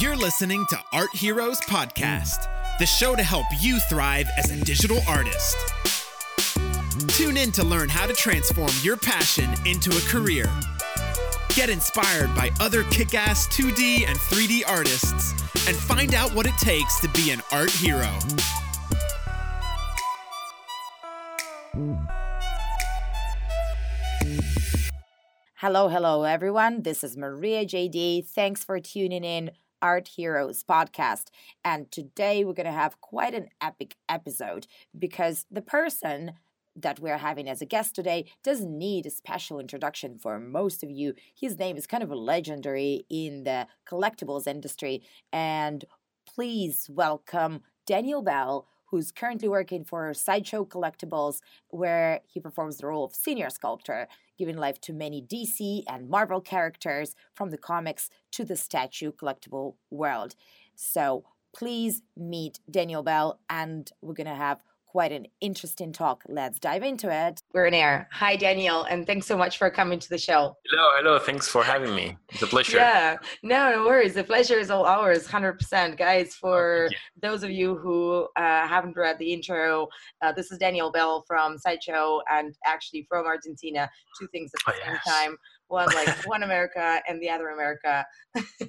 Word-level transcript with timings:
You're 0.00 0.16
listening 0.16 0.64
to 0.66 0.78
Art 0.92 1.10
Heroes 1.12 1.60
Podcast, 1.62 2.46
the 2.78 2.86
show 2.86 3.16
to 3.16 3.22
help 3.24 3.46
you 3.58 3.80
thrive 3.80 4.28
as 4.36 4.48
a 4.48 4.64
digital 4.64 5.00
artist. 5.08 5.56
Tune 7.08 7.36
in 7.36 7.50
to 7.50 7.64
learn 7.64 7.88
how 7.88 8.06
to 8.06 8.12
transform 8.12 8.70
your 8.82 8.96
passion 8.96 9.50
into 9.66 9.90
a 9.90 10.00
career. 10.02 10.44
Get 11.56 11.68
inspired 11.68 12.32
by 12.36 12.50
other 12.60 12.84
kick 12.84 13.14
ass 13.14 13.48
2D 13.48 14.06
and 14.06 14.16
3D 14.16 14.62
artists 14.68 15.32
and 15.66 15.76
find 15.76 16.14
out 16.14 16.32
what 16.32 16.46
it 16.46 16.56
takes 16.58 17.00
to 17.00 17.08
be 17.08 17.32
an 17.32 17.42
art 17.50 17.70
hero. 17.70 18.12
Hello, 25.56 25.88
hello, 25.88 26.22
everyone. 26.22 26.82
This 26.82 27.02
is 27.02 27.16
Maria 27.16 27.66
JD. 27.66 28.26
Thanks 28.28 28.62
for 28.62 28.78
tuning 28.78 29.24
in. 29.24 29.50
Art 29.82 30.08
Heroes 30.16 30.62
podcast. 30.62 31.26
And 31.64 31.90
today 31.90 32.44
we're 32.44 32.52
going 32.52 32.66
to 32.66 32.72
have 32.72 33.00
quite 33.00 33.34
an 33.34 33.48
epic 33.60 33.96
episode 34.08 34.66
because 34.98 35.46
the 35.50 35.62
person 35.62 36.32
that 36.76 37.00
we're 37.00 37.18
having 37.18 37.48
as 37.48 37.60
a 37.60 37.66
guest 37.66 37.94
today 37.94 38.30
doesn't 38.44 38.76
need 38.76 39.06
a 39.06 39.10
special 39.10 39.58
introduction 39.58 40.18
for 40.18 40.38
most 40.38 40.82
of 40.84 40.90
you. 40.90 41.14
His 41.34 41.58
name 41.58 41.76
is 41.76 41.86
kind 41.86 42.02
of 42.02 42.10
legendary 42.10 43.04
in 43.10 43.44
the 43.44 43.66
collectibles 43.88 44.46
industry. 44.46 45.02
And 45.32 45.84
please 46.26 46.88
welcome 46.88 47.62
Daniel 47.86 48.22
Bell, 48.22 48.66
who's 48.90 49.12
currently 49.12 49.48
working 49.48 49.84
for 49.84 50.12
Sideshow 50.14 50.64
Collectibles, 50.64 51.40
where 51.68 52.20
he 52.26 52.40
performs 52.40 52.78
the 52.78 52.86
role 52.86 53.04
of 53.04 53.14
senior 53.14 53.50
sculptor, 53.50 54.08
giving 54.38 54.56
life 54.56 54.80
to 54.82 54.92
many 54.92 55.22
DC 55.22 55.82
and 55.88 56.08
Marvel 56.08 56.40
characters 56.40 57.14
from 57.34 57.50
the 57.50 57.58
comics 57.58 58.10
to 58.32 58.44
the 58.44 58.56
statue 58.56 59.12
collectible 59.12 59.74
world. 59.90 60.34
So 60.74 61.24
please 61.54 62.02
meet 62.16 62.60
Daniel 62.70 63.02
Bell, 63.02 63.40
and 63.50 63.90
we're 64.00 64.14
going 64.14 64.26
to 64.26 64.34
have 64.34 64.62
quite 64.88 65.12
an 65.12 65.26
interesting 65.40 65.92
talk. 65.92 66.22
Let's 66.28 66.58
dive 66.58 66.82
into 66.82 67.10
it. 67.12 67.42
We're 67.52 67.66
in 67.66 67.74
air. 67.74 68.08
Hi, 68.12 68.36
Daniel, 68.36 68.84
and 68.84 69.06
thanks 69.06 69.26
so 69.26 69.36
much 69.36 69.58
for 69.58 69.70
coming 69.70 69.98
to 69.98 70.08
the 70.08 70.18
show. 70.18 70.56
Hello, 70.66 70.90
hello. 70.96 71.18
Thanks 71.18 71.46
for 71.46 71.62
having 71.62 71.94
me. 71.94 72.16
It's 72.30 72.42
a 72.42 72.46
pleasure. 72.46 72.78
Yeah, 72.78 73.16
no, 73.42 73.70
no 73.70 73.84
worries. 73.84 74.14
The 74.14 74.24
pleasure 74.24 74.58
is 74.58 74.70
all 74.70 74.86
ours, 74.86 75.28
100%. 75.28 75.98
Guys, 75.98 76.34
for 76.34 76.88
those 77.20 77.42
of 77.42 77.50
you 77.50 77.76
who 77.76 78.28
uh, 78.36 78.66
haven't 78.66 78.96
read 78.96 79.18
the 79.18 79.32
intro, 79.32 79.88
uh, 80.22 80.32
this 80.32 80.50
is 80.50 80.58
Daniel 80.58 80.90
Bell 80.90 81.22
from 81.26 81.58
Sideshow 81.58 82.20
and 82.30 82.54
actually 82.64 83.06
from 83.08 83.26
Argentina. 83.26 83.90
Two 84.18 84.26
things 84.28 84.50
at 84.54 84.60
the 84.66 84.80
oh, 84.80 84.84
same 84.84 84.94
yes. 84.94 85.04
time 85.04 85.36
one 85.68 85.86
like 85.94 86.08
one 86.26 86.42
America 86.42 87.00
and 87.08 87.20
the 87.22 87.30
other 87.30 87.48
America. 87.50 88.04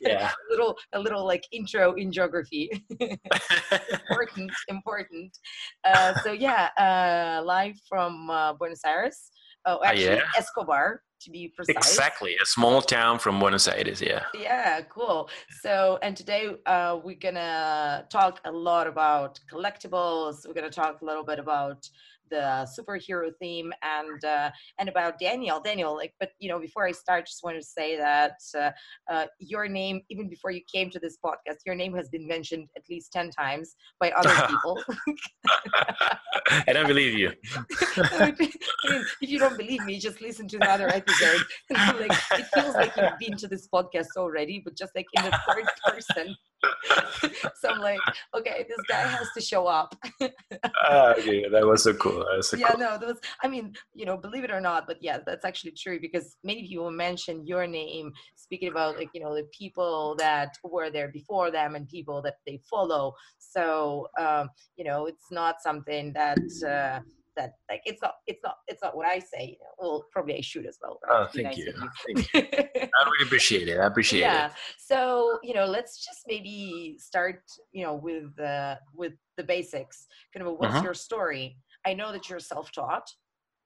Yeah. 0.02 0.32
a 0.50 0.52
little 0.52 0.78
a 0.94 1.00
little 1.00 1.26
like 1.26 1.46
intro 1.52 1.94
in 1.94 2.12
geography. 2.12 2.70
important, 3.00 4.52
important. 4.68 5.38
Uh, 5.84 6.14
so 6.22 6.32
yeah, 6.32 6.70
uh, 6.78 7.44
live 7.44 7.76
from 7.88 8.30
uh, 8.30 8.54
Buenos 8.54 8.82
Aires. 8.86 9.32
Oh, 9.66 9.80
ah, 9.84 9.88
actually, 9.88 10.16
yeah. 10.16 10.22
Escobar 10.38 11.02
to 11.22 11.32
be 11.32 11.52
precise. 11.56 11.76
Exactly, 11.76 12.36
a 12.42 12.46
small 12.46 12.82
town 12.82 13.20
from 13.20 13.40
Buenos 13.40 13.68
Aires. 13.68 14.02
Yeah. 14.02 14.24
Yeah, 14.34 14.82
cool. 14.84 15.30
So, 15.62 16.00
and 16.02 16.16
today 16.16 16.56
uh, 16.66 17.00
we're 17.04 17.18
gonna 17.20 18.06
talk 18.10 18.40
a 18.46 18.52
lot 18.52 18.88
about 18.88 19.40
collectibles. 19.52 20.48
We're 20.48 20.54
gonna 20.54 20.70
talk 20.70 21.02
a 21.02 21.06
little 21.06 21.26
bit 21.26 21.40
about 21.40 21.88
the 22.30 22.68
superhero 22.78 23.32
theme 23.40 23.72
and 23.82 24.24
uh, 24.24 24.52
and 24.80 24.90
about 24.90 25.20
Daniel. 25.20 25.60
Daniel, 25.60 25.96
like, 25.96 26.14
but 26.20 26.32
you 26.40 26.50
know, 26.50 26.60
before 26.60 26.86
I 26.86 26.92
start, 26.92 27.26
just 27.26 27.44
want 27.44 27.58
to 27.58 27.64
say 27.64 27.98
that 27.98 28.38
uh, 28.58 28.72
uh, 29.12 29.26
your 29.40 29.68
name, 29.68 30.02
even 30.10 30.30
before 30.30 30.52
you 30.52 30.62
came 30.74 30.90
to 30.92 31.00
this 31.00 31.18
podcast, 31.24 31.58
your 31.66 31.76
name 31.76 31.96
has 31.96 32.10
been 32.10 32.28
mentioned 32.28 32.68
at 32.76 32.84
least 32.90 33.12
ten 33.12 33.30
times 33.32 33.76
by 34.00 34.12
other 34.12 34.36
people. 34.48 34.82
I 36.68 36.74
don't 36.74 36.88
believe 36.88 37.18
you. 37.18 37.32
If 39.22 39.30
you 39.30 39.40
don't 39.40 39.58
believe 39.58 39.84
me, 39.86 40.00
just 40.00 40.22
listen 40.22 40.48
to 40.50 40.58
another 40.58 40.88
episode. 40.88 41.42
like, 41.70 42.12
it 42.32 42.46
feels 42.54 42.76
like 42.76 42.96
you've 42.96 43.20
been 43.20 43.38
to 43.38 43.48
this 43.48 43.68
podcast 43.68 44.18
already, 44.18 44.62
but 44.64 44.76
just 44.76 44.96
like 44.96 45.06
in 45.14 45.26
the 45.26 45.40
third 45.48 45.66
person. 45.86 46.36
so 47.60 47.70
I'm 47.70 47.80
like, 47.80 48.00
okay, 48.36 48.66
this 48.68 48.80
guy 48.88 49.02
has 49.02 49.28
to 49.36 49.42
show 49.42 49.68
up. 49.68 49.96
uh, 50.22 51.14
yeah, 51.24 51.50
that 51.52 51.66
was 51.66 51.84
so 51.84 51.94
cool. 51.94 52.19
So 52.42 52.58
yeah, 52.58 52.72
cool. 52.72 52.80
no, 52.80 52.98
was. 53.02 53.20
I 53.44 53.48
mean, 53.48 53.74
you 53.94 54.06
know, 54.06 54.18
believe 54.18 54.44
it 54.44 54.52
or 54.52 54.62
not, 54.62 54.88
but 54.88 54.98
yeah, 55.02 55.20
that's 55.26 55.46
actually 55.46 55.72
true 55.72 56.00
because 56.00 56.38
many 56.44 56.68
people 56.68 56.92
mention 56.92 57.46
your 57.46 57.68
name, 57.68 58.12
speaking 58.36 58.70
about 58.70 58.98
like 58.98 59.10
you 59.14 59.22
know 59.22 59.36
the 59.36 59.48
people 59.58 60.16
that 60.20 60.56
were 60.64 60.90
there 60.90 61.10
before 61.10 61.52
them 61.52 61.76
and 61.76 61.88
people 61.88 62.22
that 62.22 62.36
they 62.46 62.60
follow. 62.70 63.14
So 63.38 64.08
um, 64.20 64.50
you 64.76 64.84
know, 64.84 65.06
it's 65.06 65.32
not 65.32 65.62
something 65.62 66.14
that. 66.14 66.40
Uh, 66.68 67.02
that 67.40 67.54
like 67.70 67.82
it's 67.86 68.02
not 68.02 68.16
it's 68.28 68.42
not 68.44 68.56
it's 68.68 68.84
not 68.84 68.96
what 68.96 69.08
I 69.08 69.20
say. 69.20 69.58
You 69.58 69.58
know, 69.62 69.74
well, 69.80 70.06
probably 70.12 70.36
I 70.38 70.42
should 70.42 70.66
as 70.66 70.78
well. 70.82 71.00
Right? 71.08 71.22
Oh, 71.22 71.28
thank, 71.34 71.58
you. 71.58 71.74
thank 72.06 72.34
you. 72.34 72.42
I 72.94 73.06
really 73.06 73.26
appreciate 73.26 73.68
it. 73.68 73.80
I 73.80 73.86
appreciate 73.86 74.22
yeah. 74.22 74.28
it. 74.28 74.34
Yeah. 74.34 74.52
So 74.78 75.40
you 75.42 75.54
know, 75.54 75.66
let's 75.66 76.06
just 76.06 76.22
maybe 76.28 76.98
start. 77.00 77.42
You 77.72 77.84
know, 77.86 77.96
with 77.96 78.36
the 78.36 78.78
with 78.94 79.14
the 79.38 79.44
basics. 79.44 80.08
Kind 80.34 80.46
of, 80.46 80.54
what's 80.60 80.76
uh-huh. 80.76 80.84
your 80.84 80.94
story? 80.94 81.58
I 81.86 81.94
know 81.94 82.12
that 82.12 82.30
you're 82.30 82.40
self-taught. 82.40 83.10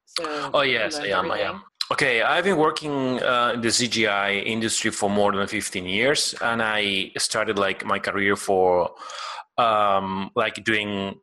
So 0.05 0.51
oh 0.53 0.61
yes, 0.61 0.97
I 0.97 1.07
am. 1.07 1.31
I 1.31 1.39
am. 1.39 1.63
Okay, 1.91 2.21
I've 2.21 2.45
been 2.45 2.57
working 2.57 3.21
uh, 3.21 3.51
in 3.55 3.61
the 3.61 3.67
CGI 3.67 4.45
industry 4.45 4.89
for 4.91 5.09
more 5.09 5.31
than 5.31 5.45
15 5.47 5.85
years, 5.85 6.33
and 6.41 6.61
I 6.61 7.11
started 7.17 7.59
like 7.59 7.85
my 7.85 7.99
career 7.99 8.35
for 8.35 8.91
um, 9.57 10.29
like 10.35 10.63
doing 10.63 11.15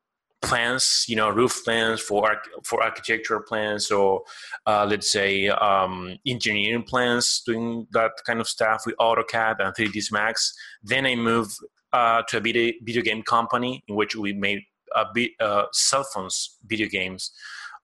plans, 0.43 1.05
you 1.09 1.17
know, 1.17 1.31
roof 1.31 1.63
plans 1.65 2.01
for 2.01 2.37
for 2.65 2.83
architectural 2.83 3.43
plans, 3.43 3.91
or 3.91 4.23
uh, 4.67 4.87
let's 4.89 5.11
say 5.11 5.49
um, 5.49 6.17
engineering 6.27 6.83
plans, 6.83 7.43
doing 7.47 7.87
that 7.93 8.13
kind 8.27 8.41
of 8.41 8.49
stuff 8.49 8.83
with 8.87 8.97
AutoCAD 8.99 9.57
and 9.61 9.75
3ds 9.75 10.13
Max. 10.13 10.55
Then 10.83 11.07
I 11.07 11.15
moved 11.15 11.57
uh, 11.93 12.23
to 12.29 12.37
a 12.37 12.41
video, 12.41 12.73
video 12.83 13.03
game 13.03 13.23
company 13.23 13.83
in 13.89 13.95
which 13.95 14.15
we 14.15 14.33
made 14.33 14.63
uh, 14.95 15.65
cell 15.73 16.05
phones 16.05 16.59
video 16.67 16.89
games. 16.89 17.33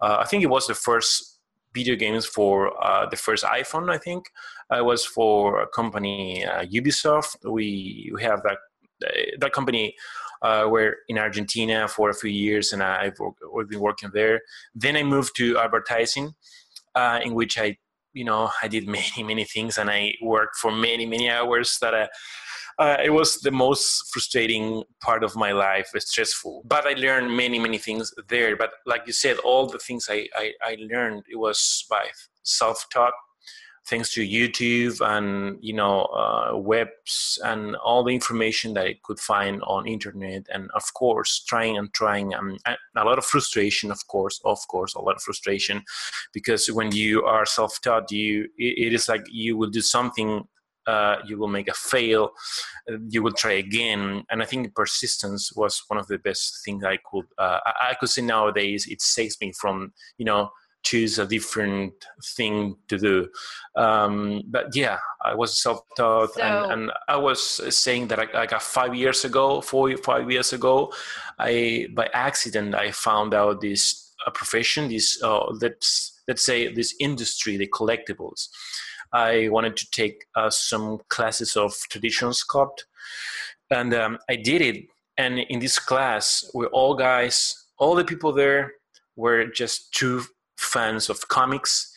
Uh, 0.00 0.18
I 0.20 0.24
think 0.24 0.42
it 0.42 0.50
was 0.50 0.66
the 0.66 0.74
first 0.74 1.38
video 1.74 1.96
games 1.96 2.26
for 2.26 2.72
uh, 2.82 3.06
the 3.06 3.16
first 3.16 3.44
iPhone. 3.44 3.90
I 3.90 3.98
think 3.98 4.30
it 4.70 4.84
was 4.84 5.04
for 5.04 5.60
a 5.62 5.66
company 5.68 6.44
uh, 6.44 6.64
Ubisoft. 6.64 7.36
We 7.44 8.10
we 8.14 8.22
have 8.22 8.42
that 8.42 8.58
that 9.38 9.52
company 9.52 9.94
uh, 10.42 10.66
were 10.68 10.96
in 11.08 11.18
Argentina 11.18 11.88
for 11.88 12.10
a 12.10 12.14
few 12.14 12.30
years, 12.30 12.72
and 12.72 12.82
I've, 12.82 13.18
I've 13.58 13.68
been 13.68 13.80
working 13.80 14.10
there. 14.12 14.40
Then 14.74 14.96
I 14.96 15.02
moved 15.02 15.36
to 15.36 15.58
advertising, 15.58 16.34
uh, 16.94 17.20
in 17.22 17.34
which 17.34 17.58
I, 17.58 17.76
you 18.12 18.24
know, 18.24 18.50
I 18.62 18.68
did 18.68 18.86
many 18.98 19.22
many 19.22 19.44
things, 19.44 19.78
and 19.78 19.90
I 19.90 20.14
worked 20.22 20.56
for 20.56 20.70
many 20.70 21.06
many 21.06 21.30
hours. 21.30 21.78
That 21.80 21.94
I, 21.94 22.08
uh, 22.78 22.96
it 23.02 23.10
was 23.10 23.40
the 23.40 23.50
most 23.50 24.12
frustrating 24.12 24.84
part 25.00 25.24
of 25.24 25.34
my 25.36 25.52
life. 25.52 25.90
Stressful, 25.96 26.62
but 26.64 26.86
I 26.86 26.92
learned 26.92 27.36
many 27.36 27.58
many 27.58 27.78
things 27.78 28.12
there. 28.28 28.56
But 28.56 28.72
like 28.84 29.02
you 29.06 29.12
said, 29.12 29.38
all 29.38 29.66
the 29.66 29.78
things 29.78 30.08
I 30.10 30.28
I, 30.34 30.52
I 30.62 30.76
learned 30.78 31.24
it 31.28 31.36
was 31.36 31.86
by 31.88 32.06
self 32.42 32.86
taught 32.92 33.14
thanks 33.86 34.12
to 34.12 34.26
YouTube 34.26 35.00
and 35.00 35.58
you 35.60 35.72
know 35.72 36.02
uh, 36.06 36.56
webs 36.56 37.38
and 37.44 37.76
all 37.76 38.02
the 38.02 38.12
information 38.12 38.74
that 38.74 38.86
I 38.86 38.98
could 39.04 39.20
find 39.20 39.62
on 39.62 39.86
internet, 39.86 40.46
and 40.52 40.70
of 40.74 40.92
course 40.94 41.42
trying 41.44 41.78
and 41.78 41.92
trying 41.94 42.34
and 42.34 42.58
a 42.66 43.04
lot 43.04 43.18
of 43.18 43.24
frustration, 43.24 43.90
of 43.90 44.06
course, 44.08 44.40
of 44.44 44.58
course, 44.68 44.94
a 44.94 45.00
lot 45.00 45.16
of 45.16 45.22
frustration, 45.22 45.82
because 46.32 46.66
when 46.70 46.92
you 46.92 47.24
are 47.24 47.46
self-taught, 47.46 48.10
you 48.10 48.48
it 48.58 48.92
is 48.92 49.08
like 49.08 49.24
you 49.30 49.56
will 49.56 49.70
do 49.70 49.80
something. 49.80 50.46
Uh, 50.86 51.16
you 51.26 51.36
will 51.38 51.48
make 51.48 51.68
a 51.68 51.74
fail 51.74 52.30
you 53.08 53.22
will 53.22 53.32
try 53.32 53.54
again 53.54 54.22
and 54.30 54.40
i 54.42 54.44
think 54.44 54.72
persistence 54.74 55.52
was 55.56 55.82
one 55.88 55.98
of 55.98 56.06
the 56.06 56.18
best 56.18 56.62
things 56.64 56.84
i 56.84 56.96
could 57.10 57.26
uh, 57.38 57.58
I, 57.66 57.90
I 57.90 57.94
could 57.94 58.08
say 58.08 58.22
nowadays 58.22 58.86
it 58.86 59.02
saves 59.02 59.36
me 59.40 59.52
from 59.52 59.92
you 60.16 60.24
know 60.24 60.50
choose 60.86 61.18
a 61.18 61.26
different 61.26 61.92
thing 62.36 62.76
to 62.86 62.96
do. 62.96 63.28
Um, 63.74 64.42
but 64.46 64.74
yeah, 64.74 64.98
I 65.24 65.34
was 65.34 65.58
self-taught, 65.58 66.34
so, 66.34 66.40
and, 66.40 66.72
and, 66.72 66.92
I 67.08 67.16
was 67.16 67.40
saying 67.74 68.06
that 68.08 68.18
like, 68.18 68.32
like 68.32 68.52
five 68.60 68.94
years 68.94 69.24
ago, 69.24 69.60
four 69.60 69.96
five 69.96 70.30
years 70.30 70.52
ago, 70.52 70.92
I 71.40 71.88
by 71.92 72.08
accident 72.14 72.76
I 72.76 72.92
found 72.92 73.34
out 73.34 73.60
this 73.60 74.12
a 74.26 74.30
profession, 74.30 74.88
this 74.88 75.20
uh, 75.22 75.46
let's 75.60 76.20
let's 76.28 76.44
say 76.44 76.72
this 76.72 76.94
industry, 77.00 77.56
the 77.56 77.68
collectibles. 77.68 78.48
I 79.16 79.48
wanted 79.48 79.76
to 79.78 79.90
take 79.90 80.26
uh, 80.34 80.50
some 80.50 81.00
classes 81.08 81.56
of 81.56 81.72
traditional 81.88 82.32
sculpt, 82.32 82.78
and 83.70 83.94
um, 83.94 84.18
I 84.28 84.36
did 84.36 84.60
it. 84.62 84.86
And 85.18 85.38
in 85.38 85.60
this 85.60 85.78
class, 85.78 86.48
we're 86.52 86.66
all 86.78 86.94
guys, 86.94 87.36
all 87.78 87.94
the 87.94 88.04
people 88.04 88.32
there 88.32 88.72
were 89.16 89.46
just 89.46 89.94
two 89.94 90.22
fans 90.58 91.08
of 91.08 91.28
comics 91.28 91.92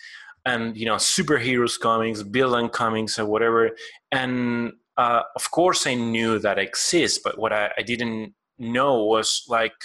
and 0.45 0.75
you 0.77 0.86
know 0.86 0.95
superheroes 0.95 1.80
comics 1.80 2.21
villain 2.21 2.69
comics 2.69 3.19
or 3.19 3.25
whatever 3.25 3.71
and 4.12 4.74
uh, 5.00 5.24
of 5.38 5.50
course 5.51 5.88
I 5.88 5.94
knew 5.94 6.39
that 6.39 6.60
exists, 6.60 7.19
but 7.24 7.39
what 7.39 7.54
I, 7.54 7.71
I 7.77 7.83
didn't 7.83 8.33
know 8.57 9.06
was 9.06 9.45
like 9.48 9.77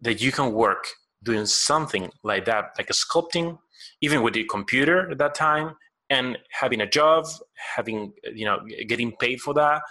that 0.00 0.20
you 0.20 0.32
can 0.32 0.52
work 0.52 0.84
doing 1.22 1.46
something 1.46 2.10
like 2.24 2.44
that, 2.46 2.74
like 2.76 2.90
a 2.90 2.92
sculpting, 2.92 3.56
even 4.00 4.20
with 4.20 4.34
the 4.34 4.42
computer 4.44 5.08
at 5.12 5.18
that 5.18 5.36
time, 5.36 5.76
and 6.12 6.38
having 6.50 6.82
a 6.82 6.86
job, 6.98 7.26
having 7.76 8.12
you 8.34 8.44
know 8.44 8.58
getting 8.86 9.12
paid 9.16 9.40
for 9.40 9.54
that. 9.54 9.82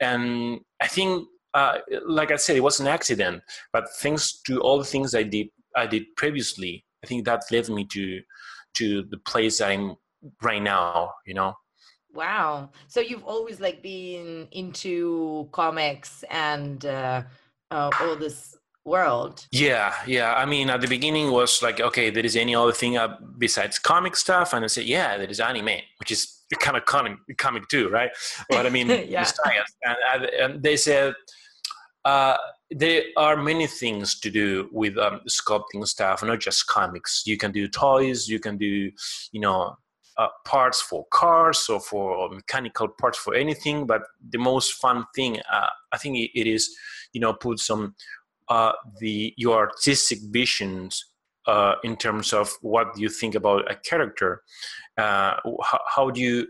And 0.00 0.60
I 0.80 0.88
think, 0.88 1.28
uh, 1.54 1.78
like 2.06 2.30
I 2.32 2.36
said, 2.36 2.56
it 2.56 2.62
was 2.62 2.80
an 2.80 2.88
accident, 2.88 3.42
but 3.72 3.84
thanks 4.02 4.40
to 4.46 4.60
all 4.60 4.78
the 4.78 4.90
things 4.92 5.14
I 5.14 5.22
did, 5.22 5.48
I 5.76 5.86
did 5.86 6.04
previously, 6.16 6.84
I 7.04 7.06
think 7.06 7.24
that 7.24 7.44
led 7.50 7.68
me 7.68 7.84
to 7.86 8.20
to 8.78 9.04
the 9.10 9.18
place 9.18 9.60
I'm 9.60 9.96
right 10.42 10.62
now. 10.62 11.12
You 11.24 11.34
know. 11.34 11.54
Wow. 12.12 12.70
So 12.88 13.00
you've 13.00 13.24
always 13.24 13.60
like 13.60 13.82
been 13.82 14.48
into 14.50 15.48
comics 15.52 16.24
and 16.28 16.84
uh, 16.84 17.22
uh, 17.70 17.90
all 18.00 18.16
this 18.16 18.56
world. 18.84 19.46
Yeah, 19.52 19.94
yeah. 20.06 20.34
I 20.34 20.46
mean, 20.46 20.70
at 20.70 20.80
the 20.80 20.88
beginning 20.88 21.30
was 21.30 21.62
like, 21.62 21.80
okay, 21.80 22.10
there 22.10 22.24
is 22.24 22.36
any 22.36 22.54
other 22.54 22.72
thing 22.72 22.96
uh, 22.96 23.16
besides 23.38 23.78
comic 23.78 24.16
stuff, 24.16 24.52
and 24.52 24.64
I 24.64 24.68
said, 24.68 24.84
yeah, 24.84 25.16
there 25.16 25.28
is 25.28 25.40
anime, 25.40 25.80
which 25.98 26.10
is 26.10 26.40
kind 26.58 26.76
of 26.76 26.84
comic, 26.84 27.18
comic 27.38 27.68
too, 27.68 27.88
right? 27.88 28.10
But 28.48 28.66
I 28.66 28.70
mean, 28.70 28.88
yeah. 29.08 29.30
and, 30.14 30.24
and, 30.24 30.62
they 30.62 30.76
said 30.76 31.14
uh, 32.04 32.36
there 32.70 33.02
are 33.16 33.36
many 33.36 33.66
things 33.66 34.18
to 34.20 34.30
do 34.30 34.68
with 34.72 34.96
um, 34.98 35.20
sculpting 35.28 35.86
stuff, 35.86 36.22
not 36.22 36.40
just 36.40 36.66
comics. 36.66 37.24
You 37.26 37.36
can 37.36 37.52
do 37.52 37.68
toys, 37.68 38.28
you 38.28 38.40
can 38.40 38.56
do, 38.56 38.90
you 39.32 39.40
know, 39.40 39.76
uh, 40.16 40.28
parts 40.44 40.82
for 40.82 41.06
cars 41.10 41.68
or 41.68 41.80
for 41.80 42.28
mechanical 42.30 42.88
parts 42.88 43.18
for 43.18 43.34
anything. 43.34 43.86
But 43.86 44.02
the 44.30 44.38
most 44.38 44.74
fun 44.74 45.06
thing, 45.14 45.38
uh, 45.52 45.68
I 45.92 45.98
think, 45.98 46.16
it, 46.16 46.30
it 46.38 46.46
is, 46.46 46.74
you 47.12 47.20
know, 47.20 47.32
put 47.32 47.58
some 47.58 47.94
uh, 48.50 48.72
the 48.98 49.32
your 49.36 49.56
artistic 49.56 50.18
visions 50.30 51.06
uh, 51.46 51.76
in 51.82 51.96
terms 51.96 52.32
of 52.32 52.52
what 52.60 52.98
you 52.98 53.08
think 53.08 53.34
about 53.34 53.70
a 53.70 53.74
character. 53.76 54.42
Uh, 54.98 55.34
how, 55.62 55.80
how, 55.94 56.10
do 56.10 56.20
you, 56.20 56.46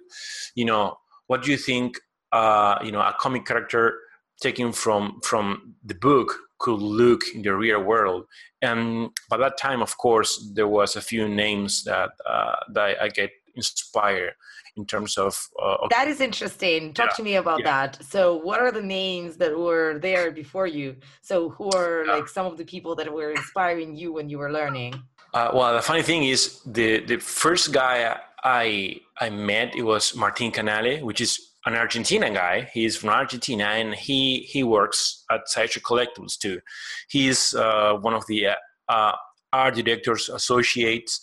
you 0.55 0.65
know, 0.65 0.97
what 1.29 1.43
do 1.43 1.51
you 1.51 1.57
think? 1.57 1.99
Uh, 2.33 2.79
you 2.85 2.93
know, 2.93 3.01
a 3.01 3.15
comic 3.19 3.45
character 3.45 3.99
taken 4.41 4.73
from 4.73 5.21
from 5.23 5.75
the 5.85 5.95
book 5.95 6.37
could 6.59 6.81
look 6.81 7.23
in 7.35 7.43
the 7.43 7.55
real 7.55 7.83
world. 7.83 8.25
And 8.63 9.11
by 9.29 9.37
that 9.39 9.59
time, 9.59 9.83
of 9.83 9.97
course, 9.99 10.51
there 10.55 10.69
was 10.69 10.97
a 10.97 11.01
few 11.01 11.29
names 11.29 11.85
that 11.85 12.11
uh, 12.27 12.57
that 12.73 13.03
I 13.03 13.09
get 13.09 13.31
inspired 13.57 14.33
in 14.77 14.87
terms 14.87 15.19
of, 15.19 15.37
uh, 15.63 15.89
that 15.91 16.09
is 16.09 16.21
interesting 16.21 16.93
talk 16.93 17.11
yeah, 17.11 17.17
to 17.17 17.23
me 17.23 17.35
about 17.37 17.61
yeah. 17.61 17.87
that 17.87 18.05
so 18.05 18.37
what 18.37 18.61
are 18.61 18.73
the 18.73 18.83
names 18.83 19.37
that 19.37 19.57
were 19.57 19.99
there 19.99 20.31
before 20.31 20.67
you 20.67 20.97
so 21.23 21.51
who 21.51 21.71
are 21.71 22.05
yeah. 22.05 22.15
like 22.15 22.29
some 22.29 22.47
of 22.47 22.57
the 22.57 22.65
people 22.65 22.95
that 22.95 23.13
were 23.13 23.31
inspiring 23.31 23.97
you 23.97 24.13
when 24.13 24.29
you 24.29 24.39
were 24.39 24.53
learning 24.53 24.95
uh, 25.35 25.51
well 25.55 25.75
the 25.75 25.83
funny 25.83 26.03
thing 26.03 26.25
is 26.25 26.61
the 26.67 27.01
the 27.07 27.17
first 27.19 27.73
guy 27.73 28.17
i 28.45 28.97
i 29.21 29.29
met 29.31 29.75
it 29.75 29.83
was 29.83 30.15
martin 30.15 30.51
canale 30.51 31.05
which 31.05 31.21
is 31.21 31.51
an 31.67 31.75
Argentinian 31.75 32.35
guy. 32.35 32.71
He's 32.73 32.97
from 32.97 33.11
Argentina, 33.11 33.65
and 33.65 33.95
he 33.95 34.41
he 34.51 34.63
works 34.63 35.25
at 35.31 35.47
Sideshow 35.47 35.81
Collectibles 35.81 36.39
too. 36.39 36.61
He's 37.09 37.55
uh, 37.55 37.95
one 38.01 38.15
of 38.15 38.27
the 38.27 38.49
uh, 38.89 39.13
art 39.53 39.75
directors 39.75 40.29
associates, 40.29 41.21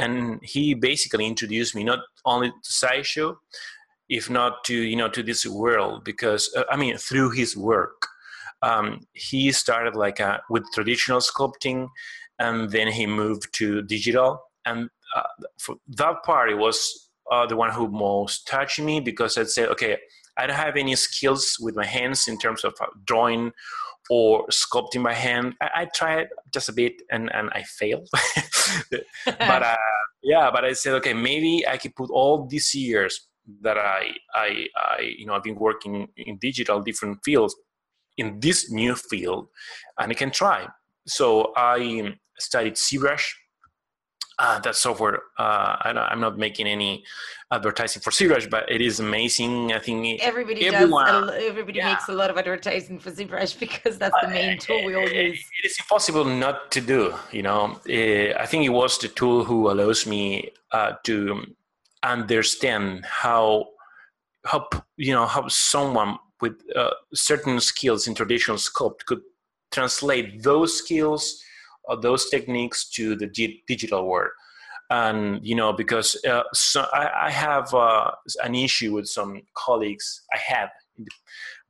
and 0.00 0.40
he 0.42 0.74
basically 0.74 1.26
introduced 1.26 1.74
me 1.74 1.84
not 1.84 2.00
only 2.24 2.48
to 2.50 2.72
sideshow 2.82 3.38
if 4.08 4.28
not 4.28 4.64
to 4.64 4.74
you 4.74 4.96
know 4.96 5.08
to 5.08 5.22
this 5.22 5.46
world 5.46 6.04
because 6.04 6.42
uh, 6.56 6.64
i 6.70 6.76
mean 6.76 6.96
through 6.96 7.30
his 7.30 7.56
work. 7.56 8.00
Um, 8.62 9.06
he 9.14 9.52
started 9.52 9.96
like 9.96 10.20
a, 10.20 10.28
uh, 10.28 10.38
with 10.50 10.64
traditional 10.74 11.20
sculpting 11.20 11.88
and 12.38 12.70
then 12.70 12.88
he 12.88 13.06
moved 13.06 13.48
to 13.54 13.80
digital. 13.80 14.38
And 14.66 14.90
uh, 15.16 15.22
for 15.58 15.76
that 16.00 16.16
part 16.24 16.50
it 16.50 16.58
was 16.58 17.08
uh, 17.30 17.46
the 17.46 17.56
one 17.56 17.70
who 17.70 17.88
most 17.88 18.46
touched 18.46 18.80
me 18.80 19.00
because 19.00 19.38
i 19.38 19.44
said 19.44 19.68
okay 19.68 19.96
i 20.36 20.46
don't 20.46 20.56
have 20.66 20.76
any 20.76 20.94
skills 20.96 21.56
with 21.64 21.74
my 21.76 21.86
hands 21.86 22.28
in 22.28 22.36
terms 22.38 22.64
of 22.64 22.74
uh, 22.80 22.86
drawing 23.04 23.52
or 24.10 24.46
sculpting 24.48 25.04
by 25.04 25.14
hand. 25.14 25.54
I, 25.62 25.70
I 25.74 25.84
tried 25.94 26.28
just 26.52 26.68
a 26.68 26.72
bit 26.72 26.94
and, 27.10 27.32
and 27.32 27.48
I 27.52 27.62
failed. 27.62 28.08
but 29.24 29.62
uh, 29.62 29.76
yeah, 30.22 30.50
but 30.52 30.64
I 30.64 30.72
said, 30.72 30.94
okay, 30.94 31.14
maybe 31.14 31.64
I 31.66 31.78
could 31.78 31.94
put 31.94 32.10
all 32.10 32.46
these 32.46 32.74
years 32.74 33.28
that 33.62 33.78
I, 33.78 34.10
I, 34.34 34.66
I, 34.76 35.14
you 35.16 35.26
know, 35.26 35.34
I've 35.34 35.44
been 35.44 35.54
working 35.54 36.08
in 36.16 36.38
digital 36.38 36.80
different 36.80 37.18
fields 37.24 37.54
in 38.18 38.38
this 38.40 38.70
new 38.70 38.96
field 38.96 39.46
and 39.98 40.10
I 40.10 40.14
can 40.14 40.30
try. 40.30 40.66
So 41.06 41.52
I 41.56 42.14
studied 42.38 42.74
ZBrush 42.74 43.26
uh, 44.40 44.58
that 44.60 44.74
software. 44.74 45.22
Uh, 45.38 45.76
I 45.82 46.08
am 46.10 46.20
not 46.20 46.38
making 46.38 46.66
any 46.66 47.04
advertising 47.52 48.00
for 48.00 48.10
ZBrush, 48.10 48.48
but 48.48 48.70
it 48.70 48.80
is 48.80 48.98
amazing. 48.98 49.72
I 49.72 49.78
think 49.78 50.20
everybody 50.22 50.66
everyone, 50.66 51.06
does. 51.06 51.30
Everybody 51.42 51.78
yeah. 51.78 51.92
makes 51.92 52.08
a 52.08 52.12
lot 52.12 52.30
of 52.30 52.38
advertising 52.38 52.98
for 52.98 53.10
ZBrush 53.10 53.58
because 53.60 53.98
that's 53.98 54.16
the 54.22 54.28
main 54.28 54.56
uh, 54.56 54.60
tool 54.60 54.84
we 54.84 54.94
all 54.94 55.02
use. 55.02 55.44
It 55.62 55.66
is 55.66 55.76
impossible 55.78 56.24
not 56.24 56.72
to 56.72 56.80
do. 56.80 57.14
You 57.30 57.42
know, 57.42 57.78
uh, 57.88 58.40
I 58.42 58.46
think 58.46 58.64
it 58.64 58.70
was 58.70 58.98
the 58.98 59.08
tool 59.08 59.44
who 59.44 59.70
allows 59.70 60.06
me 60.06 60.50
uh, 60.72 60.92
to 61.04 61.44
understand 62.02 63.04
how 63.04 63.66
how 64.46 64.66
you 64.96 65.12
know 65.12 65.26
how 65.26 65.48
someone 65.48 66.18
with 66.40 66.56
uh, 66.74 66.94
certain 67.12 67.60
skills 67.60 68.08
in 68.08 68.14
traditional 68.14 68.56
sculpt 68.56 69.04
could 69.04 69.20
translate 69.70 70.42
those 70.42 70.78
skills 70.78 71.44
those 71.96 72.28
techniques 72.28 72.88
to 72.90 73.16
the 73.16 73.26
digital 73.66 74.06
world. 74.06 74.30
And 74.90 75.38
you 75.46 75.54
know 75.54 75.72
because 75.72 76.16
uh, 76.28 76.42
so 76.52 76.84
I, 76.92 77.26
I 77.26 77.30
have 77.30 77.72
uh, 77.72 78.10
an 78.42 78.56
issue 78.56 78.92
with 78.92 79.06
some 79.06 79.40
colleagues 79.54 80.22
i 80.34 80.38
have 80.38 80.70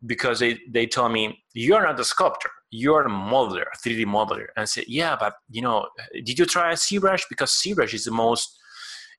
because 0.06 0.38
they, 0.38 0.58
they 0.68 0.86
told 0.86 1.12
me 1.12 1.38
you're 1.52 1.82
not 1.82 2.00
a 2.00 2.04
sculptor. 2.04 2.50
You're 2.70 3.06
a 3.06 3.10
modeler 3.10 3.64
a 3.74 3.76
3d 3.76 4.06
modeler. 4.06 4.46
And 4.56 4.62
I 4.62 4.64
said 4.64 4.84
yeah 4.88 5.16
but 5.18 5.34
you 5.50 5.62
know 5.62 5.86
did 6.14 6.38
you 6.38 6.46
try 6.46 6.72
ZBrush? 6.72 7.24
Because 7.28 7.52
ZBrush 7.52 7.94
is 7.94 8.04
the 8.04 8.10
most 8.10 8.58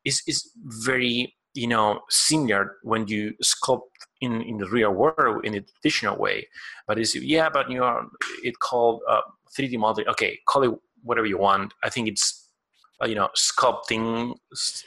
is 0.06 0.22
is 0.28 0.52
very 0.86 1.36
you 1.54 1.68
know 1.68 2.00
similar 2.10 2.78
when 2.84 3.08
you 3.08 3.34
sculpt 3.44 3.82
in 4.22 4.42
in 4.42 4.58
the 4.58 4.70
real 4.70 4.92
world 4.92 5.46
in 5.46 5.56
a 5.56 5.62
traditional 5.62 6.18
way. 6.18 6.48
But 6.88 6.98
it's 6.98 7.16
yeah 7.16 7.50
but 7.50 7.70
you 7.70 7.80
know 7.80 8.10
it 8.44 8.58
called 8.60 9.02
uh, 9.10 9.22
3d 9.58 9.78
modeling. 9.78 10.08
Okay 10.10 10.40
call 10.48 10.64
it 10.64 10.72
whatever 11.04 11.28
you 11.28 11.38
want. 11.38 11.74
I 11.84 11.90
think 11.90 12.08
it's 12.08 12.50
uh, 13.02 13.08
you 13.08 13.16
know 13.16 13.30
sculpting 13.36 14.36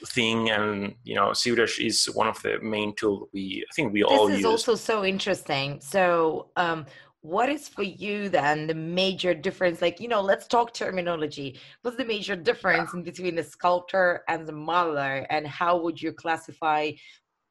thing, 0.08 0.50
and 0.50 0.94
you 1.04 1.14
know 1.14 1.28
ZBrush 1.30 1.84
is 1.84 2.06
one 2.06 2.28
of 2.28 2.40
the 2.42 2.58
main 2.60 2.94
tools 2.94 3.28
we 3.32 3.64
I 3.68 3.72
think 3.74 3.92
we 3.92 4.02
this 4.02 4.10
all 4.10 4.28
use. 4.28 4.38
This 4.38 4.40
is 4.40 4.46
also 4.46 4.74
so 4.74 5.04
interesting. 5.04 5.80
So. 5.80 6.50
Um, 6.56 6.86
what 7.24 7.48
is 7.48 7.70
for 7.70 7.82
you 7.82 8.28
then 8.28 8.66
the 8.66 8.74
major 8.74 9.32
difference 9.32 9.80
like 9.80 9.98
you 9.98 10.08
know 10.08 10.20
let's 10.20 10.46
talk 10.46 10.74
terminology 10.74 11.58
what's 11.80 11.96
the 11.96 12.04
major 12.04 12.36
difference 12.36 12.92
in 12.92 13.02
between 13.02 13.34
the 13.34 13.42
sculptor 13.42 14.22
and 14.28 14.46
the 14.46 14.52
modeler 14.52 15.24
and 15.30 15.46
how 15.46 15.74
would 15.74 16.00
you 16.00 16.12
classify 16.12 16.90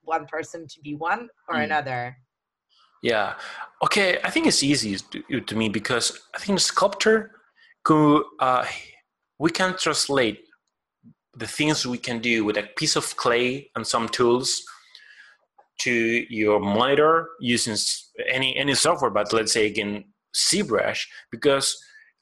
one 0.03 0.27
person 0.27 0.67
to 0.67 0.79
be 0.81 0.93
one 0.93 1.27
or 1.49 1.55
mm. 1.55 1.63
another 1.63 2.15
yeah 3.01 3.33
okay 3.83 4.19
i 4.23 4.29
think 4.29 4.45
it's 4.45 4.61
easy 4.61 4.95
to, 5.09 5.41
to 5.41 5.55
me 5.55 5.69
because 5.69 6.19
i 6.35 6.37
think 6.37 6.59
sculptor 6.59 7.31
could, 7.83 8.23
uh, 8.39 8.65
we 9.39 9.51
can 9.51 9.77
translate 9.77 10.39
the 11.35 11.47
things 11.47 11.85
we 11.85 11.97
can 11.97 12.19
do 12.19 12.45
with 12.45 12.57
a 12.57 12.63
piece 12.77 12.95
of 12.95 13.15
clay 13.17 13.69
and 13.75 13.85
some 13.85 14.07
tools 14.07 14.63
to 15.79 15.91
your 16.29 16.59
monitor 16.59 17.29
using 17.39 17.75
any 18.29 18.55
any 18.55 18.75
software 18.75 19.09
but 19.09 19.33
let's 19.33 19.51
say 19.51 19.65
again 19.65 20.03
ZBrush 20.35 21.01
because 21.31 21.75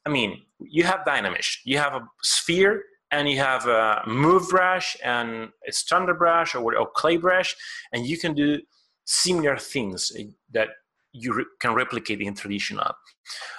I 0.06 0.10
mean 0.10 0.42
you 0.58 0.84
have 0.84 1.00
Dynamesh 1.06 1.58
you 1.64 1.76
have 1.78 1.94
a 1.94 2.08
sphere 2.22 2.82
and 3.10 3.28
you 3.28 3.38
have 3.38 3.66
a 3.66 4.02
move 4.06 4.48
brush 4.48 4.96
and 5.04 5.50
a 5.68 5.72
standard 5.72 6.18
brush 6.18 6.54
or, 6.54 6.76
or 6.76 6.88
clay 6.96 7.18
brush 7.18 7.54
and 7.92 8.06
you 8.06 8.18
can 8.18 8.34
do 8.34 8.58
similar 9.04 9.58
things 9.58 10.12
that 10.52 10.68
you 11.12 11.34
re- 11.34 11.44
can 11.60 11.74
replicate 11.74 12.20
in 12.20 12.34
traditional. 12.34 12.90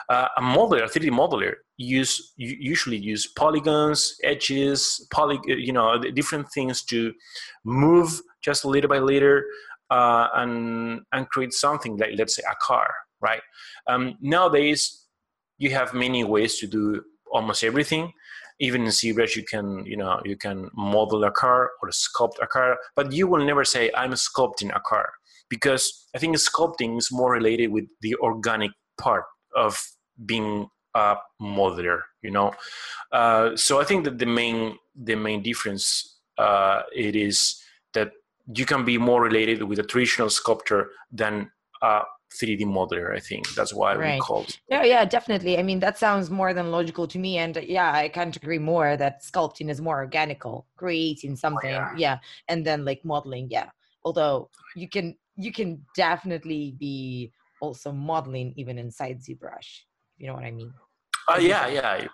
Uh, 0.10 0.28
a 0.38 0.42
modeler, 0.42 0.84
a 0.84 0.88
3D 0.88 1.10
modeler, 1.12 1.54
use 1.84 2.34
usually 2.38 2.98
use 2.98 3.28
polygons, 3.28 4.16
edges, 4.24 5.06
poly, 5.12 5.40
you 5.46 5.74
know, 5.74 5.98
different 5.98 6.48
things 6.52 6.84
to 6.84 7.14
move 7.64 8.22
just 8.42 8.64
a 8.64 8.70
little 8.70 8.90
by 8.90 9.00
little 9.00 9.42
uh, 9.90 10.28
and 10.36 11.02
and 11.12 11.30
create 11.30 11.54
something 11.54 11.98
like 11.98 12.12
let's 12.18 12.36
say 12.36 12.44
a 12.50 12.56
car, 12.62 12.94
right? 13.22 13.42
Um, 13.88 14.18
nowadays, 14.22 15.06
you 15.58 15.72
have 15.72 15.94
many 15.94 16.24
ways 16.24 16.58
to 16.60 16.68
do 16.68 17.04
almost 17.32 17.64
everything. 17.64 18.12
Even 18.60 18.84
in 18.84 18.90
ZBrush, 18.90 19.36
you 19.36 19.44
can 19.44 19.86
you 19.86 19.98
know 19.98 20.22
you 20.26 20.38
can 20.38 20.70
model 20.76 21.24
a 21.24 21.32
car 21.32 21.72
or 21.82 21.90
sculpt 21.90 22.42
a 22.42 22.48
car, 22.48 22.78
but 22.96 23.12
you 23.12 23.28
will 23.28 23.44
never 23.46 23.66
say 23.66 23.92
I'm 23.96 24.12
sculpting 24.12 24.76
a 24.76 24.80
car 24.80 25.10
because 25.50 26.08
I 26.16 26.20
think 26.20 26.36
sculpting 26.38 26.98
is 26.98 27.12
more 27.12 27.32
related 27.32 27.68
with 27.68 27.86
the 28.02 28.16
organic 28.16 28.72
part 29.00 29.26
of 29.56 29.80
being 30.26 30.68
a 30.96 31.16
modeler. 31.42 32.02
You 32.22 32.32
know, 32.32 32.54
uh, 33.12 33.56
so 33.56 33.82
I 33.82 33.84
think 33.84 34.06
that 34.06 34.18
the 34.18 34.26
main 34.26 34.78
the 34.96 35.16
main 35.16 35.42
difference 35.42 36.20
uh, 36.38 36.82
it 36.96 37.16
is 37.16 37.62
that 37.94 38.12
you 38.54 38.66
can 38.66 38.84
be 38.84 38.98
more 38.98 39.22
related 39.22 39.64
with 39.64 39.80
a 39.80 39.84
traditional 39.84 40.30
sculptor 40.30 40.92
than 41.12 41.50
a 41.82 42.02
3D 42.42 42.62
modeler. 42.62 43.16
I 43.16 43.20
think 43.20 43.54
that's 43.54 43.74
why 43.74 43.96
right. 43.96 44.16
we 44.16 44.20
called. 44.20 44.58
Yeah, 44.70 44.84
yeah, 44.84 45.06
definitely. 45.06 45.58
I 45.58 45.64
mean, 45.64 45.80
that 45.80 45.98
sounds 45.98 46.30
more 46.30 46.54
than 46.54 46.72
logical 46.72 47.08
to 47.08 47.20
me, 47.20 47.38
and 47.38 47.56
yeah, 47.64 47.92
I 47.92 48.10
can't 48.10 48.36
agree 48.36 48.60
more 48.60 48.98
that 48.98 49.22
sculpting 49.22 49.70
is 49.70 49.82
more 49.82 49.98
organical, 49.98 50.66
creating 50.76 51.36
something. 51.36 51.74
Oh, 51.74 51.78
yeah. 51.78 51.94
yeah, 51.98 52.18
and 52.48 52.66
then 52.66 52.86
like 52.86 53.06
modeling. 53.06 53.48
Yeah, 53.50 53.70
although 54.04 54.50
you 54.76 54.90
can 54.90 55.16
you 55.36 55.52
can 55.52 55.84
definitely 55.96 56.76
be 56.80 57.32
also 57.62 57.92
modeling 57.92 58.54
even 58.58 58.78
inside 58.78 59.22
ZBrush. 59.22 59.82
You 60.24 60.30
know 60.30 60.36
what 60.36 60.46
I 60.46 60.52
mean? 60.52 60.74
Uh, 61.28 61.38
yeah, 61.38 61.68
yeah. 61.68 62.08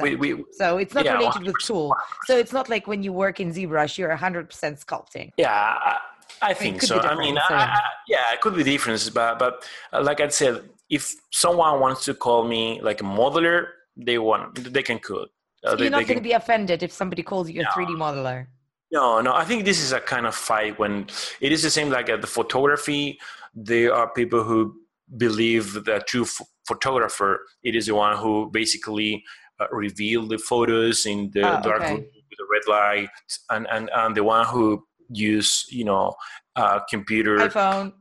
We, 0.00 0.16
we, 0.16 0.44
so 0.50 0.78
it's 0.78 0.94
not 0.94 1.04
yeah, 1.04 1.12
related 1.12 1.42
100%. 1.42 1.46
with 1.46 1.56
tool. 1.62 1.94
So 2.24 2.36
it's 2.36 2.52
not 2.52 2.68
like 2.68 2.88
when 2.88 3.04
you 3.04 3.12
work 3.12 3.38
in 3.38 3.52
ZBrush, 3.52 3.98
you're 3.98 4.16
100% 4.16 4.48
sculpting. 4.84 5.30
Yeah, 5.36 5.52
I, 5.52 5.98
I 6.42 6.54
think 6.54 6.82
so. 6.82 6.98
I 6.98 7.14
mean, 7.14 7.36
so, 7.48 7.54
yeah. 7.54 7.76
I, 7.76 7.80
yeah, 8.08 8.32
it 8.32 8.40
could 8.40 8.56
be 8.56 8.64
different, 8.64 9.08
but 9.14 9.38
but 9.38 9.64
uh, 9.92 10.02
like 10.02 10.20
I 10.20 10.26
said, 10.26 10.62
if 10.90 11.14
someone 11.30 11.78
wants 11.78 12.04
to 12.06 12.14
call 12.14 12.42
me 12.44 12.80
like 12.82 13.00
a 13.00 13.04
modeler, 13.04 13.66
they 13.96 14.18
want 14.18 14.72
they 14.74 14.82
can 14.82 14.98
code. 14.98 15.28
Uh, 15.64 15.70
so 15.70 15.76
they, 15.76 15.84
you're 15.84 15.92
not 15.92 16.08
going 16.08 16.18
to 16.18 16.28
be 16.32 16.32
offended 16.32 16.82
if 16.82 16.90
somebody 16.90 17.22
calls 17.22 17.48
you 17.48 17.60
a 17.60 17.64
3D 17.66 17.90
modeler. 17.90 18.46
No, 18.90 19.20
no. 19.20 19.32
I 19.34 19.44
think 19.44 19.64
this 19.64 19.80
is 19.80 19.92
a 19.92 20.00
kind 20.00 20.26
of 20.26 20.34
fight 20.34 20.80
when 20.80 21.06
it 21.40 21.52
is 21.52 21.62
the 21.62 21.70
same 21.70 21.90
like 21.90 22.08
at 22.08 22.20
the 22.22 22.26
photography. 22.26 23.20
There 23.54 23.94
are 23.94 24.08
people 24.08 24.42
who 24.42 24.81
believe 25.16 25.84
that 25.84 26.06
true 26.06 26.26
photographer 26.66 27.40
it 27.62 27.74
is 27.74 27.86
the 27.86 27.94
one 27.94 28.16
who 28.16 28.50
basically 28.52 29.22
uh, 29.60 29.66
reveal 29.70 30.26
the 30.26 30.38
photos 30.38 31.06
in 31.06 31.30
the 31.32 31.42
oh, 31.42 31.62
dark 31.62 31.82
okay. 31.82 31.94
room 31.94 32.00
with 32.00 32.38
the 32.38 32.46
red 32.50 32.62
light 32.68 33.08
and, 33.50 33.66
and 33.70 33.90
and 33.94 34.16
the 34.16 34.24
one 34.24 34.46
who 34.46 34.82
use 35.08 35.66
you 35.70 35.84
know 35.84 36.14
uh, 36.56 36.80
computer 36.88 37.36
iphone. 37.38 37.92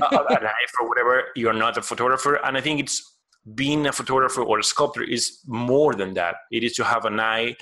uh, 0.00 0.24
an 0.30 0.48
or 0.80 0.88
whatever 0.88 1.24
you're 1.36 1.52
not 1.52 1.76
a 1.76 1.82
photographer. 1.82 2.36
And 2.44 2.56
i 2.56 2.60
think 2.60 2.80
it's 2.80 3.14
being 3.54 3.86
a 3.86 3.92
photographer 3.92 4.42
or 4.42 4.58
a 4.58 4.64
sculptor 4.64 5.02
is 5.02 5.40
more 5.46 5.94
than 5.94 6.14
that. 6.14 6.36
It 6.50 6.64
is 6.64 6.72
to 6.74 6.84
have 6.84 7.04
an 7.04 7.20
eye 7.20 7.56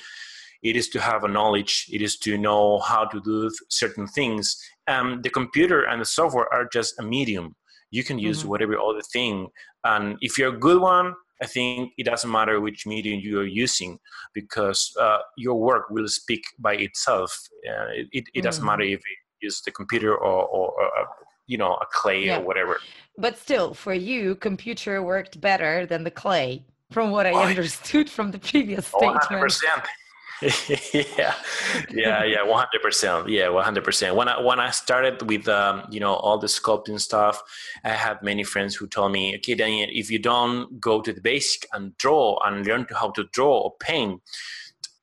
it 0.62 0.76
is 0.76 0.88
to 0.90 1.00
have 1.00 1.24
a 1.24 1.28
knowledge 1.28 1.90
it 1.92 2.00
is 2.00 2.16
to 2.18 2.38
know 2.38 2.78
how 2.78 3.04
to 3.04 3.20
do 3.22 3.50
certain 3.68 4.06
things. 4.06 4.56
Um, 4.86 5.20
the 5.22 5.30
computer 5.30 5.82
and 5.84 6.00
the 6.00 6.04
software 6.04 6.52
are 6.52 6.68
just 6.72 6.98
a 7.00 7.02
medium 7.02 7.56
you 7.92 8.02
can 8.02 8.18
use 8.18 8.40
mm-hmm. 8.40 8.48
whatever 8.48 8.76
other 8.80 9.02
thing 9.12 9.46
and 9.84 10.16
if 10.20 10.36
you're 10.36 10.54
a 10.54 10.58
good 10.58 10.80
one 10.80 11.14
i 11.40 11.46
think 11.46 11.92
it 11.98 12.04
doesn't 12.04 12.30
matter 12.30 12.60
which 12.60 12.86
medium 12.86 13.20
you 13.20 13.38
are 13.38 13.52
using 13.66 13.98
because 14.34 14.92
uh, 15.00 15.18
your 15.36 15.54
work 15.54 15.84
will 15.90 16.08
speak 16.08 16.44
by 16.58 16.74
itself 16.74 17.30
uh, 17.68 17.92
it, 17.92 18.06
it, 18.12 18.24
mm-hmm. 18.24 18.40
doesn't 18.42 18.64
matter 18.64 18.82
mm-hmm. 18.82 18.94
if 18.94 19.08
you 19.08 19.16
use 19.46 19.60
the 19.62 19.70
computer 19.70 20.12
or, 20.12 20.44
or, 20.56 20.72
or 20.80 20.86
uh, 20.98 21.04
you 21.46 21.58
know 21.58 21.74
a 21.74 21.86
clay 21.92 22.26
yeah. 22.26 22.38
or 22.38 22.42
whatever 22.44 22.80
but 23.18 23.38
still 23.38 23.74
for 23.74 23.94
you 23.94 24.34
computer 24.36 25.02
worked 25.02 25.40
better 25.40 25.86
than 25.86 26.02
the 26.02 26.10
clay 26.10 26.64
from 26.90 27.10
what 27.10 27.26
i 27.26 27.32
oh, 27.32 27.42
understood 27.42 28.08
from 28.08 28.30
the 28.30 28.38
previous 28.38 28.90
oh, 28.94 28.98
statement 28.98 29.44
yeah, 30.92 31.34
yeah, 31.90 32.24
yeah, 32.24 32.42
one 32.42 32.58
hundred 32.58 32.82
percent. 32.82 33.28
Yeah, 33.28 33.48
one 33.48 33.64
hundred 33.64 33.84
percent. 33.84 34.16
When 34.16 34.28
I 34.28 34.40
when 34.40 34.58
I 34.58 34.70
started 34.70 35.22
with 35.28 35.48
um, 35.48 35.84
you 35.90 36.00
know 36.00 36.14
all 36.14 36.38
the 36.38 36.48
sculpting 36.48 36.98
stuff, 36.98 37.40
I 37.84 37.90
had 37.90 38.22
many 38.22 38.42
friends 38.42 38.74
who 38.74 38.88
told 38.88 39.12
me, 39.12 39.36
"Okay, 39.36 39.54
Daniel, 39.54 39.88
if 39.92 40.10
you 40.10 40.18
don't 40.18 40.80
go 40.80 41.00
to 41.00 41.12
the 41.12 41.20
basic 41.20 41.66
and 41.72 41.96
draw 41.96 42.38
and 42.44 42.66
learn 42.66 42.86
to 42.86 42.94
how 42.96 43.10
to 43.12 43.24
draw 43.32 43.60
or 43.60 43.74
paint, 43.78 44.20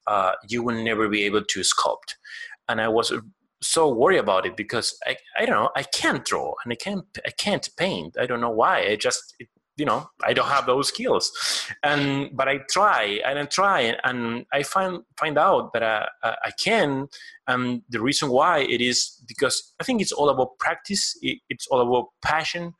uh, 0.07 0.33
you 0.49 0.61
will 0.61 0.83
never 0.83 1.07
be 1.07 1.23
able 1.23 1.43
to 1.43 1.59
sculpt." 1.61 2.15
And 2.67 2.81
I 2.81 2.89
was 2.89 3.13
so 3.61 3.93
worried 3.93 4.19
about 4.19 4.45
it 4.45 4.57
because 4.57 4.97
I, 5.05 5.17
I 5.37 5.45
don't 5.45 5.55
know 5.55 5.69
I 5.75 5.83
can't 5.83 6.23
draw 6.23 6.53
and 6.63 6.71
I 6.71 6.77
can't 6.77 7.03
I 7.25 7.31
can't 7.31 7.69
paint 7.75 8.15
I 8.17 8.25
don't 8.25 8.39
know 8.39 8.49
why 8.49 8.87
I 8.87 8.95
just 8.95 9.35
it 9.37 9.49
you 9.79 9.85
know 9.85 10.09
i 10.23 10.33
don't 10.33 10.47
have 10.47 10.65
those 10.65 10.89
skills 10.89 11.31
and 11.83 12.29
but 12.35 12.47
i 12.47 12.59
try 12.69 13.19
and 13.25 13.39
i 13.39 13.45
try 13.45 13.95
and 14.03 14.45
i 14.51 14.61
find 14.61 14.99
find 15.17 15.37
out 15.37 15.73
that 15.73 15.83
i, 15.83 16.07
I 16.23 16.51
can 16.61 17.07
and 17.47 17.81
the 17.89 18.01
reason 18.01 18.29
why 18.29 18.59
it 18.59 18.81
is 18.81 19.23
because 19.27 19.73
i 19.79 19.83
think 19.83 20.01
it's 20.01 20.11
all 20.11 20.29
about 20.29 20.59
practice 20.59 21.17
it's 21.21 21.67
all 21.67 21.81
about 21.81 22.09
passion 22.21 22.73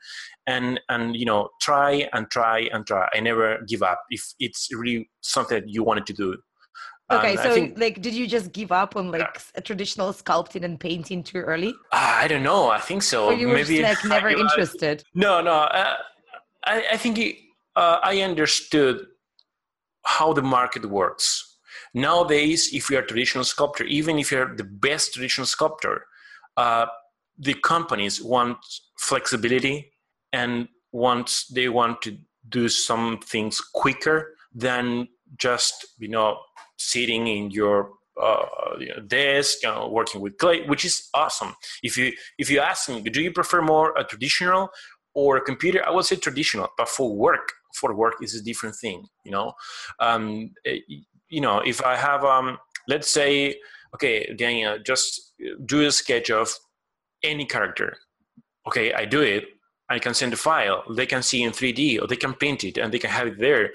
and 0.46 0.80
and 0.90 1.16
you 1.16 1.26
know 1.26 1.50
try 1.62 2.08
and 2.14 2.30
try 2.30 2.70
and 2.74 2.86
try 2.86 3.08
i 3.14 3.20
never 3.20 3.60
give 3.68 3.82
up 3.82 4.02
if 4.10 4.34
it's 4.40 4.70
really 4.74 5.10
something 5.22 5.62
that 5.62 5.70
you 5.70 5.84
wanted 5.84 6.06
to 6.06 6.14
do 6.14 6.36
Okay, 7.12 7.36
so 7.38 7.54
think, 7.54 7.80
like, 7.80 8.02
did 8.02 8.14
you 8.14 8.28
just 8.28 8.52
give 8.52 8.72
up 8.72 8.96
on 8.96 9.10
like 9.10 9.42
a 9.56 9.62
traditional 9.62 10.14
sculpting 10.14 10.64
and 10.64 10.80
painting 10.80 11.24
too 11.24 11.40
early? 11.40 11.74
I 11.92 12.28
don't 12.28 12.44
know. 12.44 12.70
I 12.70 12.80
think 12.80 13.02
so. 13.02 13.26
Or 13.26 13.34
you 13.34 13.48
were 13.48 13.56
Maybe 13.56 13.80
just, 13.80 14.04
like 14.04 14.10
never 14.24 14.30
interested. 14.30 15.04
No, 15.16 15.42
no. 15.42 15.54
Uh, 15.54 15.96
I, 16.66 16.84
I 16.94 16.98
think 16.98 17.20
uh, 17.76 18.00
I 18.04 18.22
understood 18.22 19.06
how 20.06 20.34
the 20.34 20.42
market 20.42 20.86
works. 20.86 21.58
Nowadays, 21.94 22.74
if 22.74 22.90
you're 22.90 23.02
a 23.02 23.08
traditional 23.08 23.44
sculptor, 23.44 23.84
even 23.86 24.20
if 24.20 24.32
you're 24.32 24.56
the 24.56 24.64
best 24.64 25.14
traditional 25.14 25.48
sculptor, 25.48 26.06
uh, 26.58 26.86
the 27.38 27.54
companies 27.56 28.22
want 28.22 28.58
flexibility 28.98 29.92
and 30.34 30.68
want 30.92 31.44
they 31.54 31.70
want 31.70 32.02
to 32.02 32.18
do 32.50 32.68
some 32.68 33.20
things 33.20 33.62
quicker 33.62 34.36
than 34.54 35.08
just 35.38 35.86
you 36.00 36.10
know 36.10 36.40
sitting 36.78 37.28
in 37.28 37.52
your 37.52 37.92
uh, 38.22 38.46
you 38.80 38.88
know, 38.90 39.00
desk, 39.02 39.60
you 39.64 39.70
know, 39.70 39.88
working 39.88 40.20
with 40.20 40.38
clay, 40.38 40.66
which 40.68 40.84
is 40.84 41.08
awesome. 41.14 41.56
If 41.82 41.98
you 41.98 42.12
if 42.38 42.50
you 42.50 42.60
ask 42.60 42.90
me, 42.90 43.02
do 43.02 43.22
you 43.22 43.32
prefer 43.32 43.62
more 43.62 43.96
a 43.98 44.04
traditional 44.04 44.70
or 45.20 45.40
computer 45.52 45.82
i 45.88 45.92
would 45.92 46.06
say 46.06 46.16
traditional 46.16 46.68
but 46.78 46.90
for 46.90 47.08
work 47.28 47.46
for 47.80 47.94
work 47.94 48.16
is 48.22 48.34
a 48.36 48.44
different 48.50 48.76
thing 48.76 49.00
you 49.26 49.32
know? 49.32 49.54
Um, 50.00 50.52
eh, 50.66 50.80
you 51.30 51.42
know 51.42 51.58
if 51.60 51.78
i 51.84 51.96
have 51.96 52.24
um, 52.24 52.58
let's 52.88 53.10
say 53.20 53.32
okay 53.96 54.34
daniel 54.44 54.78
just 54.92 55.34
do 55.66 55.86
a 55.86 55.92
sketch 55.92 56.30
of 56.30 56.48
any 57.24 57.46
character. 57.46 57.90
Okay 58.68 58.94
i 58.94 59.04
do 59.16 59.22
it 59.22 59.44
i 59.90 59.98
can 60.06 60.14
send 60.14 60.32
a 60.34 60.42
file 60.48 60.84
they 61.00 61.06
can 61.14 61.24
see 61.30 61.42
in 61.44 61.52
3d 61.52 62.02
or 62.02 62.08
they 62.08 62.22
can 62.26 62.34
paint 62.34 62.64
it 62.70 62.78
and 62.78 62.94
they 62.94 63.00
can 63.00 63.10
have 63.10 63.28
it 63.32 63.38
there 63.40 63.66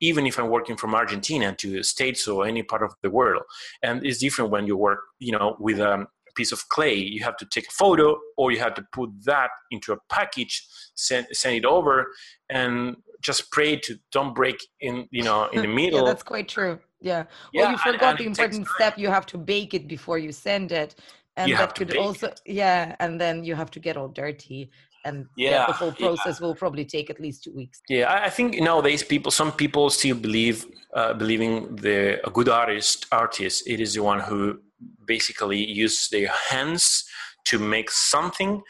even 0.00 0.26
if 0.26 0.38
i'm 0.38 0.50
working 0.56 0.76
from 0.76 0.94
argentina 0.94 1.48
to 1.60 1.66
the 1.74 1.82
states 1.82 2.22
or 2.28 2.46
any 2.46 2.62
part 2.62 2.82
of 2.82 2.92
the 3.02 3.10
world. 3.18 3.42
And 3.82 3.94
it's 4.06 4.18
different 4.18 4.50
when 4.54 4.66
you 4.68 4.76
work 4.76 5.00
you 5.26 5.32
know 5.36 5.56
with 5.66 5.80
um, 5.80 6.06
piece 6.34 6.52
of 6.52 6.68
clay 6.68 6.94
you 6.94 7.22
have 7.22 7.36
to 7.36 7.46
take 7.46 7.66
a 7.66 7.70
photo 7.70 8.18
or 8.36 8.52
you 8.52 8.58
have 8.58 8.74
to 8.74 8.84
put 8.92 9.10
that 9.24 9.50
into 9.70 9.92
a 9.92 9.96
package 10.08 10.66
send, 10.94 11.26
send 11.32 11.56
it 11.56 11.64
over 11.64 12.06
and 12.50 12.96
just 13.22 13.50
pray 13.50 13.76
to 13.76 13.98
don't 14.12 14.34
break 14.34 14.56
in 14.80 15.06
you 15.10 15.22
know 15.22 15.48
in 15.52 15.62
the 15.62 15.68
middle 15.80 16.00
yeah, 16.00 16.04
that's 16.04 16.22
quite 16.22 16.48
true 16.48 16.78
yeah, 17.00 17.24
yeah 17.52 17.62
well 17.62 17.70
you 17.72 17.78
forgot 17.78 18.10
and, 18.10 18.18
the 18.18 18.24
important 18.24 18.66
step 18.68 18.98
you 18.98 19.08
have 19.08 19.26
to 19.26 19.38
bake 19.38 19.74
it 19.74 19.86
before 19.88 20.18
you 20.18 20.32
send 20.32 20.72
it 20.72 20.94
and 21.36 21.48
you 21.48 21.56
that 21.56 21.74
could 21.74 21.96
also 21.96 22.28
it. 22.28 22.40
yeah 22.46 22.94
and 23.00 23.20
then 23.20 23.44
you 23.44 23.54
have 23.54 23.70
to 23.70 23.80
get 23.80 23.96
all 23.96 24.08
dirty 24.08 24.70
and 25.04 25.26
yeah, 25.36 25.66
the 25.66 25.72
whole 25.72 25.92
process 25.92 26.40
yeah. 26.40 26.46
will 26.46 26.54
probably 26.54 26.84
take 26.84 27.10
at 27.10 27.20
least 27.20 27.44
two 27.44 27.52
weeks. 27.52 27.82
Yeah, 27.88 28.22
I 28.24 28.30
think 28.30 28.58
nowadays 28.60 29.02
people, 29.02 29.30
some 29.30 29.52
people 29.52 29.90
still 29.90 30.16
believe, 30.16 30.64
uh, 30.94 31.12
believing 31.14 31.76
the 31.76 32.26
a 32.26 32.30
good 32.30 32.48
artist, 32.48 33.06
artist, 33.12 33.68
it 33.68 33.80
is 33.80 33.94
the 33.94 34.02
one 34.02 34.20
who 34.20 34.60
basically 35.06 35.64
use 35.64 36.08
their 36.08 36.28
hands 36.28 37.04
to 37.44 37.58
make 37.58 37.90
something 37.90 38.62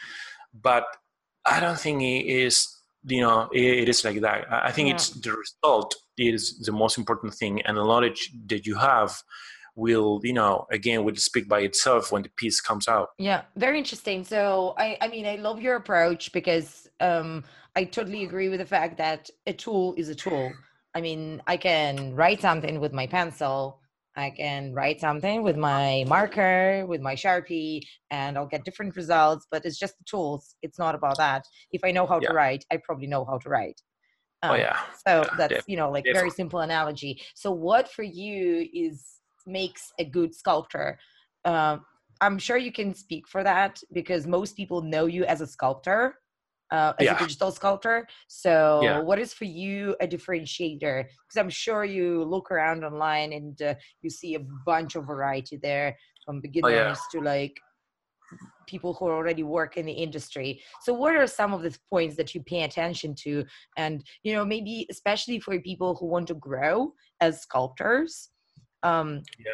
but 0.62 0.84
i 1.44 1.60
don't 1.60 1.78
think 1.78 2.02
it 2.02 2.26
is 2.26 2.74
you 3.06 3.20
know 3.20 3.48
it 3.52 3.88
is 3.88 4.04
like 4.04 4.20
that. 4.20 4.46
I 4.50 4.70
think 4.70 4.88
yeah. 4.88 4.94
it's 4.94 5.10
the 5.10 5.32
result 5.32 5.94
is 6.16 6.58
the 6.60 6.72
most 6.72 6.96
important 6.98 7.34
thing 7.34 7.60
and 7.62 7.76
the 7.76 7.84
knowledge 7.84 8.32
that 8.46 8.66
you 8.66 8.76
have 8.76 9.22
will 9.76 10.20
you 10.22 10.32
know 10.32 10.66
again 10.70 11.04
will 11.04 11.16
speak 11.16 11.48
by 11.48 11.60
itself 11.60 12.12
when 12.12 12.22
the 12.22 12.30
piece 12.36 12.60
comes 12.60 12.88
out. 12.88 13.08
Yeah 13.18 13.42
very 13.56 13.78
interesting. 13.78 14.24
So 14.24 14.74
i 14.78 14.96
i 15.00 15.08
mean 15.08 15.26
i 15.26 15.36
love 15.36 15.60
your 15.60 15.76
approach 15.76 16.32
because 16.32 16.88
um 17.00 17.44
i 17.76 17.84
totally 17.84 18.24
agree 18.24 18.48
with 18.48 18.60
the 18.60 18.66
fact 18.66 18.96
that 18.98 19.30
a 19.46 19.52
tool 19.52 19.94
is 19.96 20.08
a 20.08 20.14
tool. 20.14 20.52
I 20.94 21.00
mean 21.00 21.42
i 21.46 21.56
can 21.56 22.14
write 22.14 22.40
something 22.40 22.80
with 22.80 22.92
my 22.92 23.06
pencil 23.06 23.80
I 24.16 24.30
can 24.30 24.72
write 24.72 25.00
something 25.00 25.42
with 25.42 25.56
my 25.56 26.04
marker, 26.06 26.86
with 26.86 27.00
my 27.00 27.14
Sharpie, 27.14 27.82
and 28.10 28.38
I'll 28.38 28.46
get 28.46 28.64
different 28.64 28.94
results, 28.96 29.46
but 29.50 29.64
it's 29.64 29.78
just 29.78 29.98
the 29.98 30.04
tools. 30.04 30.54
It's 30.62 30.78
not 30.78 30.94
about 30.94 31.16
that. 31.18 31.44
If 31.72 31.82
I 31.84 31.90
know 31.90 32.06
how 32.06 32.20
yeah. 32.20 32.28
to 32.28 32.34
write, 32.34 32.64
I 32.70 32.78
probably 32.84 33.08
know 33.08 33.24
how 33.24 33.38
to 33.38 33.48
write. 33.48 33.80
Oh, 34.42 34.48
um, 34.48 34.54
oh, 34.54 34.58
yeah. 34.58 34.78
So 35.06 35.22
yeah, 35.22 35.28
that's, 35.36 35.68
you 35.68 35.76
know, 35.76 35.90
like 35.90 36.04
definitely. 36.04 36.20
very 36.20 36.30
simple 36.30 36.60
analogy. 36.60 37.20
So, 37.34 37.50
what 37.50 37.88
for 37.90 38.02
you 38.02 38.68
is 38.72 39.04
makes 39.46 39.92
a 39.98 40.04
good 40.04 40.34
sculptor? 40.34 40.98
Uh, 41.44 41.78
I'm 42.20 42.38
sure 42.38 42.56
you 42.56 42.72
can 42.72 42.94
speak 42.94 43.26
for 43.28 43.42
that 43.42 43.82
because 43.92 44.26
most 44.26 44.56
people 44.56 44.80
know 44.82 45.06
you 45.06 45.24
as 45.24 45.40
a 45.40 45.46
sculptor, 45.46 46.14
uh, 46.70 46.92
as 46.98 47.04
Yeah. 47.06 47.16
a 47.16 47.18
digital 47.18 47.50
sculptor. 47.50 48.06
So, 48.28 48.80
Yeah. 48.82 48.98
what 49.00 49.18
is 49.18 49.32
for 49.32 49.44
you 49.44 49.96
a 50.00 50.06
differentiator? 50.06 51.04
Because 51.04 51.36
I'm 51.36 51.50
sure 51.50 51.84
you 51.84 52.24
look 52.24 52.50
around 52.50 52.84
online 52.84 53.32
and 53.32 53.60
uh, 53.62 53.74
you 54.02 54.10
see 54.10 54.34
a 54.34 54.40
bunch 54.40 54.96
of 54.96 55.06
variety 55.06 55.56
there, 55.56 55.96
from 56.24 56.40
beginners 56.40 56.98
to 57.12 57.20
like 57.20 57.60
people 58.66 58.94
who 58.94 59.04
already 59.06 59.42
work 59.42 59.76
in 59.76 59.84
the 59.84 59.92
industry. 59.92 60.62
So, 60.82 60.94
what 60.94 61.14
are 61.14 61.26
some 61.26 61.52
of 61.52 61.62
the 61.62 61.76
points 61.90 62.16
that 62.16 62.34
you 62.34 62.42
pay 62.42 62.62
attention 62.62 63.14
to? 63.16 63.44
And 63.76 64.02
you 64.22 64.32
know, 64.34 64.44
maybe 64.44 64.86
especially 64.90 65.38
for 65.40 65.58
people 65.60 65.94
who 65.96 66.06
want 66.06 66.28
to 66.28 66.34
grow 66.34 66.94
as 67.20 67.42
sculptors. 67.42 68.30
Um, 68.82 69.22
Yeah. 69.38 69.52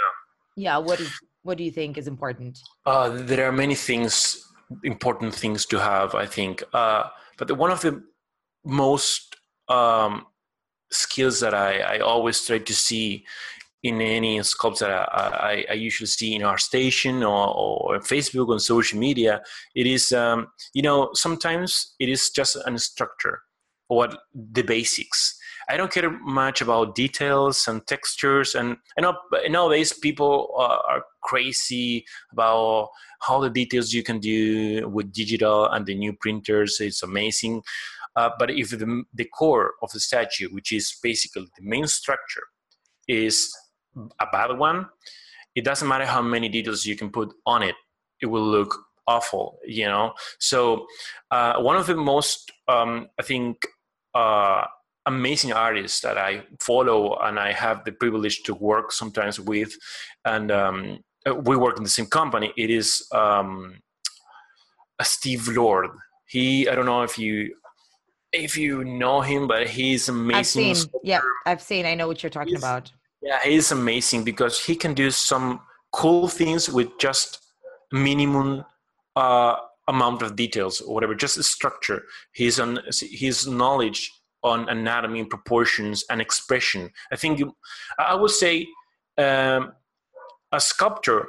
yeah. 0.56 0.76
What 0.78 1.00
is 1.00 1.10
what 1.42 1.56
do 1.58 1.64
you 1.64 1.70
think 1.70 1.96
is 1.98 2.06
important? 2.06 2.58
Uh, 2.86 3.08
there 3.08 3.48
are 3.48 3.52
many 3.52 3.74
things, 3.74 4.49
important 4.84 5.34
things 5.34 5.66
to 5.66 5.78
have, 5.78 6.14
I 6.14 6.26
think. 6.26 6.62
Uh, 6.72 7.04
but 7.38 7.48
the, 7.48 7.54
one 7.54 7.70
of 7.70 7.80
the 7.80 8.02
most 8.64 9.36
um, 9.68 10.26
skills 10.90 11.40
that 11.40 11.54
I, 11.54 11.80
I 11.80 11.98
always 11.98 12.44
try 12.44 12.58
to 12.58 12.74
see 12.74 13.24
in 13.82 14.00
any 14.00 14.38
sculpts 14.40 14.80
that 14.80 14.90
I, 14.90 15.04
I, 15.12 15.64
I 15.70 15.72
usually 15.74 16.06
see 16.06 16.34
in 16.34 16.42
ArtStation 16.42 17.22
or, 17.22 17.54
or 17.54 17.98
Facebook 18.00 18.50
on 18.50 18.60
social 18.60 18.98
media, 18.98 19.40
it 19.74 19.86
is, 19.86 20.12
um, 20.12 20.48
you 20.74 20.82
know, 20.82 21.10
sometimes 21.14 21.94
it 21.98 22.08
is 22.08 22.30
just 22.30 22.56
an 22.56 22.78
structure, 22.78 23.40
what 23.88 24.18
the 24.34 24.62
basics. 24.62 25.38
I 25.70 25.76
don't 25.76 25.92
care 25.92 26.10
much 26.10 26.60
about 26.60 26.96
details 26.96 27.68
and 27.68 27.86
textures, 27.86 28.56
and 28.56 28.76
I 28.98 29.02
know 29.02 29.16
nowadays 29.48 29.92
people 29.92 30.52
uh, 30.58 30.78
are 30.92 31.04
crazy 31.22 32.04
about 32.32 32.88
how 33.20 33.38
the 33.40 33.50
details 33.50 33.92
you 33.92 34.02
can 34.02 34.18
do 34.18 34.88
with 34.88 35.12
digital 35.12 35.66
and 35.66 35.86
the 35.86 35.94
new 35.94 36.12
printers. 36.12 36.80
It's 36.80 37.04
amazing, 37.04 37.62
uh, 38.16 38.30
but 38.36 38.50
if 38.50 38.70
the, 38.70 39.04
the 39.14 39.26
core 39.26 39.74
of 39.80 39.92
the 39.92 40.00
statue, 40.00 40.48
which 40.48 40.72
is 40.72 40.98
basically 41.04 41.46
the 41.56 41.62
main 41.62 41.86
structure, 41.86 42.42
is 43.06 43.54
a 43.96 44.26
bad 44.32 44.58
one, 44.58 44.86
it 45.54 45.64
doesn't 45.64 45.86
matter 45.86 46.06
how 46.06 46.20
many 46.20 46.48
details 46.48 46.84
you 46.84 46.96
can 46.96 47.10
put 47.10 47.32
on 47.46 47.62
it; 47.62 47.76
it 48.20 48.26
will 48.26 48.46
look 48.46 48.76
awful. 49.06 49.60
You 49.64 49.86
know. 49.86 50.14
So 50.40 50.86
uh, 51.30 51.60
one 51.60 51.76
of 51.76 51.86
the 51.86 51.94
most, 51.94 52.50
um, 52.66 53.06
I 53.20 53.22
think. 53.22 53.64
Uh, 54.12 54.64
amazing 55.06 55.52
artists 55.52 56.00
that 56.00 56.18
I 56.18 56.42
follow 56.60 57.16
and 57.18 57.38
I 57.38 57.52
have 57.52 57.84
the 57.84 57.92
privilege 57.92 58.42
to 58.44 58.54
work 58.54 58.92
sometimes 58.92 59.40
with, 59.40 59.72
and 60.24 60.50
um, 60.50 60.98
we 61.44 61.56
work 61.56 61.76
in 61.76 61.84
the 61.84 61.90
same 61.90 62.06
company. 62.06 62.52
It 62.56 62.70
is 62.70 63.06
um, 63.12 63.76
Steve 65.02 65.48
Lord. 65.48 65.90
He, 66.26 66.68
I 66.68 66.74
don't 66.74 66.86
know 66.86 67.02
if 67.02 67.18
you 67.18 67.54
if 68.32 68.56
you 68.56 68.84
know 68.84 69.20
him, 69.20 69.48
but 69.48 69.66
he's 69.66 70.08
amazing. 70.08 70.70
I've 70.70 70.76
seen. 70.76 70.90
Yeah, 71.02 71.20
I've 71.46 71.62
seen. 71.62 71.86
I 71.86 71.94
know 71.94 72.06
what 72.06 72.22
you're 72.22 72.30
talking 72.30 72.50
He's- 72.50 72.62
about. 72.62 72.92
Yeah, 73.22 73.38
he's 73.44 73.70
amazing 73.70 74.24
because 74.24 74.64
he 74.64 74.74
can 74.74 74.94
do 74.94 75.10
some 75.10 75.60
cool 75.92 76.26
things 76.26 76.70
with 76.70 76.88
just 76.98 77.38
minimum 77.92 78.64
uh, 79.14 79.56
amount 79.88 80.22
of 80.22 80.36
details 80.36 80.80
or 80.80 80.94
whatever, 80.94 81.14
just 81.14 81.36
a 81.36 81.42
structure. 81.42 82.04
His 82.32 82.58
on 82.58 82.78
his 82.98 83.46
knowledge 83.46 84.10
on 84.42 84.68
anatomy, 84.68 85.20
and 85.20 85.30
proportions, 85.30 86.04
and 86.10 86.20
expression. 86.20 86.90
I 87.12 87.16
think 87.16 87.38
you, 87.38 87.54
I 87.98 88.14
would 88.14 88.30
say 88.30 88.66
um, 89.18 89.72
a 90.52 90.60
sculptor 90.60 91.28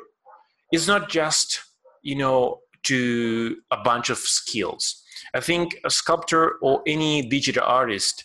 is 0.72 0.88
not 0.88 1.10
just 1.10 1.62
you 2.04 2.16
know 2.16 2.60
to 2.84 3.58
a 3.72 3.78
bunch 3.78 4.10
of 4.10 4.18
skills. 4.18 5.04
I 5.34 5.40
think 5.40 5.78
a 5.86 5.90
sculptor 5.90 6.56
or 6.62 6.82
any 6.88 7.22
digital 7.22 7.64
artist 7.64 8.24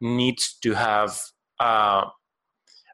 needs 0.00 0.58
to 0.62 0.74
have 0.74 1.18
uh, 1.60 2.04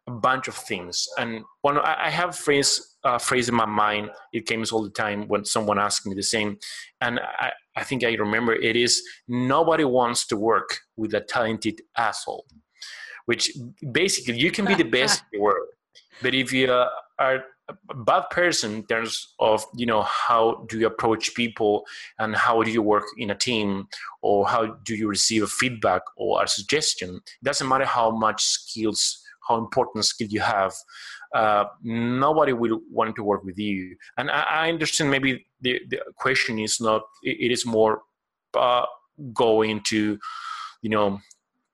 a 0.06 0.10
bunch 0.10 0.48
of 0.48 0.54
things. 0.54 1.08
And 1.18 1.44
one, 1.62 1.78
I 1.78 2.10
have 2.10 2.30
a 2.30 2.32
phrase, 2.32 2.96
uh, 3.04 3.18
phrase 3.18 3.48
in 3.48 3.54
my 3.54 3.66
mind. 3.66 4.10
It 4.32 4.46
comes 4.46 4.72
all 4.72 4.82
the 4.82 4.90
time 4.90 5.28
when 5.28 5.44
someone 5.44 5.78
asks 5.78 6.06
me 6.06 6.14
the 6.14 6.22
same, 6.22 6.58
and 7.00 7.20
I, 7.20 7.52
I 7.76 7.84
think 7.84 8.04
I 8.04 8.12
remember 8.14 8.54
it 8.54 8.76
is 8.76 9.02
nobody 9.28 9.84
wants 9.84 10.26
to 10.28 10.36
work 10.36 10.78
with 10.96 11.14
a 11.14 11.20
talented 11.20 11.80
asshole. 11.96 12.46
Which 13.26 13.52
basically 13.92 14.38
you 14.38 14.50
can 14.50 14.64
be 14.64 14.74
the 14.74 14.82
best 14.82 15.22
in 15.32 15.38
the 15.38 15.42
world, 15.42 15.68
but 16.20 16.34
if 16.34 16.52
you 16.52 16.72
are 17.18 17.44
a 17.88 17.94
bad 17.94 18.24
person 18.30 18.74
in 18.74 18.86
terms 18.86 19.34
of 19.38 19.64
you 19.76 19.86
know 19.86 20.02
how 20.02 20.66
do 20.68 20.78
you 20.78 20.86
approach 20.86 21.34
people 21.34 21.84
and 22.18 22.34
how 22.34 22.62
do 22.62 22.70
you 22.70 22.82
work 22.82 23.04
in 23.18 23.30
a 23.30 23.34
team 23.34 23.86
or 24.20 24.46
how 24.48 24.66
do 24.84 24.94
you 24.94 25.08
receive 25.08 25.42
a 25.42 25.46
feedback 25.46 26.02
or 26.16 26.42
a 26.42 26.48
suggestion 26.48 27.16
it 27.16 27.44
doesn't 27.44 27.68
matter 27.68 27.84
how 27.84 28.10
much 28.10 28.42
skills 28.42 29.22
how 29.48 29.56
important 29.56 30.04
skill 30.04 30.28
you 30.28 30.40
have 30.40 30.74
uh, 31.34 31.64
nobody 31.82 32.52
will 32.52 32.80
want 32.90 33.16
to 33.16 33.24
work 33.24 33.42
with 33.44 33.58
you. 33.58 33.96
And 34.18 34.30
i, 34.30 34.42
I 34.42 34.68
understand 34.68 35.10
maybe 35.10 35.46
the, 35.60 35.80
the 35.88 36.00
question 36.16 36.58
is 36.58 36.80
not 36.80 37.02
it, 37.22 37.50
is 37.50 37.64
more 37.66 38.02
uh, 38.54 38.84
going 39.32 39.80
to 39.84 40.18
you 40.82 40.90
know 40.90 41.20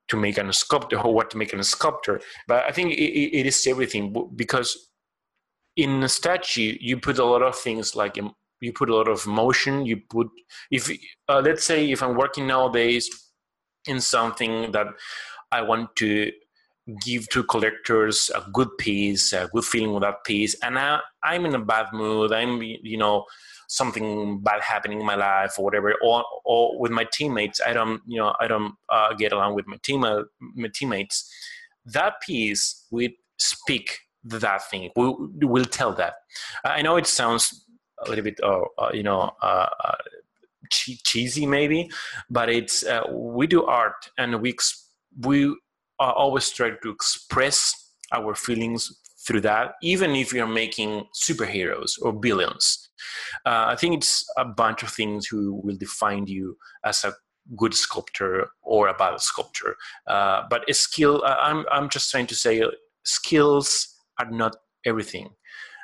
to 0.07 0.17
make 0.17 0.37
an 0.37 0.51
sculptor 0.51 0.99
or 0.99 1.13
what 1.13 1.29
to 1.31 1.37
make 1.37 1.53
an 1.53 1.63
sculptor. 1.63 2.21
But 2.47 2.65
i 2.65 2.71
think 2.71 2.93
it, 2.93 3.39
it 3.39 3.45
is 3.45 3.67
everything 3.67 4.29
because 4.35 4.89
in 5.75 6.03
a 6.03 6.09
statue 6.09 6.77
you 6.79 6.97
put 6.97 7.19
a 7.19 7.25
lot 7.25 7.41
of 7.41 7.55
things 7.55 7.95
like 7.95 8.17
you 8.61 8.73
put 8.73 8.89
a 8.89 8.95
lot 8.95 9.07
of 9.07 9.25
motion 9.25 9.85
you 9.85 9.97
put 10.09 10.27
if 10.71 10.91
uh, 11.29 11.41
let's 11.43 11.63
say 11.63 11.89
if 11.89 12.03
i'm 12.03 12.15
working 12.15 12.45
nowadays 12.47 13.09
in 13.87 14.01
something 14.01 14.71
that 14.71 14.87
i 15.51 15.61
want 15.61 15.95
to 15.95 16.31
give 17.01 17.27
to 17.29 17.43
collectors 17.43 18.31
a 18.35 18.49
good 18.51 18.69
piece 18.77 19.33
a 19.33 19.49
good 19.53 19.65
feeling 19.65 19.93
with 19.93 20.01
that 20.01 20.23
piece 20.23 20.55
and 20.63 20.77
I, 20.77 20.99
i'm 21.23 21.45
in 21.45 21.55
a 21.55 21.59
bad 21.59 21.87
mood. 21.93 22.31
I'm 22.31 22.61
you 22.61 22.97
know 22.97 23.25
something 23.67 24.39
bad 24.41 24.61
happening 24.61 24.99
in 24.99 25.05
my 25.05 25.15
life 25.15 25.59
or 25.59 25.65
whatever. 25.65 25.93
Or, 26.01 26.23
or 26.43 26.79
with 26.79 26.91
my 26.91 27.05
teammates 27.11 27.61
i 27.65 27.73
don't 27.73 28.01
you 28.07 28.19
know 28.19 28.33
i 28.39 28.47
don't 28.47 28.73
uh, 28.89 29.13
get 29.13 29.31
along 29.31 29.55
with 29.55 29.67
my 29.67 29.77
team 29.83 30.03
uh, 30.03 30.23
my 30.55 30.69
teammates. 30.73 31.29
That 31.85 32.15
piece 32.21 32.85
will 32.91 33.09
speak 33.37 33.99
that 34.25 34.69
thing. 34.69 34.91
Will 34.95 35.29
will 35.41 35.65
tell 35.65 35.93
that. 35.93 36.15
I 36.63 36.81
know 36.81 36.97
it 36.97 37.07
sounds 37.07 37.65
a 38.05 38.09
little 38.09 38.23
bit 38.23 38.39
uh, 38.43 38.61
uh, 38.77 38.91
you 38.93 39.03
know 39.03 39.31
uh, 39.41 39.67
uh, 39.83 39.95
cheesy 40.71 41.45
maybe 41.45 41.89
but 42.29 42.49
it's 42.49 42.83
we 43.11 43.47
do 43.47 43.65
art 43.65 44.09
and 44.17 44.41
we 44.41 44.55
we 45.21 45.55
are 45.99 46.13
always 46.13 46.49
try 46.49 46.71
to 46.81 46.89
express 46.89 47.91
our 48.11 48.33
feelings 48.35 48.91
through 49.27 49.41
that 49.41 49.73
even 49.83 50.15
if 50.15 50.33
you're 50.33 50.47
making 50.47 51.05
superheroes 51.13 51.91
or 52.01 52.13
billions 52.13 52.89
uh, 53.45 53.65
i 53.67 53.75
think 53.75 53.95
it's 53.95 54.25
a 54.37 54.45
bunch 54.45 54.81
of 54.83 54.89
things 54.89 55.27
who 55.27 55.61
will 55.63 55.77
define 55.77 56.25
you 56.25 56.57
as 56.83 57.03
a 57.03 57.13
good 57.55 57.73
sculptor 57.73 58.49
or 58.61 58.87
a 58.87 58.93
bad 58.93 59.19
sculptor. 59.19 59.75
Uh, 60.07 60.43
but 60.49 60.69
a 60.69 60.73
skill 60.73 61.23
uh, 61.25 61.37
I'm, 61.39 61.65
I'm 61.71 61.89
just 61.89 62.11
trying 62.11 62.27
to 62.27 62.35
say 62.35 62.61
uh, 62.61 62.69
skills 63.03 63.95
are 64.19 64.29
not 64.29 64.55
everything. 64.85 65.29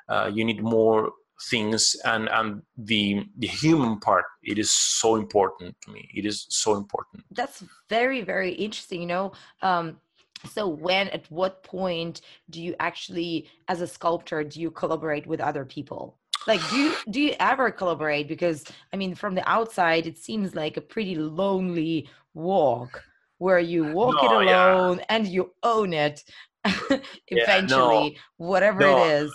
Uh, 0.10 0.30
you 0.34 0.45
need 0.45 0.62
more 0.62 1.12
things 1.49 1.97
and 2.06 2.30
and 2.30 2.62
the 2.78 3.21
the 3.39 3.47
human 3.47 3.99
part 3.99 4.23
it 4.41 4.58
is 4.58 4.71
so 4.71 5.15
important 5.15 5.75
to 5.82 5.91
me. 5.91 6.10
It 6.13 6.25
is 6.25 6.45
so 6.49 6.75
important. 6.75 7.25
That's 7.32 7.63
very, 7.89 8.21
very 8.21 8.51
interesting. 8.51 9.01
You 9.01 9.08
know, 9.08 9.32
um, 9.62 9.97
so 10.43 10.67
when, 10.67 11.08
at 11.10 11.30
what 11.32 11.63
point 11.63 12.21
do 12.50 12.62
you 12.62 12.76
actually, 12.80 13.50
as 13.67 13.82
a 13.82 13.88
sculptor, 13.88 14.43
do 14.43 14.60
you 14.60 14.71
collaborate 14.71 15.26
with 15.26 15.39
other 15.39 15.65
people? 15.65 16.17
Like, 16.48 16.62
do 16.69 16.78
you 16.78 16.95
do 17.10 17.19
you 17.19 17.34
ever 17.39 17.71
collaborate? 17.71 18.28
Because 18.28 18.65
I 18.93 18.98
mean, 18.98 19.15
from 19.15 19.34
the 19.34 19.48
outside, 19.50 20.06
it 20.06 20.17
seems 20.17 20.54
like 20.54 20.78
a 20.78 20.82
pretty 20.82 21.15
lonely 21.15 22.08
walk 22.36 23.04
where 23.39 23.60
you 23.60 23.84
walk 23.84 24.15
No, 24.21 24.41
it 24.41 24.45
yeah. 24.45 24.74
alone 24.74 25.02
and 25.10 25.28
you 25.28 25.54
own 25.63 25.93
it 25.93 26.24
eventually, 27.28 28.17
whatever 28.38 28.82
No. 28.82 28.98
it 28.98 29.08
is. 29.08 29.34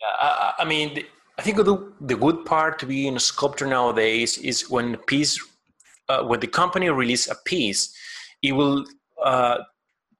Yeah, 0.00 0.06
I, 0.20 0.54
I 0.60 0.64
mean, 0.64 1.04
I 1.38 1.42
think 1.42 1.56
the, 1.58 1.92
the 2.00 2.16
good 2.16 2.44
part 2.44 2.78
to 2.80 2.86
being 2.86 3.16
a 3.16 3.20
sculptor 3.20 3.66
nowadays 3.66 4.38
is 4.38 4.70
when 4.70 4.92
the 4.92 4.98
piece, 4.98 5.38
uh, 6.08 6.22
when 6.22 6.40
the 6.40 6.46
company 6.46 6.88
release 6.88 7.28
a 7.28 7.36
piece, 7.44 7.94
it 8.42 8.52
will 8.52 8.86
uh, 9.22 9.58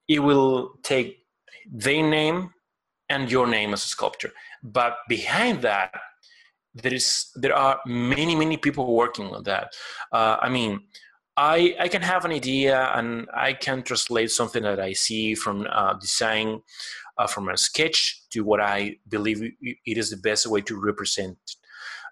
it 0.09 0.19
will 0.19 0.73
take 0.83 1.19
their 1.71 2.03
name 2.03 2.49
and 3.09 3.31
your 3.31 3.47
name 3.47 3.73
as 3.73 3.85
a 3.85 3.87
sculptor. 3.87 4.31
But 4.63 4.97
behind 5.07 5.61
that, 5.61 5.93
there 6.73 6.93
is 6.93 7.31
there 7.35 7.55
are 7.55 7.79
many 7.85 8.35
many 8.35 8.57
people 8.57 8.95
working 8.95 9.27
on 9.27 9.43
that. 9.43 9.73
Uh, 10.11 10.37
I 10.41 10.49
mean, 10.49 10.81
I, 11.39 11.73
I 11.79 11.87
can 11.87 12.01
have 12.01 12.25
an 12.25 12.31
idea 12.31 12.91
and 12.95 13.27
I 13.33 13.53
can 13.53 13.81
translate 13.81 14.29
something 14.29 14.63
that 14.63 14.79
I 14.79 14.91
see 14.91 15.35
from 15.35 15.65
uh, 15.71 15.93
design, 15.93 16.61
uh, 17.17 17.27
from 17.27 17.47
a 17.47 17.55
sketch 17.55 18.23
to 18.31 18.43
what 18.43 18.59
I 18.59 18.97
believe 19.07 19.41
it 19.41 19.97
is 19.97 20.09
the 20.09 20.17
best 20.17 20.47
way 20.47 20.59
to 20.61 20.77
represent. 20.77 21.37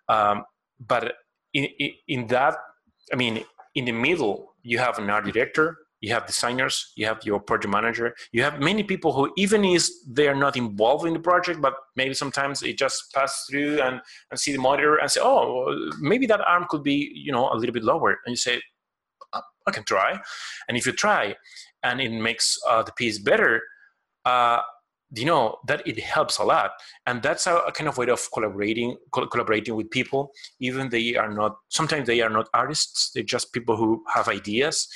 Um, 0.08 0.46
but 0.80 1.16
in, 1.54 1.68
in 2.08 2.28
that, 2.28 2.56
I 3.12 3.18
mean, 3.18 3.44
in 3.76 3.84
the 3.84 3.92
middle, 3.92 4.54
you 4.64 4.78
have 4.80 4.98
an 4.98 5.10
art 5.10 5.26
director, 5.26 5.78
you 6.02 6.14
have 6.14 6.26
designers, 6.26 6.94
you 6.96 7.06
have 7.06 7.20
your 7.24 7.40
project 7.40 7.72
manager, 7.72 8.16
you 8.32 8.44
have 8.44 8.60
many 8.60 8.84
people 8.84 9.14
who 9.14 9.32
even 9.38 9.66
is 9.66 10.04
they 10.08 10.28
are 10.28 10.36
not 10.36 10.56
involved 10.56 11.06
in 11.06 11.14
the 11.14 11.20
project, 11.20 11.62
but 11.62 11.74
maybe 11.96 12.14
sometimes 12.14 12.60
they 12.60 12.74
just 12.74 13.12
pass 13.14 13.46
through 13.50 13.82
and, 13.82 14.00
and 14.30 14.40
see 14.40 14.52
the 14.52 14.60
monitor 14.60 14.98
and 14.98 15.10
say, 15.10 15.20
oh, 15.24 15.92
maybe 16.00 16.26
that 16.28 16.42
arm 16.42 16.66
could 16.70 16.84
be, 16.84 17.12
you 17.16 17.32
know, 17.32 17.50
a 17.52 17.56
little 17.56 17.74
bit 17.74 17.84
lower. 17.84 18.12
And 18.26 18.32
you 18.32 18.36
say, 18.36 18.62
I 19.34 19.72
can 19.72 19.84
try. 19.84 20.20
And 20.68 20.78
if 20.78 20.86
you 20.86 20.94
try 20.94 21.36
and 21.84 22.00
it 22.00 22.12
makes 22.12 22.58
uh, 22.68 22.84
the 22.84 22.94
piece 22.94 23.20
better, 23.20 23.62
uh, 24.26 24.62
you 25.16 25.26
know 25.26 25.58
that 25.68 25.86
it 25.88 26.00
helps 26.00 26.38
a 26.38 26.44
lot. 26.44 26.72
And 27.06 27.22
that's 27.22 27.48
a, 27.48 27.58
a 27.58 27.72
kind 27.72 27.88
of 27.88 27.98
way 27.98 28.08
of 28.10 28.28
collaborating 28.34 28.98
co- 29.12 29.28
collaborating 29.28 29.76
with 29.76 29.90
people. 29.90 30.32
Even 30.60 30.90
they 30.90 31.16
are 31.16 31.32
not 31.32 31.58
sometimes 31.70 32.08
they 32.08 32.22
are 32.22 32.30
not 32.30 32.50
artists 32.54 33.12
they're 33.14 33.24
just 33.24 33.54
people 33.54 33.78
who 33.78 34.04
have 34.14 34.28
ideas. 34.28 34.88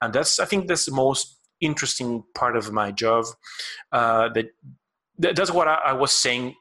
And 0.00 0.12
that's 0.12 0.40
i 0.40 0.44
think 0.44 0.66
that's 0.66 0.86
the 0.86 0.94
most 0.94 1.38
interesting 1.60 2.24
part 2.34 2.56
of 2.56 2.72
my 2.72 2.90
job. 2.90 3.26
Uh, 3.92 4.28
that, 4.30 4.46
that 5.18 5.36
that's 5.36 5.52
what 5.52 5.68
I, 5.68 5.74
I 5.74 5.92
was 5.92 6.12
saying 6.12 6.54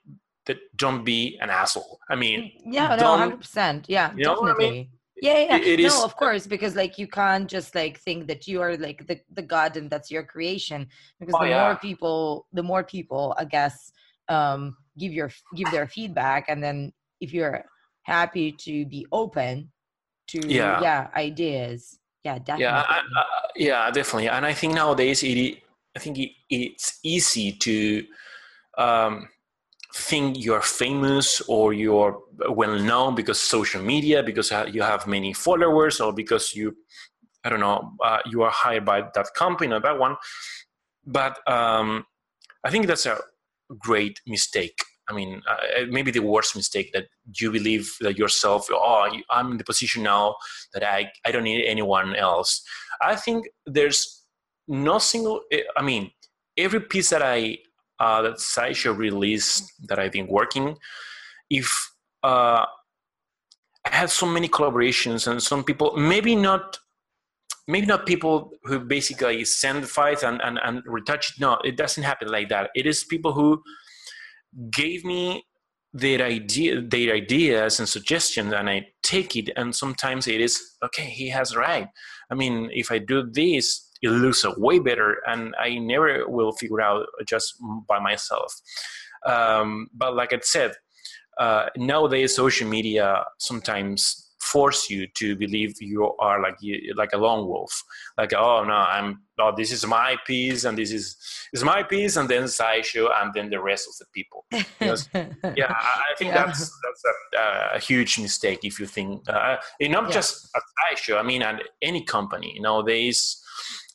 that 0.46 0.58
don't 0.76 1.04
be 1.04 1.38
an 1.42 1.50
asshole. 1.50 2.00
I 2.10 2.16
mean 2.16 2.52
yeah 2.66 2.96
no 2.96 3.18
100% 3.18 3.86
yeah 3.88 4.12
you 4.16 4.24
know 4.24 4.36
definitely 4.36 4.68
I 4.68 4.72
mean? 4.72 4.88
Yeah 5.22 5.40
yeah 5.40 5.58
it, 5.58 5.68
it 5.68 5.80
no 5.80 5.88
is, 5.88 6.04
of 6.04 6.16
course 6.16 6.48
because 6.48 6.76
like 6.76 6.98
you 6.98 7.08
can't 7.08 7.50
just 7.50 7.76
like 7.76 8.00
think 8.00 8.28
that 8.28 8.48
you 8.48 8.62
are 8.62 8.78
like 8.78 9.06
the, 9.08 9.20
the 9.34 9.42
god 9.42 9.78
and 9.78 9.90
that's 9.90 10.10
your 10.12 10.24
creation 10.24 10.88
because 11.20 11.36
oh, 11.36 11.44
the 11.44 11.50
yeah. 11.50 11.64
more 11.64 11.76
people 11.78 12.48
the 12.54 12.64
more 12.64 12.84
people 12.84 13.36
i 13.38 13.46
guess 13.46 13.92
um 14.30 14.76
give 14.98 15.14
your 15.14 15.30
give 15.56 15.70
their 15.72 15.88
feedback 15.88 16.46
and 16.48 16.64
then 16.64 16.92
if 17.22 17.34
you're 17.34 17.64
happy 18.04 18.52
to 18.52 18.86
be 18.86 19.06
open 19.12 19.72
to 20.28 20.40
yeah, 20.48 20.82
yeah 20.82 21.08
ideas 21.16 22.00
yeah 22.24 22.38
definitely 22.38 22.64
yeah 22.64 22.84
I, 22.88 23.00
I, 23.00 23.24
yeah 23.56 23.92
definitely 23.92 24.30
and 24.30 24.46
i 24.46 24.54
think 24.54 24.74
nowadays 24.74 25.24
it 25.24 25.58
i 25.96 26.00
think 26.00 26.18
it, 26.20 26.32
it's 26.50 27.00
easy 27.04 27.52
to 27.54 28.06
um 28.78 29.28
think 29.94 30.44
you're 30.44 30.62
famous 30.62 31.42
or 31.48 31.74
you're 31.74 32.20
well 32.50 32.78
known 32.78 33.16
because 33.16 33.40
social 33.40 33.82
media 33.82 34.22
because 34.22 34.52
you 34.72 34.82
have 34.82 35.08
many 35.08 35.34
followers 35.34 36.00
or 36.00 36.14
because 36.14 36.54
you 36.54 36.76
i 37.44 37.50
don't 37.50 37.60
know 37.60 37.92
uh, 38.04 38.20
you 38.26 38.44
are 38.44 38.52
hired 38.52 38.86
by 38.86 39.02
that 39.14 39.28
company 39.36 39.74
or 39.74 39.80
that 39.80 39.98
one. 39.98 40.16
But 41.06 41.40
um, 41.48 42.06
i 42.64 42.70
think 42.70 42.88
that's 42.88 43.06
a 43.06 43.18
great 43.78 44.20
mistake. 44.28 44.78
I 45.10 45.14
mean 45.14 45.42
uh, 45.50 45.86
maybe 45.90 46.12
the 46.12 46.20
worst 46.20 46.56
mistake 46.56 46.92
that 46.94 47.06
you 47.40 47.52
believe 47.52 47.96
that 48.02 48.18
yourself 48.18 48.68
oh 48.72 49.10
i'm 49.32 49.52
in 49.52 49.58
the 49.58 49.64
position 49.64 50.04
now 50.04 50.36
that 50.74 50.84
i, 50.84 51.12
I 51.26 51.32
don't 51.32 51.44
need 51.46 51.66
anyone 51.66 52.16
else. 52.16 52.62
I 53.02 53.16
think 53.16 53.48
there's 53.66 54.20
no 54.68 55.00
single 55.00 55.42
i 55.78 55.82
mean 55.82 56.12
every 56.58 56.80
piece 56.80 57.10
that 57.10 57.24
i 57.24 57.58
uh, 58.00 58.22
that 58.22 58.40
Sideshow 58.40 58.94
release 58.94 59.72
that 59.88 60.00
I've 60.00 60.12
been 60.12 60.28
working, 60.28 60.78
if 61.50 61.92
uh, 62.24 62.66
I 63.86 63.96
had 63.96 64.10
so 64.10 64.26
many 64.26 64.48
collaborations 64.48 65.28
and 65.28 65.42
some 65.42 65.64
people, 65.64 65.96
maybe 65.98 66.36
not, 66.36 66.78
maybe 67.68 67.88
not 67.88 68.06
people 68.06 68.52
who 68.64 68.80
basically 68.80 69.44
send 69.46 69.84
the 69.84 69.88
files 69.88 70.24
and, 70.24 70.42
and, 70.42 70.60
and 70.64 70.82
retouch 70.86 71.32
it. 71.32 71.42
No, 71.42 71.58
it 71.64 71.78
doesn't 71.78 72.04
happen 72.04 72.30
like 72.30 72.50
that. 72.50 72.70
It 72.76 72.86
is 72.86 73.04
people 73.04 73.34
who 73.34 73.62
gave 74.72 75.06
me 75.06 75.44
their 75.94 76.22
idea, 76.22 76.82
their 76.82 77.16
ideas 77.16 77.80
and 77.80 77.90
suggestions, 77.90 78.54
and 78.54 78.70
I 78.70 78.88
take 79.02 79.36
it. 79.36 79.50
And 79.56 79.76
sometimes 79.76 80.28
it 80.28 80.40
is 80.40 80.78
okay. 80.84 81.06
He 81.06 81.30
has 81.30 81.56
right. 81.56 81.88
I 82.32 82.36
mean, 82.36 82.70
if 82.72 82.92
I 82.92 83.00
do 83.00 83.28
this, 83.32 83.89
it 84.02 84.10
looks 84.10 84.46
way 84.58 84.80
better 84.80 85.18
and 85.28 85.56
i 85.60 85.78
never 85.78 86.28
will 86.28 86.52
figure 86.54 86.82
out 86.82 87.06
just 87.28 87.56
by 87.88 88.00
myself 88.00 88.54
um, 89.26 89.88
but 89.94 90.16
like 90.16 90.34
i 90.34 90.40
said 90.42 90.72
uh, 91.40 91.68
nowadays 91.78 92.36
social 92.36 92.68
media 92.68 93.24
sometimes 93.38 94.30
force 94.42 94.90
you 94.90 95.06
to 95.16 95.36
believe 95.36 95.74
you 95.82 96.12
are 96.20 96.42
like 96.42 96.56
you, 96.62 96.94
like 96.96 97.12
a 97.14 97.18
lone 97.18 97.46
wolf 97.46 97.84
like 98.18 98.34
oh 98.34 98.64
no 98.64 98.74
i'm 98.74 99.22
oh 99.40 99.54
this 99.56 99.72
is 99.72 99.86
my 99.86 100.16
piece 100.26 100.64
and 100.64 100.78
this 100.78 100.92
is 100.92 101.18
is 101.52 101.64
my 101.64 101.84
piece 101.84 102.16
and 102.16 102.30
then 102.30 102.48
sideshow 102.48 103.10
and 103.18 103.34
then 103.34 103.50
the 103.50 103.60
rest 103.60 103.88
of 103.88 103.96
the 104.00 104.06
people 104.14 104.46
because, 104.80 105.10
yeah 105.56 105.74
i 105.78 106.14
think 106.18 106.34
yeah. 106.34 106.46
that's 106.46 106.60
that's 106.60 107.04
a, 107.38 107.76
a, 107.76 107.80
huge 107.80 108.18
mistake 108.18 108.60
if 108.64 108.80
you 108.80 108.86
think 108.86 109.22
uh, 109.30 109.58
not 109.82 110.06
yeah. 110.06 110.10
just 110.10 110.50
a 110.56 110.62
sideshow 110.90 111.18
i 111.18 111.24
mean 111.24 111.42
at 111.42 111.62
any 111.82 112.04
company 112.04 112.58
nowadays 112.62 113.44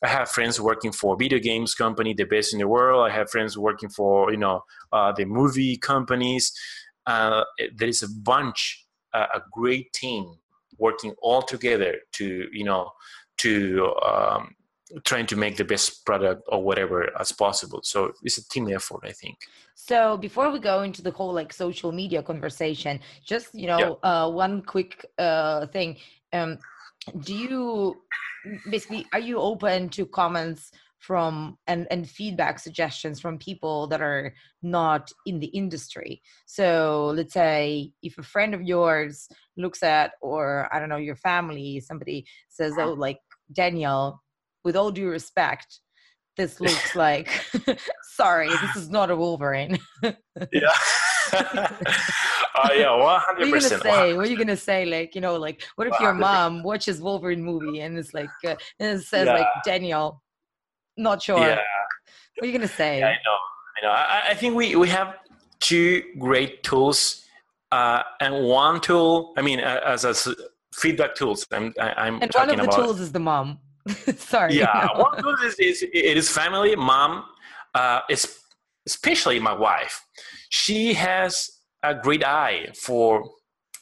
I 0.03 0.07
have 0.07 0.29
friends 0.29 0.59
working 0.59 0.91
for 0.91 1.15
video 1.17 1.39
games 1.39 1.73
company, 1.73 2.13
the 2.13 2.25
best 2.25 2.53
in 2.53 2.59
the 2.59 2.67
world. 2.67 3.09
I 3.09 3.13
have 3.13 3.29
friends 3.29 3.57
working 3.57 3.89
for 3.89 4.31
you 4.31 4.37
know 4.37 4.63
uh, 4.91 5.11
the 5.13 5.25
movie 5.25 5.77
companies. 5.77 6.51
Uh, 7.05 7.43
there 7.75 7.87
is 7.87 8.03
a 8.03 8.09
bunch, 8.09 8.85
uh, 9.13 9.27
a 9.33 9.41
great 9.51 9.93
team 9.93 10.35
working 10.77 11.13
all 11.21 11.41
together 11.41 11.95
to 12.13 12.47
you 12.51 12.63
know 12.63 12.91
to 13.37 13.93
um, 14.05 14.55
trying 15.03 15.25
to 15.25 15.35
make 15.35 15.57
the 15.57 15.65
best 15.65 16.05
product 16.05 16.43
or 16.47 16.61
whatever 16.63 17.09
as 17.19 17.31
possible. 17.31 17.79
So 17.83 18.11
it's 18.23 18.37
a 18.37 18.47
team 18.49 18.69
effort, 18.73 19.01
I 19.03 19.11
think. 19.11 19.37
So 19.73 20.17
before 20.17 20.51
we 20.51 20.59
go 20.59 20.83
into 20.83 21.01
the 21.01 21.11
whole 21.11 21.33
like 21.33 21.51
social 21.51 21.91
media 21.91 22.21
conversation, 22.21 22.99
just 23.25 23.53
you 23.53 23.67
know, 23.67 23.99
yeah. 24.03 24.09
uh, 24.09 24.29
one 24.29 24.61
quick 24.61 25.05
uh, 25.17 25.67
thing. 25.67 25.97
Um, 26.33 26.59
do 27.19 27.33
you 27.33 27.95
basically 28.69 29.05
are 29.13 29.19
you 29.19 29.39
open 29.39 29.89
to 29.89 30.05
comments 30.05 30.71
from 30.99 31.57
and 31.67 31.87
and 31.91 32.09
feedback 32.09 32.57
suggestions 32.57 33.19
from 33.19 33.37
people 33.37 33.87
that 33.87 34.01
are 34.01 34.33
not 34.61 35.11
in 35.25 35.39
the 35.39 35.47
industry? 35.47 36.21
So 36.45 37.13
let's 37.15 37.33
say 37.33 37.91
if 38.01 38.17
a 38.17 38.23
friend 38.23 38.53
of 38.53 38.61
yours 38.61 39.27
looks 39.57 39.83
at 39.83 40.11
or 40.21 40.67
i 40.73 40.79
don't 40.79 40.89
know 40.89 40.97
your 40.97 41.15
family 41.15 41.79
somebody 41.79 42.25
says 42.49 42.73
oh 42.77 42.93
like 42.93 43.19
daniel 43.53 44.21
with 44.65 44.75
all 44.75 44.91
due 44.91 45.07
respect 45.07 45.79
this 46.37 46.59
looks 46.59 46.95
like 46.95 47.29
sorry 48.15 48.49
this 48.49 48.75
is 48.75 48.89
not 48.89 49.09
a 49.09 49.15
wolverine. 49.15 49.79
Yeah 50.51 50.71
uh, 51.33 52.69
yeah, 52.73 52.95
one 52.95 53.19
hundred 53.21 53.51
percent. 53.51 53.83
What 53.83 53.93
are 53.93 54.05
you 54.05 54.07
gonna 54.07 54.07
say? 54.07 54.13
What 54.13 54.25
are 54.25 54.29
you 54.29 54.37
gonna 54.37 54.57
say? 54.57 54.85
Like, 54.85 55.15
you 55.15 55.21
know, 55.21 55.35
like, 55.37 55.63
what 55.75 55.87
if 55.87 55.93
100%. 55.93 56.01
your 56.01 56.13
mom 56.13 56.63
watches 56.63 57.01
Wolverine 57.01 57.43
movie 57.43 57.81
and 57.81 57.97
it's 57.97 58.13
like, 58.13 58.29
uh, 58.45 58.55
and 58.79 58.99
it 58.99 59.03
says 59.03 59.27
yeah. 59.27 59.33
like 59.33 59.47
Daniel, 59.63 60.21
not 60.97 61.21
sure. 61.21 61.39
Yeah. 61.39 61.59
What 62.35 62.43
are 62.43 62.47
you 62.47 62.53
gonna 62.53 62.67
say? 62.67 62.99
Yeah, 62.99 63.07
I 63.07 63.11
know. 63.11 63.37
I 63.77 63.85
know. 63.85 63.91
I, 63.91 64.31
I 64.31 64.33
think 64.33 64.55
we 64.55 64.75
we 64.75 64.89
have 64.89 65.15
two 65.59 66.03
great 66.19 66.63
tools, 66.63 67.25
uh, 67.71 68.03
and 68.19 68.45
one 68.45 68.81
tool. 68.81 69.33
I 69.37 69.41
mean, 69.41 69.59
as 69.59 70.05
as 70.05 70.27
feedback 70.73 71.15
tools. 71.15 71.45
I'm 71.51 71.73
I, 71.79 72.07
am 72.07 72.21
and 72.21 72.31
one 72.33 72.49
of 72.49 72.57
the 72.57 72.63
about, 72.63 72.75
tools 72.75 72.99
is 72.99 73.11
the 73.11 73.19
mom. 73.19 73.59
Sorry. 74.17 74.55
Yeah, 74.55 74.89
no. 74.93 75.01
one 75.03 75.21
tool 75.21 75.35
is, 75.43 75.55
is 75.55 75.83
it 75.83 76.17
is 76.17 76.29
family, 76.29 76.75
mom. 76.75 77.25
Uh, 77.73 78.01
especially 78.85 79.39
my 79.39 79.53
wife. 79.53 80.05
She 80.61 80.93
has 80.93 81.49
a 81.83 81.93
great 81.93 82.23
eye 82.23 82.71
for 82.85 83.29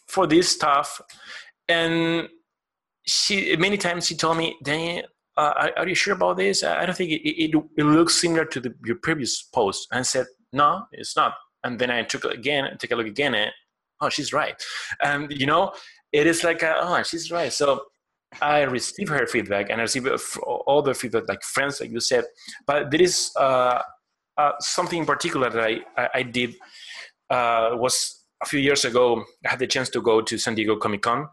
for 0.08 0.26
this 0.26 0.50
stuff, 0.50 1.00
and 1.70 2.28
she 3.06 3.56
many 3.58 3.78
times 3.78 4.08
she 4.08 4.16
told 4.16 4.38
me, 4.38 4.58
"Daniel, 4.64 5.06
uh, 5.38 5.70
are, 5.78 5.88
you 5.88 5.94
sure 5.94 6.16
about 6.16 6.38
this? 6.38 6.64
I 6.64 6.86
don't 6.86 6.98
think 6.98 7.12
it, 7.12 7.22
it, 7.30 7.52
it 7.78 7.84
looks 7.84 8.16
similar 8.16 8.46
to 8.46 8.60
the, 8.60 8.74
your 8.84 8.98
previous 9.04 9.44
post." 9.44 9.88
And 9.92 10.00
I 10.00 10.02
said, 10.04 10.26
"No, 10.52 10.86
it's 10.92 11.16
not." 11.16 11.34
And 11.64 11.78
then 11.78 11.92
I 11.92 12.02
took 12.02 12.26
again, 12.26 12.76
take 12.80 12.92
a 12.92 12.96
look 12.96 13.08
again, 13.08 13.36
and 13.36 13.52
oh, 14.02 14.10
she's 14.10 14.34
right. 14.34 14.56
And 15.02 15.32
you 15.32 15.46
know, 15.46 15.74
it 16.12 16.26
is 16.26 16.44
like, 16.44 16.64
a, 16.64 16.74
oh, 16.80 17.04
she's 17.04 17.32
right. 17.32 17.54
So 17.54 17.84
I 18.42 18.62
receive 18.64 19.10
her 19.10 19.28
feedback 19.28 19.70
and 19.70 19.80
I 19.80 19.84
receive 19.84 20.08
all 20.44 20.82
the 20.82 20.96
feedback, 20.96 21.28
like 21.28 21.44
friends, 21.44 21.80
like 21.80 21.92
you 21.92 22.00
said. 22.00 22.26
But 22.66 22.90
there 22.90 23.02
is 23.02 23.32
uh, 23.38 23.82
uh, 24.38 24.52
something 24.60 25.00
in 25.00 25.06
particular 25.06 25.50
that 25.50 25.64
I, 25.64 26.10
I, 26.14 26.24
did 26.24 26.56
uh, 27.30 27.72
was 27.74 28.24
a 28.42 28.46
few 28.46 28.60
years 28.60 28.86
ago. 28.86 29.24
I 29.46 29.50
had 29.50 29.60
the 29.60 29.68
chance 29.68 29.90
to 29.90 30.02
go 30.02 30.22
to 30.22 30.38
San 30.38 30.56
Diego 30.56 30.76
Comic 30.78 31.02
Con 31.04 31.28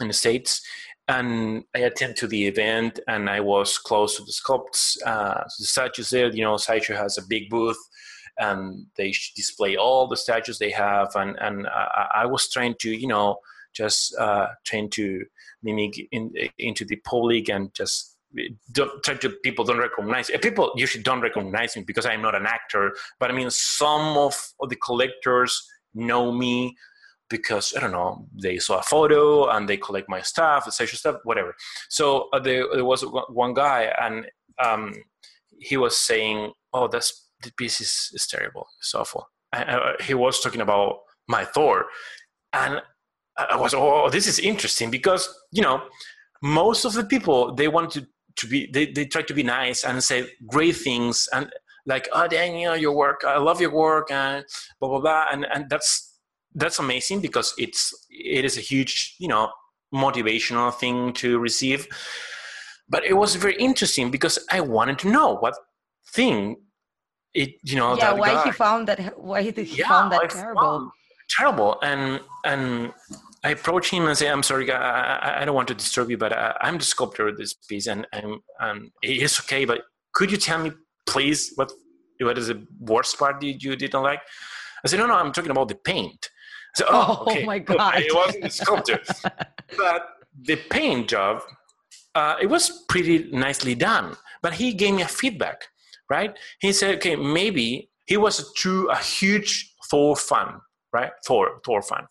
in 0.00 0.08
the 0.08 0.14
States, 0.14 0.60
and 1.08 1.64
I 1.74 1.80
attended 1.80 2.16
to 2.18 2.26
the 2.26 2.46
event, 2.46 3.00
and 3.06 3.30
I 3.30 3.40
was 3.40 3.78
close 3.78 4.16
to 4.16 4.24
the 4.24 4.32
sculpts, 4.32 4.96
uh, 5.06 5.44
the 5.58 5.66
statues 5.66 6.10
there. 6.10 6.28
You 6.28 6.44
know, 6.44 6.56
Sideshow 6.56 6.96
has 6.96 7.16
a 7.16 7.26
big 7.28 7.48
booth, 7.48 7.78
and 8.38 8.86
they 8.96 9.14
display 9.34 9.76
all 9.76 10.08
the 10.08 10.16
statues 10.16 10.58
they 10.58 10.70
have, 10.70 11.14
and 11.14 11.36
and 11.40 11.66
I, 11.68 12.08
I 12.14 12.26
was 12.26 12.50
trying 12.50 12.74
to, 12.80 12.90
you 12.90 13.06
know, 13.06 13.38
just 13.72 14.16
uh, 14.16 14.48
trying 14.64 14.90
to 14.90 15.24
mimic 15.62 16.08
in, 16.10 16.32
into 16.58 16.84
the 16.84 16.96
public 16.96 17.48
and 17.48 17.72
just 17.74 18.15
don't 18.72 18.90
people 19.42 19.64
don't 19.64 19.78
recognize 19.78 20.30
people 20.42 20.72
usually 20.76 21.02
don't 21.02 21.20
recognize 21.20 21.76
me 21.76 21.82
because 21.82 22.06
i'm 22.06 22.22
not 22.22 22.34
an 22.34 22.46
actor 22.46 22.94
but 23.18 23.30
i 23.30 23.34
mean 23.34 23.50
some 23.50 24.16
of, 24.16 24.34
of 24.60 24.68
the 24.68 24.76
collectors 24.76 25.66
know 25.94 26.32
me 26.32 26.76
because 27.28 27.74
I 27.76 27.80
don't 27.80 27.92
know 27.92 28.26
they 28.40 28.58
saw 28.58 28.78
a 28.78 28.82
photo 28.82 29.48
and 29.48 29.68
they 29.68 29.76
collect 29.76 30.08
my 30.08 30.20
stuff, 30.20 30.66
etc. 30.66 30.96
stuff, 30.96 31.16
whatever. 31.24 31.54
So 31.88 32.28
uh, 32.32 32.38
there, 32.38 32.66
there, 32.72 32.84
was 32.84 33.02
one 33.28 33.54
guy 33.54 33.92
and 34.00 34.26
um, 34.62 34.94
he 35.58 35.76
was 35.76 35.96
saying, 35.96 36.52
"Oh, 36.72 36.88
this 36.88 37.28
the 37.42 37.52
piece 37.52 37.80
is, 37.80 38.10
is 38.14 38.26
terrible. 38.26 38.66
It's 38.80 38.94
awful." 38.94 39.28
And, 39.52 39.68
uh, 39.68 39.92
he 40.00 40.14
was 40.14 40.40
talking 40.40 40.60
about 40.60 40.98
my 41.28 41.44
Thor, 41.44 41.86
and 42.52 42.80
I 43.36 43.56
was, 43.56 43.74
"Oh, 43.74 44.08
this 44.10 44.26
is 44.26 44.38
interesting 44.38 44.90
because 44.90 45.28
you 45.52 45.62
know 45.62 45.82
most 46.42 46.84
of 46.84 46.92
the 46.92 47.04
people 47.04 47.54
they 47.54 47.68
want 47.68 47.90
to 47.92 48.06
to 48.36 48.46
be 48.46 48.70
they, 48.72 48.86
they 48.86 49.04
try 49.04 49.22
to 49.22 49.34
be 49.34 49.42
nice 49.42 49.84
and 49.84 50.02
say 50.02 50.28
great 50.46 50.76
things 50.76 51.28
and 51.32 51.50
like 51.86 52.08
oh 52.12 52.26
daniel 52.26 52.76
your 52.76 52.92
work 52.92 53.22
i 53.26 53.38
love 53.38 53.60
your 53.60 53.72
work 53.72 54.10
and 54.10 54.44
blah 54.80 54.88
blah 54.88 55.00
blah. 55.00 55.26
And 55.32 55.46
and 55.52 55.68
that's 55.70 56.18
that's 56.54 56.78
amazing 56.78 57.20
because 57.20 57.54
it's 57.58 57.92
it 58.10 58.44
is 58.44 58.56
a 58.56 58.60
huge 58.60 59.16
you 59.18 59.28
know 59.28 59.50
motivational 59.94 60.74
thing 60.74 61.12
to 61.14 61.38
receive. 61.38 61.86
But 62.88 63.04
it 63.04 63.14
was 63.14 63.34
very 63.34 63.56
interesting 63.56 64.10
because 64.10 64.38
i 64.50 64.60
wanted 64.60 64.98
to 65.00 65.08
know 65.08 65.36
what 65.36 65.54
thing 66.14 66.56
it 67.34 67.50
you 67.62 67.76
know 67.76 67.96
yeah 67.96 68.12
why 68.12 68.32
guy, 68.32 68.44
he 68.44 68.52
found 68.52 68.86
that 68.88 69.18
why 69.18 69.42
he 69.42 69.50
yeah, 69.62 69.88
found 69.88 70.12
that 70.12 70.22
I 70.22 70.26
terrible. 70.26 70.62
found 70.62 70.90
terrible. 71.28 71.78
And 71.82 72.20
and 72.44 72.92
I 73.46 73.50
approach 73.50 73.90
him 73.90 74.08
and 74.08 74.18
say, 74.18 74.28
"I'm 74.28 74.42
sorry, 74.42 74.70
I, 74.72 75.42
I 75.42 75.44
don't 75.44 75.54
want 75.54 75.68
to 75.68 75.74
disturb 75.74 76.10
you, 76.10 76.18
but 76.18 76.32
I, 76.32 76.56
am 76.62 76.78
the 76.78 76.84
sculptor 76.84 77.28
of 77.28 77.36
this 77.36 77.54
piece, 77.54 77.86
and, 77.86 78.04
and 78.12 78.40
and 78.58 78.90
it 79.02 79.22
is 79.22 79.38
okay. 79.40 79.64
But 79.64 79.82
could 80.12 80.32
you 80.32 80.36
tell 80.36 80.58
me, 80.58 80.72
please, 81.06 81.52
what 81.54 81.70
what 82.20 82.36
is 82.38 82.48
the 82.48 82.66
worst 82.80 83.16
part 83.20 83.40
you, 83.44 83.54
you 83.56 83.76
didn't 83.76 84.02
like?" 84.02 84.20
I 84.84 84.88
said, 84.88 84.98
"No, 84.98 85.06
no, 85.06 85.14
I'm 85.14 85.32
talking 85.32 85.52
about 85.52 85.68
the 85.68 85.76
paint." 85.76 86.28
So, 86.74 86.86
oh, 86.88 87.18
oh, 87.20 87.30
okay. 87.30 87.44
my 87.44 87.60
god! 87.60 88.00
It 88.00 88.12
wasn't 88.12 88.42
the 88.42 88.50
sculptor, 88.50 89.00
but 89.78 90.02
the 90.42 90.56
paint 90.56 91.08
job, 91.08 91.42
uh, 92.16 92.34
it 92.42 92.46
was 92.46 92.84
pretty 92.88 93.30
nicely 93.30 93.76
done. 93.76 94.16
But 94.42 94.54
he 94.54 94.72
gave 94.72 94.94
me 94.94 95.02
a 95.02 95.08
feedback, 95.20 95.68
right? 96.10 96.36
He 96.58 96.72
said, 96.72 96.96
"Okay, 96.96 97.14
maybe 97.14 97.90
he 98.06 98.16
was 98.16 98.40
a 98.40 98.44
true, 98.56 98.90
a 98.90 98.98
huge 98.98 99.72
Thor 99.88 100.16
fan, 100.16 100.60
right? 100.92 101.10
Thor, 101.24 101.60
Thor 101.64 101.82
fan." 101.82 102.06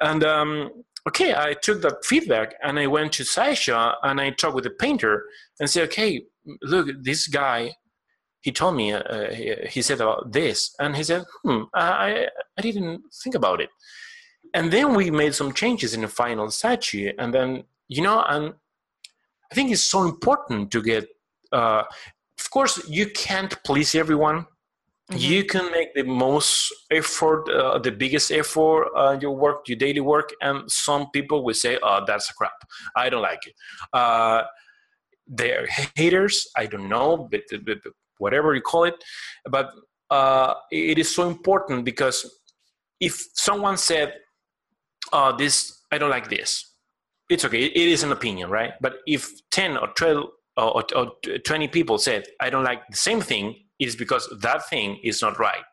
And 0.00 0.24
um, 0.24 0.70
okay, 1.08 1.34
I 1.34 1.54
took 1.54 1.82
that 1.82 2.04
feedback 2.04 2.54
and 2.62 2.78
I 2.78 2.86
went 2.86 3.12
to 3.14 3.24
Sideshow 3.24 3.92
and 4.02 4.20
I 4.20 4.30
talked 4.30 4.54
with 4.54 4.64
the 4.64 4.70
painter 4.70 5.24
and 5.60 5.68
said, 5.68 5.84
"Okay, 5.84 6.22
look, 6.62 6.88
this 7.02 7.26
guy." 7.26 7.74
He 8.40 8.50
told 8.50 8.74
me, 8.74 8.92
uh, 8.92 9.30
he, 9.30 9.54
he, 9.68 9.82
said 9.82 10.00
about 10.00 10.32
this, 10.32 10.74
and 10.80 10.96
he 10.96 11.04
said, 11.04 11.22
"Hmm, 11.44 11.62
I, 11.74 12.26
I 12.58 12.60
didn't 12.60 13.02
think 13.22 13.36
about 13.36 13.60
it." 13.60 13.70
and 14.54 14.70
then 14.70 14.94
we 14.94 15.10
made 15.10 15.34
some 15.34 15.52
changes 15.52 15.94
in 15.94 16.02
the 16.02 16.08
final 16.08 16.50
statue 16.50 17.12
and 17.18 17.32
then 17.32 17.64
you 17.88 18.02
know 18.02 18.22
and 18.28 18.54
i 19.50 19.54
think 19.54 19.70
it's 19.70 19.82
so 19.82 20.04
important 20.04 20.70
to 20.70 20.82
get 20.82 21.08
uh, 21.52 21.82
of 22.40 22.50
course 22.50 22.82
you 22.88 23.06
can't 23.10 23.62
please 23.64 23.94
everyone 23.94 24.46
mm-hmm. 25.12 25.32
you 25.32 25.44
can 25.44 25.70
make 25.70 25.94
the 25.94 26.04
most 26.04 26.72
effort 26.90 27.48
uh, 27.50 27.78
the 27.78 27.90
biggest 27.90 28.30
effort 28.30 28.88
uh, 28.96 29.16
your 29.20 29.34
work 29.36 29.68
your 29.68 29.78
daily 29.78 30.00
work 30.00 30.30
and 30.40 30.70
some 30.70 31.10
people 31.10 31.44
will 31.44 31.54
say 31.54 31.78
oh 31.82 32.00
that's 32.06 32.30
crap 32.32 32.58
i 32.96 33.08
don't 33.08 33.22
like 33.22 33.46
it 33.46 33.54
uh, 33.92 34.42
they're 35.26 35.66
haters 35.96 36.48
i 36.56 36.66
don't 36.66 36.88
know 36.88 37.28
but, 37.30 37.42
but, 37.64 37.78
whatever 38.18 38.54
you 38.54 38.60
call 38.60 38.84
it 38.84 38.94
but 39.50 39.70
uh, 40.10 40.54
it 40.70 40.98
is 40.98 41.12
so 41.12 41.26
important 41.28 41.84
because 41.84 42.40
if 43.00 43.26
someone 43.34 43.76
said 43.76 44.14
uh, 45.12 45.32
this 45.32 45.82
I 45.90 45.98
don't 45.98 46.10
like 46.10 46.28
this. 46.28 46.74
It's 47.28 47.44
okay. 47.44 47.64
It 47.64 47.88
is 47.88 48.02
an 48.02 48.12
opinion, 48.12 48.50
right? 48.50 48.72
But 48.80 48.96
if 49.06 49.30
ten 49.50 49.76
or 49.76 49.88
twelve 49.88 50.30
or, 50.56 50.76
or, 50.76 50.84
or 50.96 51.12
twenty 51.44 51.68
people 51.68 51.98
said 51.98 52.24
I 52.40 52.50
don't 52.50 52.64
like 52.64 52.80
the 52.90 52.96
same 52.96 53.20
thing, 53.20 53.54
is 53.84 53.96
because 53.96 54.28
that 54.40 54.68
thing 54.68 54.98
is 55.02 55.22
not 55.22 55.38
right. 55.38 55.64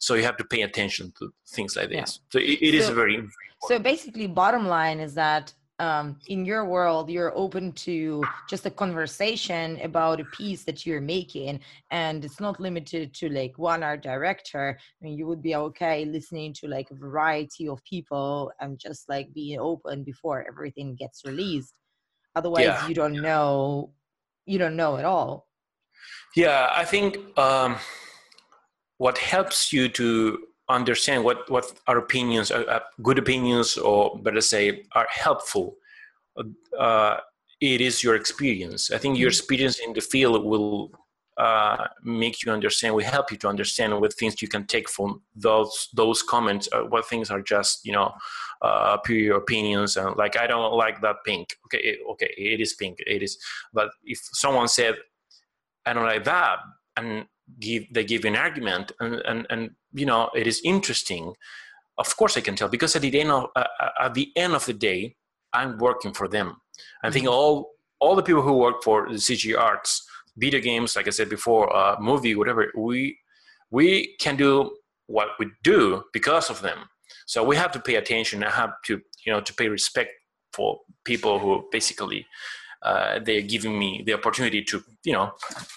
So 0.00 0.14
you 0.14 0.24
have 0.24 0.36
to 0.38 0.44
pay 0.44 0.62
attention 0.62 1.12
to 1.18 1.32
things 1.54 1.76
like 1.76 1.90
this. 1.90 2.20
Yeah. 2.20 2.30
So 2.32 2.38
it, 2.38 2.58
it 2.66 2.72
so, 2.72 2.78
is 2.78 2.88
very. 2.90 3.14
Important. 3.14 3.32
So 3.68 3.78
basically, 3.78 4.26
bottom 4.26 4.66
line 4.66 5.00
is 5.00 5.14
that 5.14 5.52
um, 5.80 6.18
in 6.26 6.44
your 6.44 6.64
world 6.64 7.08
you're 7.08 7.36
open 7.36 7.72
to 7.72 8.22
just 8.48 8.66
a 8.66 8.70
conversation 8.70 9.80
about 9.80 10.20
a 10.20 10.24
piece 10.24 10.64
that 10.64 10.84
you're 10.84 11.00
making 11.00 11.60
and 11.90 12.24
it's 12.24 12.40
not 12.40 12.58
limited 12.58 13.14
to 13.14 13.28
like 13.28 13.56
one 13.58 13.82
art 13.82 14.02
director 14.02 14.76
i 14.78 15.04
mean 15.04 15.16
you 15.16 15.26
would 15.26 15.42
be 15.42 15.54
okay 15.54 16.04
listening 16.04 16.52
to 16.52 16.66
like 16.66 16.90
a 16.90 16.94
variety 16.94 17.68
of 17.68 17.82
people 17.84 18.50
and 18.60 18.78
just 18.78 19.08
like 19.08 19.32
being 19.34 19.60
open 19.60 20.02
before 20.02 20.44
everything 20.48 20.96
gets 20.96 21.24
released 21.24 21.74
otherwise 22.34 22.64
yeah. 22.64 22.88
you 22.88 22.94
don't 22.94 23.20
know 23.20 23.92
you 24.46 24.58
don't 24.58 24.76
know 24.76 24.96
at 24.96 25.04
all 25.04 25.47
yeah 26.36 26.68
i 26.74 26.84
think 26.84 27.16
um, 27.38 27.76
what 28.98 29.18
helps 29.18 29.72
you 29.72 29.88
to 29.88 30.38
understand 30.68 31.24
what 31.24 31.48
what 31.50 31.72
our 31.86 31.98
opinions 31.98 32.50
are 32.50 32.68
uh, 32.68 32.80
good 33.02 33.18
opinions 33.18 33.76
or 33.76 34.18
better 34.22 34.40
say 34.40 34.84
are 34.92 35.06
helpful 35.10 35.76
uh, 36.78 37.16
it 37.60 37.80
is 37.80 38.02
your 38.04 38.14
experience 38.14 38.90
i 38.90 38.98
think 38.98 39.18
your 39.18 39.30
mm-hmm. 39.30 39.38
experience 39.38 39.78
in 39.78 39.92
the 39.92 40.00
field 40.00 40.44
will 40.44 40.90
uh, 41.38 41.86
make 42.02 42.44
you 42.44 42.50
understand 42.50 42.94
will 42.94 43.04
help 43.04 43.30
you 43.30 43.36
to 43.36 43.48
understand 43.48 43.98
what 44.00 44.12
things 44.12 44.42
you 44.42 44.48
can 44.48 44.66
take 44.66 44.88
from 44.88 45.22
those 45.36 45.88
those 45.94 46.20
comments 46.20 46.68
uh, 46.72 46.80
what 46.80 47.08
things 47.08 47.30
are 47.30 47.40
just 47.40 47.86
you 47.86 47.92
know 47.92 48.12
uh, 48.62 48.96
pure 48.98 49.36
opinions 49.36 49.96
and 49.96 50.16
like 50.16 50.36
i 50.36 50.46
don't 50.48 50.74
like 50.74 51.00
that 51.00 51.16
pink 51.24 51.56
okay 51.64 51.78
it, 51.78 51.98
okay 52.10 52.28
it 52.36 52.60
is 52.60 52.74
pink 52.74 52.98
it 53.06 53.22
is 53.22 53.38
but 53.72 53.88
if 54.04 54.18
someone 54.32 54.66
said 54.66 54.96
i 55.86 55.92
don't 55.92 56.04
like 56.04 56.24
that 56.24 56.58
and 56.96 57.26
give 57.60 57.84
they 57.92 58.04
give 58.04 58.24
an 58.24 58.36
argument 58.36 58.92
and 59.00 59.16
and, 59.26 59.46
and 59.50 59.70
you 59.92 60.06
know 60.06 60.30
it 60.34 60.46
is 60.46 60.60
interesting. 60.64 61.34
Of 61.96 62.16
course 62.16 62.36
i 62.36 62.40
can 62.40 62.54
tell 62.54 62.68
because 62.68 62.94
at 62.94 63.02
the 63.02 63.20
end 63.20 63.32
of 63.32 63.46
uh, 63.56 63.64
uh 63.80 63.90
at 64.02 64.14
the 64.14 64.30
end 64.36 64.54
of 64.54 64.64
the 64.66 64.72
day 64.72 65.16
i'm 65.52 65.78
working 65.78 66.12
for 66.12 66.28
them. 66.28 66.56
I 67.02 67.10
think 67.10 67.26
mm-hmm. 67.26 67.34
all 67.34 67.70
all 67.98 68.14
the 68.14 68.22
people 68.22 68.42
who 68.42 68.52
work 68.52 68.84
for 68.84 69.08
the 69.08 69.16
cg 69.16 69.58
arts 69.58 70.06
video 70.36 70.60
games 70.60 70.94
like 70.94 71.08
i 71.08 71.10
said 71.10 71.28
before 71.28 71.64
uh, 71.74 71.96
movie 71.98 72.36
whatever 72.36 72.70
we 72.76 73.18
we 73.70 74.14
can 74.20 74.36
do 74.36 74.70
what 75.08 75.28
we 75.38 75.50
do 75.62 76.04
because 76.12 76.50
of 76.50 76.62
them. 76.62 76.78
So 77.26 77.42
we 77.42 77.56
have 77.56 77.72
to 77.72 77.80
pay 77.80 77.96
attention 77.96 78.42
and 78.42 78.52
have 78.52 78.74
to 78.86 79.00
you 79.26 79.32
know 79.32 79.40
to 79.40 79.54
pay 79.54 79.68
respect 79.68 80.10
for 80.52 80.78
people 81.04 81.38
who 81.38 81.64
basically 81.72 82.24
uh, 82.82 83.18
they're 83.24 83.42
giving 83.42 83.78
me 83.78 84.02
the 84.06 84.14
opportunity 84.14 84.62
to 84.62 84.82
you 85.04 85.12
know 85.12 85.32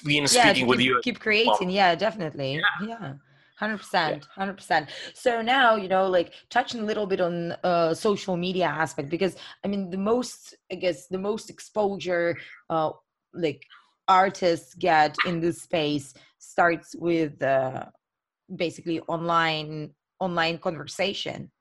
be 0.06 0.18
in 0.18 0.24
yeah, 0.24 0.28
speaking 0.28 0.56
keep, 0.56 0.68
with 0.68 0.80
you. 0.80 1.00
keep 1.04 1.20
creating. 1.20 1.70
Yeah 1.70 1.96
definitely. 1.96 2.62
yeah. 2.82 2.88
yeah. 2.88 3.14
100% 3.62 4.24
100% 4.38 4.88
so 5.14 5.40
now 5.40 5.76
you 5.76 5.88
know 5.88 6.08
like 6.08 6.34
touching 6.50 6.82
a 6.82 6.84
little 6.84 7.06
bit 7.06 7.22
on 7.22 7.52
uh 7.64 7.94
social 7.94 8.36
media 8.36 8.66
aspect 8.66 9.08
because 9.08 9.36
i 9.64 9.68
mean 9.68 9.92
the 9.92 9.98
most 9.98 10.56
i 10.72 10.76
guess 10.76 11.06
the 11.08 11.18
most 11.18 11.48
exposure 11.52 12.36
uh 12.72 12.90
like 13.36 13.62
artists 14.08 14.74
get 14.74 15.16
in 15.28 15.40
this 15.40 15.62
space 15.62 16.16
starts 16.40 16.96
with 16.96 17.42
uh 17.44 17.86
basically 18.56 19.00
online 19.02 19.92
online 20.20 20.58
conversation 20.58 21.52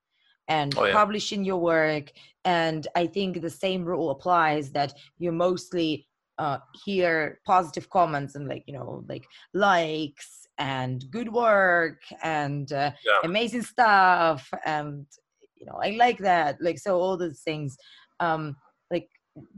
and 0.50 0.76
oh, 0.76 0.84
yeah. 0.84 0.92
publishing 0.92 1.44
your 1.44 1.56
work 1.56 2.12
and 2.44 2.86
i 2.94 3.06
think 3.06 3.40
the 3.40 3.48
same 3.48 3.84
rule 3.84 4.10
applies 4.10 4.70
that 4.70 4.92
you 5.18 5.32
mostly 5.32 6.06
uh, 6.38 6.58
hear 6.86 7.38
positive 7.44 7.90
comments 7.90 8.34
and 8.34 8.48
like 8.48 8.64
you 8.66 8.72
know 8.72 9.04
like 9.08 9.26
likes 9.52 10.46
and 10.58 11.04
good 11.10 11.30
work 11.30 12.00
and 12.22 12.72
uh, 12.72 12.90
yeah. 13.04 13.18
amazing 13.24 13.62
stuff 13.62 14.50
and 14.64 15.06
you 15.54 15.66
know 15.66 15.78
i 15.82 15.90
like 15.90 16.18
that 16.18 16.56
like 16.60 16.78
so 16.78 16.98
all 16.98 17.16
those 17.16 17.40
things 17.40 17.76
um 18.20 18.56
like 18.90 19.08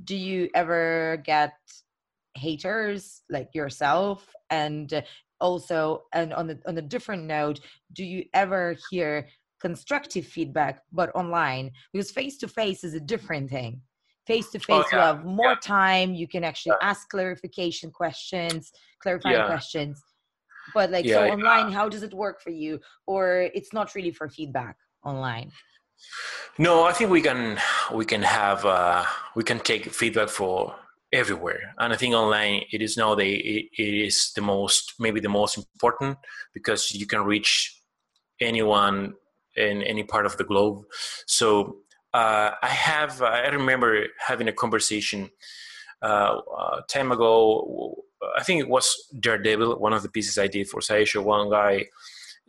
do 0.04 0.16
you 0.16 0.48
ever 0.54 1.22
get 1.24 1.54
haters 2.34 3.22
like 3.30 3.48
yourself 3.54 4.28
and 4.50 5.04
also 5.40 6.02
and 6.12 6.32
on 6.34 6.46
the 6.48 6.58
on 6.66 6.78
a 6.78 6.82
different 6.82 7.24
note 7.24 7.60
do 7.92 8.04
you 8.04 8.24
ever 8.34 8.76
hear 8.90 9.28
constructive 9.62 10.26
feedback 10.26 10.82
but 10.92 11.08
online 11.14 11.70
because 11.92 12.10
face 12.10 12.36
to 12.36 12.48
face 12.48 12.84
is 12.84 12.94
a 12.94 13.00
different 13.00 13.48
thing. 13.48 13.80
Face 14.26 14.50
to 14.50 14.58
face 14.58 14.84
you 14.92 14.98
have 14.98 15.24
more 15.24 15.56
yeah. 15.56 15.78
time 15.78 16.14
you 16.14 16.28
can 16.28 16.44
actually 16.44 16.76
yeah. 16.80 16.90
ask 16.90 17.08
clarification 17.08 17.90
questions 17.90 18.72
clarifying 19.02 19.36
yeah. 19.36 19.46
questions. 19.46 20.02
But 20.74 20.90
like 20.90 21.06
so 21.08 21.24
online 21.36 21.72
how 21.72 21.88
does 21.88 22.02
it 22.02 22.12
work 22.12 22.40
for 22.40 22.50
you? 22.50 22.80
Or 23.06 23.50
it's 23.54 23.72
not 23.72 23.94
really 23.94 24.12
for 24.12 24.28
feedback 24.28 24.76
online? 25.04 25.50
No, 26.58 26.84
I 26.84 26.92
think 26.92 27.10
we 27.10 27.22
can 27.22 27.58
we 27.92 28.04
can 28.04 28.22
have 28.22 28.64
uh, 28.64 29.04
we 29.34 29.42
can 29.42 29.58
take 29.60 29.90
feedback 29.90 30.28
for 30.28 30.74
everywhere, 31.12 31.74
and 31.78 31.92
I 31.92 31.96
think 31.96 32.14
online 32.14 32.64
it 32.72 32.82
is 32.82 32.96
now 32.96 33.14
the 33.14 33.24
it, 33.24 33.66
it 33.78 33.94
is 34.06 34.32
the 34.34 34.42
most 34.42 34.94
maybe 34.98 35.20
the 35.20 35.28
most 35.28 35.56
important 35.56 36.18
because 36.52 36.92
you 36.92 37.06
can 37.06 37.22
reach 37.22 37.80
anyone 38.40 39.14
in 39.56 39.82
any 39.82 40.04
part 40.04 40.26
of 40.26 40.36
the 40.36 40.44
globe. 40.44 40.84
So 41.26 41.76
uh, 42.14 42.50
I 42.62 42.68
have 42.68 43.22
I 43.22 43.48
remember 43.48 44.06
having 44.18 44.48
a 44.48 44.52
conversation 44.52 45.30
uh, 46.02 46.40
uh, 46.58 46.80
time 46.88 47.12
ago. 47.12 47.96
I 48.36 48.42
think 48.42 48.60
it 48.60 48.68
was 48.68 48.94
Daredevil, 49.18 49.78
one 49.78 49.92
of 49.92 50.02
the 50.02 50.08
pieces 50.08 50.38
I 50.38 50.46
did 50.46 50.68
for 50.68 50.80
Sideshow. 50.80 51.22
One 51.22 51.50
guy 51.50 51.86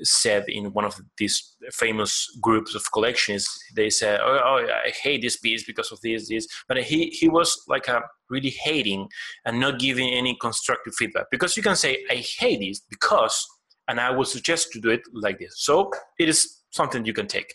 said 0.02 0.46
in 0.48 0.74
one 0.74 0.86
of 0.86 1.00
these 1.18 1.56
famous 1.72 2.28
groups 2.42 2.76
of 2.76 2.92
collections, 2.92 3.48
they 3.76 3.90
said, 3.90 4.20
"Oh, 4.22 4.40
oh 4.44 4.68
I 4.86 4.90
hate 4.90 5.22
this 5.22 5.38
piece 5.38 5.64
because 5.64 5.92
of 5.92 6.02
this, 6.02 6.28
this." 6.28 6.48
But 6.68 6.84
he 6.84 7.08
he 7.08 7.30
was 7.30 7.64
like 7.68 7.88
a 7.88 8.02
really 8.30 8.50
hating 8.50 9.08
and 9.46 9.60
not 9.60 9.80
giving 9.80 10.10
any 10.10 10.36
constructive 10.42 10.96
feedback 10.96 11.28
because 11.32 11.56
you 11.56 11.64
can 11.64 11.76
say, 11.76 12.04
"I 12.10 12.16
hate 12.16 12.60
this 12.60 12.82
because," 12.90 13.48
and 13.88 14.00
I 14.00 14.12
would 14.12 14.28
suggest 14.28 14.72
to 14.74 14.82
do 14.82 14.90
it 14.90 15.02
like 15.14 15.40
this. 15.40 15.54
So 15.58 15.92
it 16.20 16.28
is 16.28 16.63
something 16.74 17.06
you 17.06 17.14
can 17.14 17.28
take. 17.28 17.54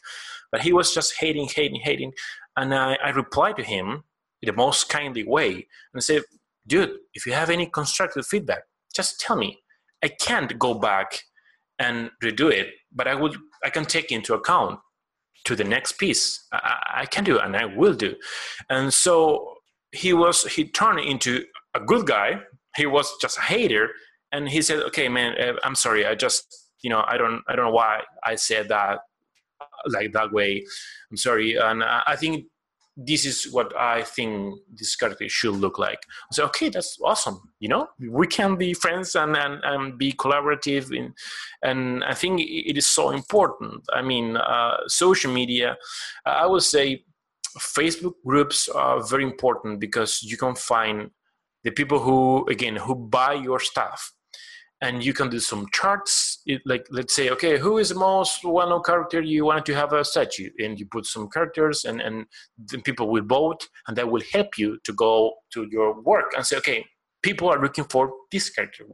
But 0.51 0.63
he 0.63 0.73
was 0.73 0.95
just 0.95 1.17
hating, 1.21 1.49
hating, 1.55 1.81
hating, 1.83 2.13
and 2.57 2.75
I, 2.75 2.99
I 3.05 3.11
replied 3.11 3.57
to 3.57 3.63
him 3.63 4.05
in 4.43 4.47
the 4.47 4.53
most 4.53 4.89
kindly 4.89 5.25
way 5.25 5.67
and 5.93 6.03
said, 6.03 6.23
"Dude, 6.67 6.93
if 7.15 7.27
you 7.27 7.33
have 7.33 7.51
any 7.51 7.67
constructive 7.67 8.27
feedback, 8.27 8.63
just 8.95 9.21
tell 9.21 9.37
me. 9.37 9.59
I 10.03 10.09
can't 10.09 10.59
go 10.59 10.75
back." 10.75 11.21
and 11.79 12.11
redo 12.23 12.51
it, 12.53 12.69
but 12.93 13.07
I 13.07 13.15
would 13.15 13.37
I 13.65 13.71
can 13.71 13.85
take 13.85 14.11
into 14.11 14.35
account 14.35 14.81
to 15.45 15.55
the 15.57 15.65
next 15.65 15.99
piece. 15.99 16.47
I, 16.53 17.03
I 17.03 17.07
can 17.07 17.25
do 17.25 17.39
and 17.39 17.57
I 17.57 17.65
will 17.65 17.95
do. 17.95 18.15
And 18.69 18.93
so 18.93 19.55
he 19.93 20.13
was 20.13 20.45
he 20.45 20.69
turned 20.69 21.01
into 21.01 21.45
a 21.75 21.81
good 21.81 22.07
guy. 22.07 22.41
He 22.77 22.87
was 22.87 23.11
just 23.21 23.39
a 23.39 23.43
hater, 23.43 23.91
and 24.33 24.49
he 24.49 24.63
said, 24.63 24.81
"Okay, 24.89 25.09
man, 25.09 25.35
uh, 25.41 25.55
I'm 25.63 25.75
sorry. 25.75 26.07
I 26.07 26.15
just 26.15 26.45
you 26.83 26.91
know 26.91 27.05
I 27.07 27.17
don't 27.17 27.43
I 27.49 27.57
don't 27.57 27.67
know 27.67 27.73
why 27.73 28.03
I 28.25 28.35
said 28.35 28.69
that 28.69 29.01
like 29.87 30.13
that 30.13 30.33
way. 30.33 30.65
I'm 31.11 31.17
sorry." 31.17 31.57
And 31.57 31.83
I 31.85 32.17
think 32.17 32.47
this 33.01 33.25
is 33.25 33.53
what 33.53 33.75
I 33.79 34.03
think 34.03 34.59
this 34.75 34.97
character 34.97 35.29
should 35.29 35.55
look 35.55 35.79
like. 35.79 36.01
Say, 36.33 36.43
okay, 36.43 36.69
that's 36.69 36.99
awesome. 37.03 37.41
You 37.61 37.69
know, 37.69 37.89
we 38.01 38.27
can 38.27 38.57
be 38.57 38.75
friends 38.75 39.15
and, 39.15 39.37
and, 39.37 39.61
and 39.63 39.97
be 39.97 40.13
collaborative. 40.13 40.93
In, 40.93 41.15
and 41.63 42.03
I 42.03 42.15
think 42.15 42.41
it 42.41 42.77
is 42.77 42.89
so 42.89 43.11
important. 43.11 43.85
I 43.93 44.03
mean, 44.03 44.37
uh, 44.37 44.79
social 44.89 45.33
media, 45.33 45.77
I 46.27 46.47
would 46.47 46.65
say 46.65 47.05
Facebook 47.61 48.15
groups 48.27 48.69
are 48.69 49.01
very 49.01 49.23
important 49.23 49.79
because 49.79 50.21
you 50.25 50.37
can 50.37 50.57
find 50.57 51.11
the 51.63 51.71
people 51.71 52.01
who, 52.01 52.47
again, 52.49 52.75
who 52.75 52.97
buy 52.97 53.35
your 53.35 53.61
stuff 53.61 54.13
and 54.81 55.05
you 55.05 55.13
can 55.13 55.29
do 55.29 55.41
some 55.41 55.67
charts. 55.73 56.41
It, 56.47 56.63
like 56.65 56.87
let's 56.91 57.15
say 57.15 57.31
okay 57.31 57.59
who 57.59 57.79
is 57.79 57.89
the 57.91 57.97
most 57.97 58.45
well-known 58.45 58.83
character 58.83 59.21
you 59.21 59.45
want 59.45 59.67
to 59.67 59.75
have 59.75 59.93
a 59.93 60.05
statue? 60.05 60.51
And 60.59 60.79
you 60.79 60.87
put 60.87 61.07
some 61.07 61.29
characters 61.29 61.85
and 61.85 62.01
and 62.01 62.27
then 62.59 62.83
people 62.83 63.09
will 63.09 63.25
vote 63.25 63.69
and 63.87 63.97
that 63.97 64.11
will 64.11 64.23
help 64.33 64.59
you 64.59 64.79
to 64.85 64.93
go 64.93 65.35
to 65.55 65.67
your 65.71 66.01
work 66.03 66.33
and 66.37 66.47
say 66.47 66.57
okay 66.59 66.85
people 67.23 67.49
are 67.49 67.61
looking 67.61 67.85
for 67.85 68.13
this 68.31 68.51
character. 68.51 68.85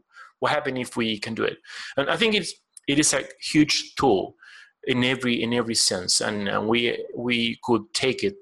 What 0.40 0.52
happens 0.52 0.78
if 0.78 0.96
we 0.96 1.18
can 1.18 1.34
do 1.34 1.44
it? 1.44 1.58
And 1.96 2.10
i 2.10 2.16
think 2.16 2.34
it's 2.34 2.54
it 2.86 2.98
is 2.98 3.12
a 3.12 3.24
huge 3.40 3.94
tool 3.96 4.34
in 4.86 5.04
every 5.04 5.42
in 5.42 5.54
every 5.54 5.74
sense 5.74 6.20
and, 6.20 6.48
and 6.48 6.68
we 6.68 7.04
we 7.16 7.58
could 7.64 7.82
take 7.94 8.22
it. 8.24 8.34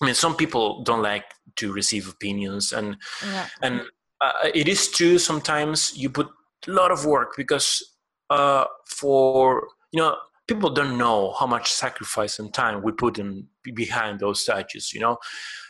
I 0.00 0.06
mean 0.06 0.14
some 0.14 0.36
people 0.36 0.82
don't 0.82 1.02
like 1.02 1.24
to 1.56 1.72
receive 1.72 2.08
opinions 2.08 2.72
and 2.72 2.96
yeah. 3.24 3.46
and 3.62 3.82
uh, 4.20 4.48
it 4.54 4.68
is 4.68 4.88
true 4.88 5.18
sometimes 5.18 5.92
you 5.96 6.08
put 6.08 6.28
lot 6.70 6.90
of 6.90 7.04
work 7.04 7.34
because 7.36 7.82
uh, 8.30 8.64
for 8.86 9.66
you 9.92 10.00
know 10.00 10.16
people 10.48 10.70
don't 10.70 10.98
know 10.98 11.32
how 11.38 11.46
much 11.46 11.72
sacrifice 11.72 12.38
and 12.38 12.52
time 12.52 12.82
we 12.82 12.92
put 12.92 13.18
in 13.18 13.46
behind 13.74 14.18
those 14.20 14.40
statues 14.40 14.92
you 14.92 15.00
know? 15.00 15.16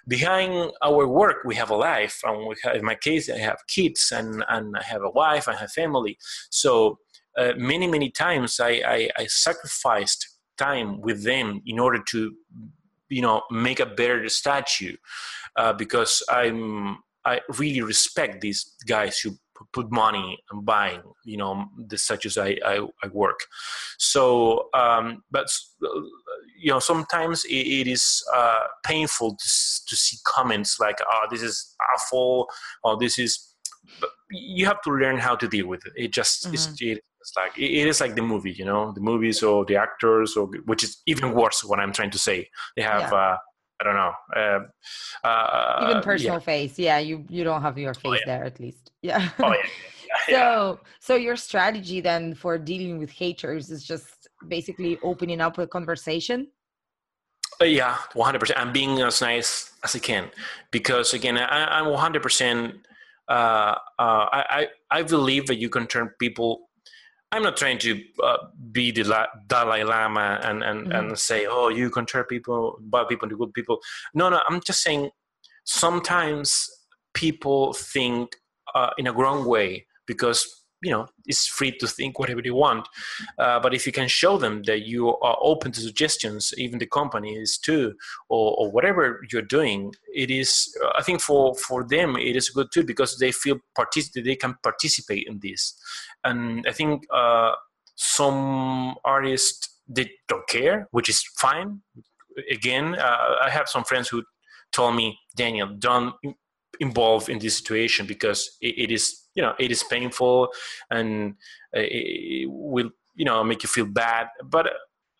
Behind 0.08 0.72
our 0.82 1.06
work 1.06 1.38
we 1.44 1.54
have 1.56 1.70
a 1.70 1.76
life 1.76 2.20
and 2.24 2.48
we 2.48 2.54
have, 2.62 2.76
in 2.76 2.84
my 2.84 2.94
case 2.94 3.30
i 3.30 3.38
have 3.38 3.58
kids 3.68 4.12
and, 4.12 4.44
and 4.48 4.76
i 4.76 4.82
have 4.82 5.02
a 5.02 5.10
wife 5.10 5.48
i 5.48 5.54
have 5.54 5.72
family. 5.72 6.18
So 6.50 6.98
uh, 7.38 7.52
many 7.56 7.86
many 7.86 8.10
times 8.10 8.60
I, 8.60 8.82
I, 8.86 9.08
I 9.16 9.26
sacrificed 9.26 10.28
time 10.58 11.00
with 11.00 11.24
them 11.24 11.62
in 11.66 11.78
order 11.78 12.02
to 12.10 12.34
you 13.08 13.22
know 13.22 13.42
make 13.50 13.80
a 13.80 13.86
better 13.86 14.28
statue 14.28 14.96
uh, 15.56 15.72
because 15.72 16.22
i'm 16.28 16.98
i 17.24 17.40
really 17.58 17.82
respect 17.82 18.40
these 18.40 18.74
guys 18.86 19.18
who 19.20 19.30
put 19.72 19.90
money 19.90 20.38
and 20.50 20.64
buying 20.64 21.02
you 21.24 21.36
know 21.36 21.66
the 21.88 21.98
such 21.98 22.26
as 22.26 22.38
I, 22.38 22.58
I, 22.64 22.86
I 23.02 23.08
work 23.12 23.40
so 23.98 24.68
um, 24.74 25.22
but 25.30 25.46
you 26.58 26.70
know 26.70 26.78
sometimes 26.78 27.44
it, 27.44 27.54
it 27.54 27.86
is 27.86 28.22
uh, 28.34 28.66
painful 28.84 29.36
to, 29.36 29.48
to 29.88 29.96
see 29.96 30.18
comments 30.24 30.78
like 30.80 30.98
oh 31.06 31.26
this 31.30 31.42
is 31.42 31.74
awful 31.94 32.48
or 32.84 32.96
this 32.98 33.18
is 33.18 33.54
but 34.00 34.10
you 34.30 34.66
have 34.66 34.80
to 34.82 34.90
learn 34.90 35.18
how 35.18 35.36
to 35.36 35.48
deal 35.48 35.66
with 35.66 35.84
it 35.86 35.92
it 35.96 36.12
just 36.12 36.44
mm-hmm. 36.44 36.54
it's, 36.54 36.80
it's 36.80 37.36
like 37.36 37.56
it 37.58 37.86
is 37.86 38.00
like 38.00 38.14
the 38.14 38.22
movie 38.22 38.52
you 38.52 38.64
know 38.64 38.92
the 38.92 39.00
movies 39.00 39.42
or 39.42 39.64
the 39.64 39.76
actors 39.76 40.36
or 40.36 40.46
which 40.66 40.82
is 40.82 41.02
even 41.06 41.34
worse 41.34 41.62
what 41.64 41.78
i'm 41.78 41.92
trying 41.92 42.10
to 42.10 42.18
say 42.18 42.48
they 42.76 42.82
have 42.82 43.12
yeah. 43.12 43.14
uh, 43.14 43.36
I 43.82 43.84
don't 43.84 43.96
know. 43.96 44.12
Uh, 44.36 45.26
uh, 45.26 45.88
Even 45.90 46.02
personal 46.02 46.34
yeah. 46.34 46.40
face, 46.40 46.78
yeah. 46.78 46.98
You 46.98 47.24
you 47.28 47.42
don't 47.42 47.62
have 47.62 47.76
your 47.76 47.90
oh, 47.90 47.94
face 47.94 48.04
oh, 48.04 48.12
yeah. 48.12 48.20
there 48.26 48.44
at 48.44 48.60
least, 48.60 48.92
yeah. 49.02 49.30
Oh 49.40 49.54
yeah. 50.28 50.38
so 50.38 50.80
so 51.00 51.16
your 51.16 51.34
strategy 51.34 52.00
then 52.00 52.34
for 52.34 52.58
dealing 52.58 52.98
with 52.98 53.10
haters 53.10 53.70
is 53.70 53.82
just 53.84 54.28
basically 54.46 54.98
opening 55.02 55.40
up 55.40 55.58
a 55.58 55.66
conversation. 55.66 56.46
Uh, 57.60 57.64
yeah, 57.64 57.96
one 58.14 58.26
hundred 58.26 58.38
percent. 58.38 58.60
I'm 58.60 58.72
being 58.72 59.00
as 59.00 59.20
nice 59.20 59.72
as 59.82 59.96
I 59.96 59.98
can 59.98 60.30
because 60.70 61.12
again, 61.12 61.36
I, 61.36 61.80
am 61.80 61.86
one 61.86 61.98
hundred 61.98 62.22
percent. 62.22 62.86
Uh, 63.28 63.74
uh, 63.98 64.26
I 64.30 64.68
I 64.92 65.02
believe 65.02 65.46
that 65.46 65.56
you 65.56 65.68
can 65.68 65.88
turn 65.88 66.10
people 66.20 66.68
I'm 67.32 67.42
not 67.42 67.56
trying 67.56 67.78
to 67.78 68.00
uh, 68.22 68.36
be 68.70 68.90
the 68.90 69.04
Dalai 69.46 69.84
Lama 69.84 70.38
and 70.42 70.62
and, 70.62 70.82
mm-hmm. 70.82 70.92
and 70.92 71.18
say, 71.18 71.46
oh, 71.48 71.68
you 71.68 71.90
turn 72.06 72.24
people, 72.24 72.78
bad 72.82 73.08
people 73.08 73.26
into 73.26 73.36
good 73.36 73.54
people. 73.54 73.80
No, 74.14 74.28
no, 74.28 74.40
I'm 74.48 74.60
just 74.60 74.82
saying 74.82 75.10
sometimes 75.64 76.68
people 77.14 77.72
think 77.72 78.36
uh, 78.74 78.90
in 78.98 79.06
a 79.06 79.12
wrong 79.12 79.46
way 79.46 79.86
because 80.06 80.61
you 80.82 80.90
know 80.90 81.06
it's 81.26 81.46
free 81.46 81.72
to 81.78 81.86
think 81.86 82.18
whatever 82.18 82.42
they 82.42 82.50
want. 82.50 82.88
Uh, 83.38 83.60
but 83.60 83.72
if 83.72 83.86
you 83.86 83.92
can 83.92 84.08
show 84.08 84.36
them 84.36 84.62
that 84.64 84.82
you 84.82 85.16
are 85.18 85.38
open 85.40 85.70
to 85.72 85.80
suggestions 85.80 86.52
even 86.58 86.78
the 86.78 86.86
company 86.86 87.34
is 87.34 87.56
too 87.56 87.94
or, 88.28 88.54
or 88.58 88.70
whatever 88.70 89.20
you're 89.30 89.42
doing 89.42 89.92
it 90.12 90.30
is 90.30 90.76
uh, 90.84 90.90
i 90.98 91.02
think 91.02 91.20
for 91.20 91.54
for 91.54 91.84
them 91.84 92.16
it 92.16 92.36
is 92.36 92.50
good 92.50 92.68
too 92.72 92.84
because 92.84 93.18
they 93.18 93.32
feel 93.32 93.58
partic- 93.78 94.24
they 94.24 94.36
can 94.36 94.54
participate 94.62 95.26
in 95.26 95.38
this. 95.40 95.74
And 96.24 96.64
i 96.68 96.72
think 96.72 97.04
uh, 97.12 97.52
some 97.94 98.96
artists 99.04 99.68
they 99.88 100.10
don't 100.28 100.46
care 100.48 100.88
which 100.90 101.08
is 101.08 101.22
fine. 101.38 101.82
Again 102.50 102.96
uh, 102.98 103.36
i 103.46 103.50
have 103.50 103.68
some 103.68 103.84
friends 103.84 104.08
who 104.08 104.22
told 104.72 104.96
me 104.96 105.18
daniel 105.36 105.68
don't 105.78 106.14
involve 106.80 107.28
in 107.28 107.38
this 107.38 107.58
situation 107.58 108.06
because 108.06 108.56
it, 108.60 108.74
it 108.78 108.90
is 108.90 109.21
you 109.34 109.42
know 109.42 109.54
it 109.58 109.70
is 109.70 109.82
painful 109.84 110.48
and 110.90 111.34
it 111.72 112.48
will 112.50 112.90
you 113.14 113.24
know 113.24 113.42
make 113.44 113.62
you 113.62 113.68
feel 113.68 113.86
bad. 113.86 114.28
But 114.44 114.70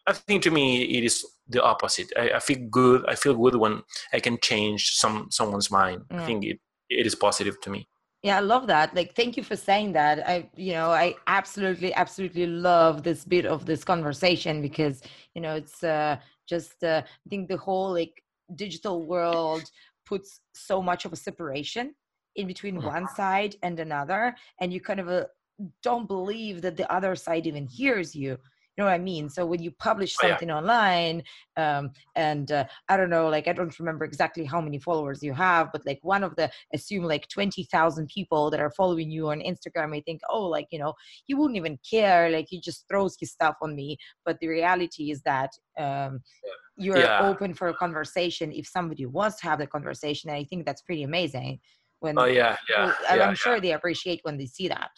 i 0.07 0.13
think 0.13 0.43
to 0.43 0.51
me 0.51 0.83
it 0.99 1.05
is 1.05 1.25
the 1.49 1.63
opposite. 1.63 2.13
I, 2.17 2.33
I 2.39 2.41
feel 2.41 2.61
good 2.71 3.05
i 3.09 3.15
feel 3.15 3.35
good 3.35 3.57
when 3.57 3.83
i 4.13 4.21
can 4.21 4.39
change 4.41 4.91
some 5.03 5.29
someone's 5.31 5.71
mind. 5.71 6.03
Mm. 6.11 6.21
i 6.21 6.27
think 6.27 6.45
it, 6.45 6.59
it 6.89 7.07
is 7.07 7.15
positive 7.15 7.61
to 7.61 7.71
me. 7.71 7.89
Yeah 8.23 8.39
i 8.39 8.41
love 8.41 8.67
that. 8.67 8.95
Like 8.95 9.15
thank 9.15 9.37
you 9.37 9.45
for 9.51 9.57
saying 9.57 9.93
that. 9.93 10.17
I 10.29 10.49
you 10.57 10.73
know 10.73 10.91
i 10.91 11.15
absolutely 11.27 11.93
absolutely 11.95 12.47
love 12.47 13.03
this 13.03 13.25
bit 13.25 13.47
of 13.47 13.67
this 13.67 13.85
conversation 13.85 14.63
because 14.63 15.03
you 15.35 15.41
know 15.43 15.55
it's 15.55 15.83
uh 15.83 16.17
just 16.49 16.83
uh, 16.83 17.03
i 17.05 17.27
think 17.31 17.49
the 17.49 17.57
whole 17.67 17.93
like 17.93 18.15
digital 18.57 18.97
world 19.13 19.65
puts 20.05 20.41
so 20.55 20.83
much 20.83 21.05
of 21.05 21.13
a 21.13 21.17
separation 21.17 21.95
in 22.37 22.47
between 22.47 22.77
mm-hmm. 22.77 22.87
one 22.87 23.09
side 23.09 23.57
and 23.63 23.79
another 23.81 24.35
and 24.61 24.73
you 24.73 24.81
kind 24.81 25.01
of 25.01 25.09
uh, 25.09 25.25
don't 25.83 26.09
believe 26.09 26.63
that 26.63 26.77
the 26.77 26.91
other 26.93 27.15
side 27.15 27.47
even 27.47 27.67
hears 27.67 28.15
you 28.15 28.39
you 28.77 28.83
know 28.83 28.89
what 28.89 28.95
i 28.95 28.99
mean 28.99 29.29
so 29.29 29.45
when 29.45 29.63
you 29.63 29.71
publish 29.73 30.15
something 30.15 30.51
oh, 30.51 30.55
yeah. 30.55 30.59
online 30.59 31.23
um, 31.57 31.91
and 32.17 32.53
uh, 32.53 32.65
i 32.89 32.97
don't 32.97 33.11
know 33.11 33.29
like 33.29 33.47
i 33.47 33.53
don't 33.53 33.79
remember 33.79 34.05
exactly 34.05 34.45
how 34.45 34.61
many 34.61 34.79
followers 34.79 35.23
you 35.23 35.33
have 35.33 35.71
but 35.73 35.85
like 35.85 35.99
one 36.03 36.25
of 36.25 36.35
the 36.37 36.51
assume 36.73 37.05
like 37.05 37.27
20000 37.29 38.09
people 38.09 38.51
that 38.51 38.61
are 38.61 38.71
following 38.71 39.11
you 39.11 39.29
on 39.29 39.41
instagram 39.41 39.91
may 39.91 40.01
think 40.01 40.21
oh 40.31 40.47
like 40.47 40.67
you 40.71 40.79
know 40.79 40.95
he 41.27 41.35
wouldn't 41.35 41.57
even 41.57 41.79
care 41.89 42.31
like 42.31 42.47
he 42.49 42.61
just 42.61 42.87
throws 42.89 43.17
his 43.21 43.31
stuff 43.31 43.57
on 43.63 43.75
me 43.75 43.97
but 44.25 44.39
the 44.41 44.49
reality 44.49 45.11
is 45.11 45.21
that 45.23 45.51
um, 45.79 46.21
you're 46.77 46.99
yeah. 46.99 47.29
open 47.29 47.53
for 47.53 47.69
a 47.69 47.75
conversation 47.75 48.51
if 48.53 48.67
somebody 48.67 49.05
wants 49.05 49.39
to 49.39 49.45
have 49.45 49.59
the 49.59 49.67
conversation 49.67 50.31
and 50.31 50.39
i 50.39 50.45
think 50.45 50.65
that's 50.65 50.83
pretty 50.83 51.03
amazing 51.03 51.59
when 52.03 52.19
oh 52.19 52.25
yeah 52.25 52.57
yeah, 52.69 52.93
i'm 53.09 53.19
yeah, 53.19 53.35
sure 53.35 53.55
yeah. 53.55 53.61
they 53.61 53.73
appreciate 53.73 54.21
when 54.23 54.37
they 54.37 54.47
see 54.47 54.69
that. 54.69 54.91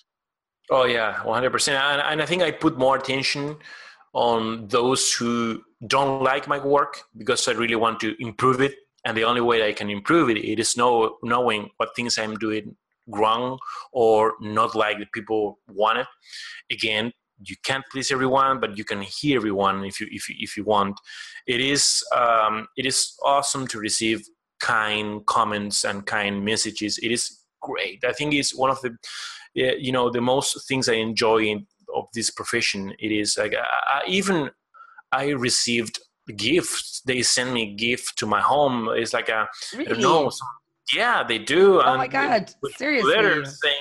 Oh 0.70 0.86
yeah 0.86 1.20
100% 1.24 1.68
and, 1.68 2.00
and 2.00 2.22
i 2.22 2.26
think 2.26 2.42
i 2.42 2.50
put 2.50 2.78
more 2.78 2.96
attention 2.96 3.57
on 4.14 4.66
those 4.68 5.12
who 5.12 5.62
don't 5.86 6.22
like 6.22 6.48
my 6.48 6.59
work 6.59 7.02
because 7.18 7.46
i 7.48 7.52
really 7.52 7.74
want 7.76 8.00
to 8.00 8.14
improve 8.18 8.61
it 8.62 8.74
and 9.05 9.16
the 9.16 9.24
only 9.24 9.42
way 9.42 9.68
i 9.68 9.72
can 9.72 9.90
improve 9.90 10.30
it, 10.30 10.38
it 10.38 10.59
is 10.59 10.76
know, 10.76 11.18
knowing 11.22 11.68
what 11.76 11.94
things 11.94 12.18
i'm 12.18 12.34
doing 12.36 12.76
wrong 13.07 13.59
or 13.92 14.32
not 14.40 14.74
like 14.74 14.98
the 14.98 15.07
people 15.12 15.59
want 15.68 15.98
it. 15.98 16.07
Again 16.72 17.12
you 17.42 17.57
can't 17.64 17.84
please 17.90 18.12
everyone 18.12 18.61
but 18.61 18.78
you 18.78 18.84
can 18.84 19.02
hear 19.02 19.36
everyone 19.36 19.84
if 19.84 20.00
you 20.00 20.07
if 20.11 20.28
you, 20.28 20.36
if 20.38 20.57
you 20.57 20.64
want. 20.64 20.98
It 21.46 21.61
is 21.61 22.02
um, 22.16 22.68
it 22.76 22.86
is 22.86 23.14
awesome 23.24 23.66
to 23.68 23.78
receive 23.78 24.22
kind 24.61 25.24
comments 25.26 25.84
and 25.84 26.07
kind 26.07 26.44
messages. 26.44 26.98
It 26.98 27.11
is 27.11 27.40
great. 27.61 28.05
I 28.05 28.12
think 28.12 28.34
it's 28.34 28.55
one 28.55 28.70
of 28.70 28.80
the 28.82 28.96
you 29.55 29.92
know 29.92 30.11
the 30.11 30.20
most 30.20 30.66
things 30.66 30.88
i 30.88 30.94
enjoy 30.94 31.44
in, 31.44 31.66
of 31.94 32.07
this 32.14 32.30
profession. 32.30 32.92
It 32.98 33.12
is 33.12 33.38
like 33.38 33.55
I, 33.55 34.00
I 34.00 34.02
even 34.09 34.50
i 35.12 35.28
received 35.28 36.00
gifts. 36.36 37.02
They 37.07 37.22
send 37.22 37.52
me 37.52 37.74
gift 37.74 38.18
to 38.18 38.26
my 38.26 38.40
home. 38.40 38.88
It's 38.94 39.12
like 39.12 39.28
a 39.28 39.48
really? 39.72 39.86
I 39.86 39.90
don't 39.90 40.02
know 40.02 40.30
yeah, 40.93 41.22
they 41.22 41.39
do. 41.39 41.80
Oh 41.80 41.97
my 41.97 42.07
god! 42.07 42.53
Seriously. 42.76 43.14
Letters 43.14 43.59
saying, 43.62 43.74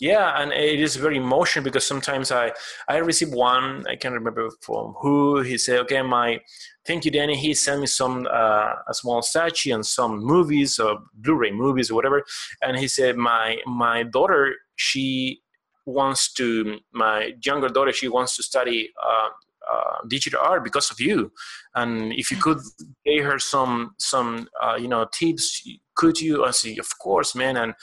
yeah, 0.00 0.40
and 0.40 0.52
it 0.52 0.80
is 0.80 0.96
very 0.96 1.16
emotional 1.16 1.64
because 1.64 1.86
sometimes 1.86 2.30
I 2.30 2.52
I 2.88 2.98
receive 2.98 3.30
one 3.30 3.84
I 3.88 3.96
can't 3.96 4.14
remember 4.14 4.50
from 4.60 4.94
who 5.00 5.40
he 5.40 5.56
said, 5.56 5.78
okay, 5.80 6.02
my 6.02 6.40
thank 6.86 7.04
you, 7.04 7.10
Danny. 7.10 7.36
He 7.36 7.54
sent 7.54 7.80
me 7.80 7.86
some 7.86 8.26
uh, 8.30 8.74
a 8.86 8.94
small 8.94 9.22
statue 9.22 9.74
and 9.74 9.84
some 9.84 10.18
movies 10.18 10.78
or 10.78 10.98
Blu-ray 11.14 11.52
movies 11.52 11.90
or 11.90 11.94
whatever, 11.94 12.22
and 12.60 12.78
he 12.78 12.88
said 12.88 13.16
my 13.16 13.58
my 13.66 14.02
daughter 14.02 14.54
she 14.76 15.40
wants 15.86 16.32
to 16.34 16.78
my 16.92 17.32
younger 17.44 17.68
daughter 17.68 17.92
she 17.92 18.08
wants 18.08 18.36
to 18.36 18.42
study 18.42 18.90
uh, 19.04 19.28
uh, 19.72 19.96
digital 20.08 20.40
art 20.42 20.62
because 20.62 20.90
of 20.90 21.00
you 21.00 21.32
and 21.74 22.12
if 22.12 22.30
you 22.30 22.36
could 22.36 22.58
give 23.04 23.24
her 23.24 23.38
some 23.38 23.94
some 23.98 24.48
uh, 24.62 24.76
you 24.76 24.86
know 24.86 25.06
tips 25.12 25.66
could 25.94 26.20
you 26.20 26.44
i 26.44 26.50
say 26.50 26.76
of 26.76 26.98
course 26.98 27.34
man 27.34 27.56
and 27.56 27.74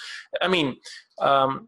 i 0.41 0.47
mean 0.47 0.75
um, 1.21 1.67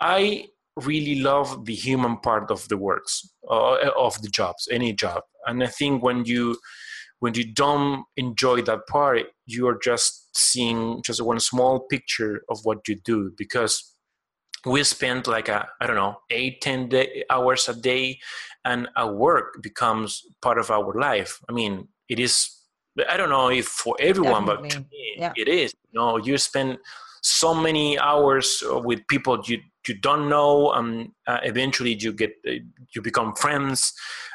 i 0.00 0.46
really 0.76 1.20
love 1.20 1.64
the 1.64 1.74
human 1.74 2.18
part 2.18 2.50
of 2.50 2.68
the 2.68 2.76
works 2.76 3.28
uh, 3.50 3.76
of 3.98 4.20
the 4.20 4.28
jobs 4.28 4.68
any 4.70 4.92
job. 4.92 5.22
And 5.46 5.62
i 5.62 5.66
think 5.66 6.02
when 6.02 6.24
you 6.24 6.58
when 7.20 7.34
you 7.34 7.50
don't 7.52 8.04
enjoy 8.16 8.62
that 8.62 8.86
part 8.88 9.22
you 9.46 9.66
are 9.68 9.78
just 9.82 10.36
seeing 10.36 11.02
just 11.02 11.22
one 11.22 11.40
small 11.40 11.80
picture 11.80 12.42
of 12.50 12.60
what 12.64 12.86
you 12.88 12.96
do 13.04 13.32
because 13.38 13.94
we 14.66 14.82
spend 14.84 15.26
like 15.26 15.48
a 15.48 15.66
i 15.80 15.86
don't 15.86 15.96
know 15.96 16.16
eight 16.30 16.60
ten 16.60 16.88
day, 16.88 17.24
hours 17.30 17.68
a 17.68 17.74
day 17.74 18.18
and 18.64 18.88
our 18.96 19.14
work 19.14 19.62
becomes 19.62 20.22
part 20.42 20.58
of 20.58 20.70
our 20.70 20.92
life. 20.92 21.40
I 21.48 21.52
mean 21.52 21.88
it 22.08 22.18
is 22.18 22.50
i 23.08 23.16
don't 23.16 23.30
know 23.30 23.48
if 23.50 23.66
for 23.66 23.96
everyone 24.00 24.44
Definitely. 24.46 24.68
but 24.68 24.70
to 24.70 24.80
me 24.80 25.14
yeah. 25.18 25.32
it 25.36 25.48
is 25.48 25.74
you 25.92 25.98
know 25.98 26.16
you 26.16 26.38
spend 26.38 26.78
so 27.22 27.54
many 27.54 27.98
hours 27.98 28.62
with 28.84 29.06
people 29.08 29.40
you 29.46 29.60
you 29.88 29.94
don't 29.94 30.28
know 30.28 30.72
and 30.72 31.10
uh, 31.26 31.38
eventually 31.42 31.94
you 31.94 32.12
get 32.12 32.32
uh, 32.48 32.52
you 32.94 33.02
become 33.02 33.34
friends 33.34 33.92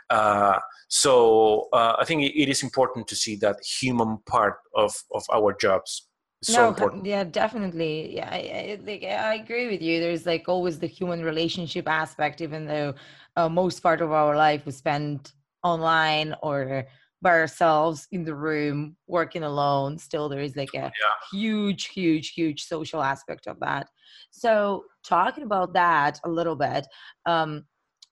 uh, 0.09 0.57
so 0.87 1.67
uh, 1.73 1.95
i 1.99 2.05
think 2.05 2.23
it 2.23 2.49
is 2.49 2.63
important 2.63 3.07
to 3.07 3.15
see 3.15 3.35
that 3.35 3.57
human 3.63 4.17
part 4.25 4.55
of 4.75 4.93
of 5.13 5.23
our 5.33 5.53
jobs 5.53 6.07
so 6.43 6.63
no, 6.63 6.69
important. 6.69 7.05
yeah, 7.05 7.23
definitely. 7.23 8.15
Yeah, 8.15 8.27
I, 8.31 8.79
I, 8.81 9.07
I, 9.29 9.35
agree 9.35 9.67
with 9.67 9.79
you. 9.79 9.99
There's 9.99 10.25
like 10.25 10.49
always 10.49 10.79
the 10.79 10.87
human 10.87 11.23
relationship 11.23 11.87
aspect, 11.87 12.41
even 12.41 12.65
though 12.65 12.95
uh, 13.35 13.47
most 13.47 13.81
part 13.81 14.01
of 14.01 14.11
our 14.11 14.35
life 14.35 14.65
we 14.65 14.71
spend 14.71 15.33
online 15.63 16.35
or 16.41 16.87
by 17.21 17.31
ourselves 17.31 18.07
in 18.11 18.23
the 18.23 18.35
room 18.35 18.95
working 19.07 19.43
alone. 19.43 19.97
Still, 19.97 20.29
there 20.29 20.41
is 20.41 20.55
like 20.55 20.73
a 20.73 20.91
yeah. 21.01 21.11
huge, 21.31 21.87
huge, 21.87 22.33
huge 22.33 22.63
social 22.63 23.01
aspect 23.01 23.47
of 23.47 23.59
that. 23.59 23.87
So, 24.31 24.85
talking 25.05 25.43
about 25.43 25.73
that 25.73 26.19
a 26.25 26.29
little 26.29 26.55
bit, 26.55 26.87
um, 27.25 27.65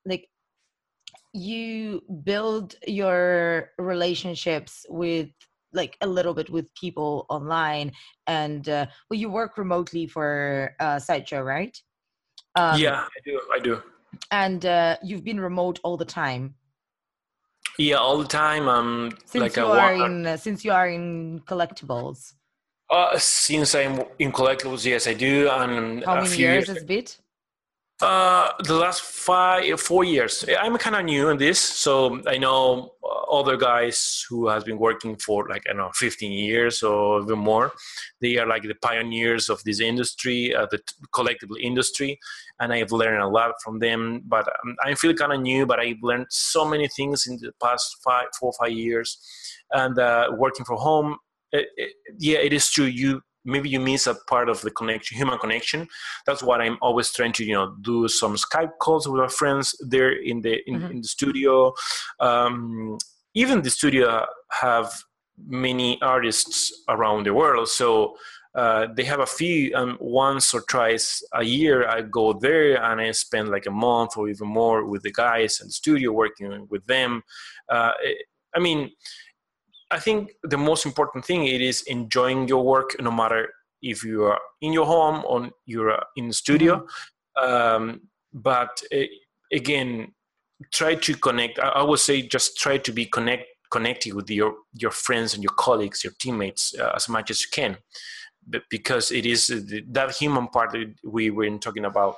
like 0.06 0.30
you 1.34 2.02
build 2.24 2.76
your 2.88 3.72
relationships 3.78 4.86
with 4.90 5.30
like 5.74 5.96
a 6.02 6.08
little 6.08 6.34
bit 6.34 6.50
with 6.50 6.74
people 6.74 7.26
online 7.30 7.92
and 8.26 8.68
uh, 8.70 8.86
well 9.10 9.20
you 9.20 9.30
work 9.30 9.58
remotely 9.58 10.08
for 10.08 10.76
uh, 10.80 10.98
sideshow 10.98 11.42
right 11.42 11.80
um, 12.56 12.80
yeah 12.80 13.02
i 13.02 13.20
do 13.24 13.40
i 13.54 13.60
do 13.60 13.80
and 14.32 14.66
uh, 14.66 14.98
you've 15.04 15.24
been 15.24 15.40
remote 15.40 15.80
all 15.84 15.98
the 15.98 16.06
time 16.06 16.56
yeah 17.80 17.96
all 17.96 18.18
the 18.18 18.28
time 18.28 18.68
um 18.68 19.12
since 19.26 19.42
like 19.42 19.56
you 19.56 19.66
are 19.66 19.94
in 19.94 20.26
uh, 20.28 20.38
since 20.38 20.66
you 20.66 20.72
are 20.72 20.88
in 20.88 21.40
collectibles. 21.48 22.34
Uh 22.90 23.18
since 23.18 23.74
i'm 23.76 24.04
in 24.20 24.32
collectibles 24.32 24.84
yes 24.86 25.08
i 25.08 25.14
do 25.14 25.50
and 25.50 26.04
how 26.04 26.22
many 26.22 26.38
years, 26.38 26.68
has 26.68 26.78
it 26.78 26.88
been 26.88 27.06
uh, 28.02 28.52
the 28.64 28.76
last 28.76 29.02
five, 29.02 29.80
four 29.80 30.04
years. 30.04 30.46
I'm 30.60 30.78
kind 30.78 30.96
of 30.96 31.04
new 31.04 31.30
in 31.30 31.38
this, 31.38 31.60
so 31.60 32.22
I 32.28 32.38
know 32.38 32.94
other 33.30 33.58
guys 33.58 34.26
who 34.30 34.48
has 34.48 34.64
been 34.64 34.80
working 34.80 35.18
for 35.18 35.48
like 35.50 35.64
I 35.68 35.74
don't 35.74 35.78
know 35.78 35.92
15 35.94 36.32
years 36.32 36.82
or 36.82 37.22
even 37.22 37.40
more. 37.40 37.74
They 38.22 38.38
are 38.38 38.48
like 38.48 38.64
the 38.64 38.76
pioneers 38.76 39.50
of 39.50 39.62
this 39.64 39.82
industry, 39.82 40.56
uh, 40.56 40.68
the 40.72 40.80
collectible 41.14 41.60
industry, 41.62 42.20
and 42.60 42.72
I've 42.72 42.92
learned 42.92 43.22
a 43.22 43.28
lot 43.28 43.56
from 43.62 43.80
them. 43.80 44.22
But 44.26 44.48
um, 44.48 44.76
I 44.84 44.94
feel 44.96 45.14
kind 45.14 45.34
of 45.34 45.42
new, 45.42 45.66
but 45.66 45.80
I've 45.80 46.02
learned 46.02 46.28
so 46.30 46.66
many 46.66 46.88
things 46.88 47.28
in 47.28 47.38
the 47.38 47.52
past 47.62 47.98
five, 48.04 48.28
four, 48.40 48.54
five 48.60 48.72
years, 48.72 49.18
and 49.72 50.00
uh, 50.00 50.32
working 50.38 50.66
from 50.66 50.78
home. 50.78 51.18
It, 51.52 51.68
it, 51.76 51.94
yeah, 52.18 52.38
it 52.38 52.54
is 52.54 52.70
true. 52.70 52.86
You 52.86 53.22
maybe 53.46 53.70
you 53.70 53.80
miss 53.80 54.08
a 54.08 54.16
part 54.28 54.50
of 54.50 54.62
the 54.62 54.72
connection 54.72 55.18
human 55.18 55.40
connection. 55.40 55.88
That's 56.26 56.44
what 56.44 56.62
i'm 56.62 56.78
always 56.82 57.12
trying 57.12 57.34
to 57.34 57.46
you 57.46 57.54
know 57.54 57.76
do 57.82 58.08
some 58.08 58.36
skype 58.36 58.72
calls 58.80 59.08
with 59.08 59.22
our 59.22 59.30
friends 59.30 59.76
there 59.80 60.12
in 60.12 60.42
the 60.42 60.62
in, 60.68 60.76
mm-hmm. 60.76 60.92
in 60.92 61.02
the 61.02 61.08
studio. 61.08 61.74
Um, 62.20 62.98
even 63.34 63.62
the 63.62 63.70
studio 63.70 64.26
have 64.52 64.92
many 65.48 66.02
artists 66.02 66.84
around 66.90 67.26
the 67.26 67.34
world. 67.34 67.70
So 67.70 68.16
uh, 68.56 68.88
they 68.96 69.04
have 69.04 69.20
a 69.20 69.26
few 69.26 69.74
um, 69.76 69.98
once 70.00 70.54
or 70.56 70.62
twice 70.62 71.24
a 71.34 71.44
year 71.44 71.88
i 71.88 72.02
go 72.02 72.34
there 72.34 72.84
and 72.84 73.00
i 73.00 73.12
spend 73.12 73.48
like 73.48 73.68
a 73.68 73.72
month 73.72 74.18
or 74.18 74.28
even 74.28 74.48
more 74.48 74.86
with 74.86 75.04
the 75.04 75.12
guys 75.12 75.60
in 75.62 75.68
the 75.68 75.72
studio 75.72 76.12
working 76.12 76.68
with 76.70 76.84
them. 76.88 77.22
Uh, 77.70 77.92
i 78.56 78.60
mean 78.60 78.90
I 79.92 80.00
think 80.00 80.32
the 80.44 80.58
most 80.58 80.86
important 80.86 81.26
thing 81.26 81.46
it 81.46 81.62
is 81.62 81.82
enjoying 81.84 82.48
your 82.48 82.64
work, 82.64 82.96
no 83.00 83.12
matter 83.12 83.50
if 83.82 84.04
you 84.04 84.24
are 84.26 84.40
in 84.62 84.74
your 84.74 84.86
home 84.86 85.24
or 85.26 85.50
you're 85.66 85.98
in 86.16 86.28
the 86.28 86.34
studio. 86.34 86.86
Mm-hmm. 87.38 87.52
Um, 87.52 88.02
but 88.34 88.82
uh, 88.94 89.04
again, 89.52 90.14
try 90.72 90.96
to 90.96 91.16
connect. 91.16 91.60
I, 91.60 91.70
I, 91.70 91.84
would 91.84 92.00
say 92.00 92.22
just 92.22 92.58
try 92.58 92.78
to 92.78 92.92
be 92.92 93.06
connect 93.06 93.46
connected 93.72 94.14
with 94.14 94.30
your 94.30 94.56
your 94.74 94.92
friends 94.92 95.34
and 95.34 95.44
your 95.44 95.54
colleagues, 95.54 96.04
your 96.04 96.14
teammates 96.20 96.76
uh, 96.78 96.92
as 96.96 97.08
much 97.08 97.32
as 97.32 97.42
you 97.42 97.48
can, 97.52 97.78
but 98.46 98.64
because 98.70 99.12
it 99.12 99.26
is 99.26 99.50
uh, 99.50 99.80
that 99.92 100.12
human 100.16 100.48
part 100.48 100.72
that 100.72 100.94
we 101.04 101.30
were 101.30 101.50
talking 101.58 101.86
about 101.86 102.16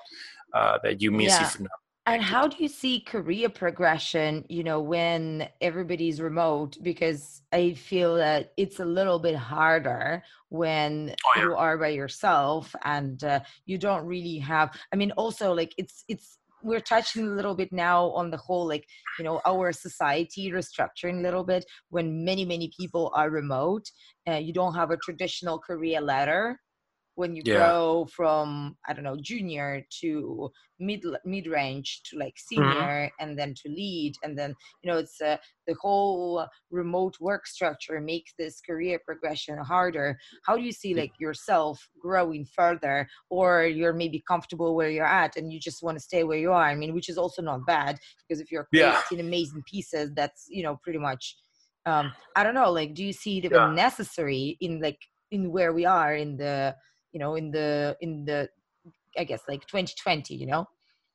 uh, 0.54 0.78
that 0.84 1.02
you 1.02 1.12
miss 1.12 1.34
yeah. 1.34 1.46
if 1.46 1.60
not 1.60 1.72
and 2.08 2.22
how 2.22 2.48
do 2.48 2.58
you 2.60 2.68
see 2.68 3.00
career 3.00 3.48
progression, 3.48 4.44
you 4.50 4.64
know, 4.64 4.80
when 4.80 5.48
everybody's 5.62 6.20
remote? 6.20 6.78
Because 6.82 7.44
I 7.52 7.74
feel 7.74 8.16
that 8.16 8.54
it's 8.58 8.80
a 8.80 8.86
little 8.86 9.20
bit 9.20 9.36
harder 9.36 10.24
when 10.50 11.14
oh, 11.26 11.32
yeah. 11.36 11.44
you 11.44 11.56
are 11.56 11.78
by 11.78 11.90
yourself 11.90 12.74
and 12.84 13.24
uh, 13.24 13.42
you 13.66 13.78
don't 13.78 14.06
really 14.06 14.40
have, 14.40 14.76
I 14.92 14.96
mean, 14.96 15.12
also 15.12 15.54
like 15.54 15.76
it's, 15.78 16.04
it's, 16.08 16.40
we're 16.64 16.80
touching 16.80 17.28
a 17.28 17.32
little 17.32 17.56
bit 17.56 17.72
now 17.72 18.10
on 18.12 18.30
the 18.30 18.38
whole 18.38 18.68
like 18.68 18.86
you 19.18 19.26
know 19.26 19.42
our 19.48 19.72
society 19.72 20.52
restructuring 20.52 21.20
a 21.20 21.24
little 21.24 21.44
bit 21.44 21.66
when 21.90 22.24
many 22.24 22.46
many 22.46 22.72
people 22.78 23.12
are 23.16 23.32
remote 23.32 23.90
uh, 24.30 24.36
you 24.36 24.54
don't 24.54 24.76
have 24.76 24.92
a 24.92 24.98
traditional 24.98 25.58
career 25.58 26.00
ladder 26.00 26.60
when 27.16 27.36
you 27.36 27.42
yeah. 27.46 27.56
grow 27.58 28.08
from 28.16 28.76
i 28.88 28.94
don't 28.94 29.04
know 29.04 29.18
junior 29.22 29.86
to 29.90 30.50
mid 30.80 31.04
mid 31.26 31.48
range 31.48 32.02
to 32.04 32.18
like 32.18 32.34
mm-hmm. 32.36 32.56
senior 32.56 32.72
mm-hmm. 32.72 33.24
and 33.24 33.38
then 33.38 33.54
to 33.54 33.70
lead 33.70 34.14
and 34.24 34.38
then 34.38 34.54
you 34.82 34.92
know 34.92 34.98
it's 34.98 35.22
uh, 35.22 35.38
the 35.68 35.76
whole 35.80 36.46
remote 36.72 37.16
work 37.20 37.46
structure 37.46 38.00
makes 38.00 38.34
this 38.38 38.62
career 38.62 39.00
progression 39.06 39.58
harder 39.58 40.18
how 40.46 40.56
do 40.56 40.64
you 40.64 40.72
see 40.72 40.94
like 40.94 41.12
yourself 41.20 41.80
growing 42.02 42.46
further 42.46 43.08
or 43.30 43.66
you're 43.66 43.94
maybe 43.94 44.24
comfortable 44.28 44.76
where 44.76 44.90
you're 44.90 45.06
at 45.06 45.36
and 45.36 45.52
you 45.52 45.60
just 45.60 45.84
want 45.84 45.98
to 45.98 46.04
stay 46.04 46.24
where 46.24 46.40
you 46.40 46.52
are 46.52 46.66
i 46.66 46.76
mean 46.76 46.94
which 46.94 47.10
is 47.10 47.18
also 47.18 47.42
not 47.42 47.66
bad 47.66 47.98
because 48.28 48.42
if 48.42 48.52
you're 48.52 48.68
creating 48.74 49.20
yeah. 49.20 49.20
amazing 49.20 49.62
pieces 49.70 50.12
that's 50.16 50.46
you 50.50 50.64
know 50.64 50.80
pretty 50.84 51.00
much 51.00 51.36
um 51.86 52.12
i 52.36 52.44
don't 52.44 52.56
know 52.56 52.72
like 52.72 52.94
do 52.94 53.04
you 53.04 53.14
see 53.14 53.40
it 53.40 53.52
yeah. 53.52 53.72
necessary 53.72 54.58
in 54.62 54.80
like 54.82 55.00
in 55.32 55.52
where 55.52 55.74
we 55.74 55.86
are 55.86 56.14
in 56.16 56.38
the 56.38 56.76
you 57.12 57.20
know 57.20 57.36
in 57.36 57.52
the 57.52 57.96
in 58.02 58.26
the 58.26 58.50
i 59.18 59.24
guess 59.24 59.42
like 59.48 59.62
2020 59.68 60.36
you 60.36 60.46
know 60.46 60.66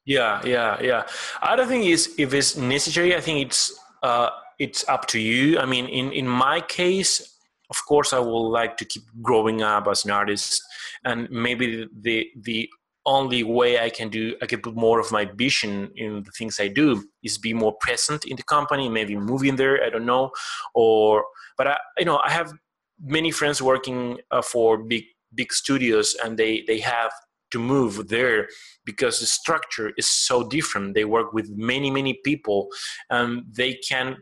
yeah 0.05 0.41
yeah 0.45 0.81
yeah 0.81 1.07
i 1.43 1.57
don't 1.57 1.69
think 1.69 1.85
it's 1.85 2.09
if 2.19 2.33
it's 2.33 2.57
necessary 2.57 3.15
i 3.17 3.21
think 3.21 3.47
it's 3.47 3.79
uh 4.03 4.31
it's 4.59 4.87
up 4.89 5.07
to 5.07 5.19
you 5.19 5.59
i 5.59 5.67
mean 5.67 5.87
in 5.87 6.13
in 6.13 6.27
my 6.27 6.61
case 6.61 7.39
of 7.71 7.77
course 7.87 8.13
i 8.13 8.19
would 8.19 8.49
like 8.49 8.77
to 8.77 8.85
keep 8.85 9.03
growing 9.23 9.63
up 9.63 9.89
as 9.89 10.05
an 10.05 10.11
artist 10.11 10.63
and 11.05 11.29
maybe 11.31 11.87
the 12.01 12.29
the 12.43 12.69
only 13.07 13.45
way 13.45 13.79
I 13.79 13.89
can 13.89 14.09
do 14.09 14.35
I 14.43 14.47
can 14.47 14.61
put 14.61 14.75
more 14.75 14.99
of 14.99 15.13
my 15.13 15.25
vision 15.25 15.91
in 15.95 16.23
the 16.25 16.31
things 16.33 16.59
I 16.61 16.69
do 16.69 17.05
is 17.23 17.39
be 17.39 17.55
more 17.55 17.75
present 17.81 18.25
in 18.25 18.37
the 18.37 18.43
company, 18.43 18.89
maybe 18.89 19.17
moving 19.17 19.57
there. 19.57 19.83
I 19.83 19.91
don't 19.91 20.05
know, 20.05 20.33
or 20.75 21.25
but 21.57 21.69
I 21.69 21.77
you 21.99 22.05
know 22.05 22.19
I 22.19 22.31
have 22.31 22.53
many 23.01 23.31
friends 23.31 23.63
working 23.63 24.19
uh, 24.31 24.43
for 24.43 24.79
big 24.79 25.05
big 25.37 25.53
studios, 25.53 26.17
and 26.25 26.39
they 26.39 26.65
they 26.67 26.81
have 26.81 27.13
to 27.53 27.59
move 27.59 28.09
there 28.09 28.49
because 28.85 29.21
the 29.21 29.27
structure 29.27 29.93
is 29.97 30.09
so 30.09 30.49
different. 30.49 30.95
They 30.95 31.05
work 31.05 31.33
with 31.33 31.49
many 31.57 31.91
many 31.91 32.15
people, 32.25 32.69
and 33.11 33.45
they 33.57 33.75
can. 33.75 34.17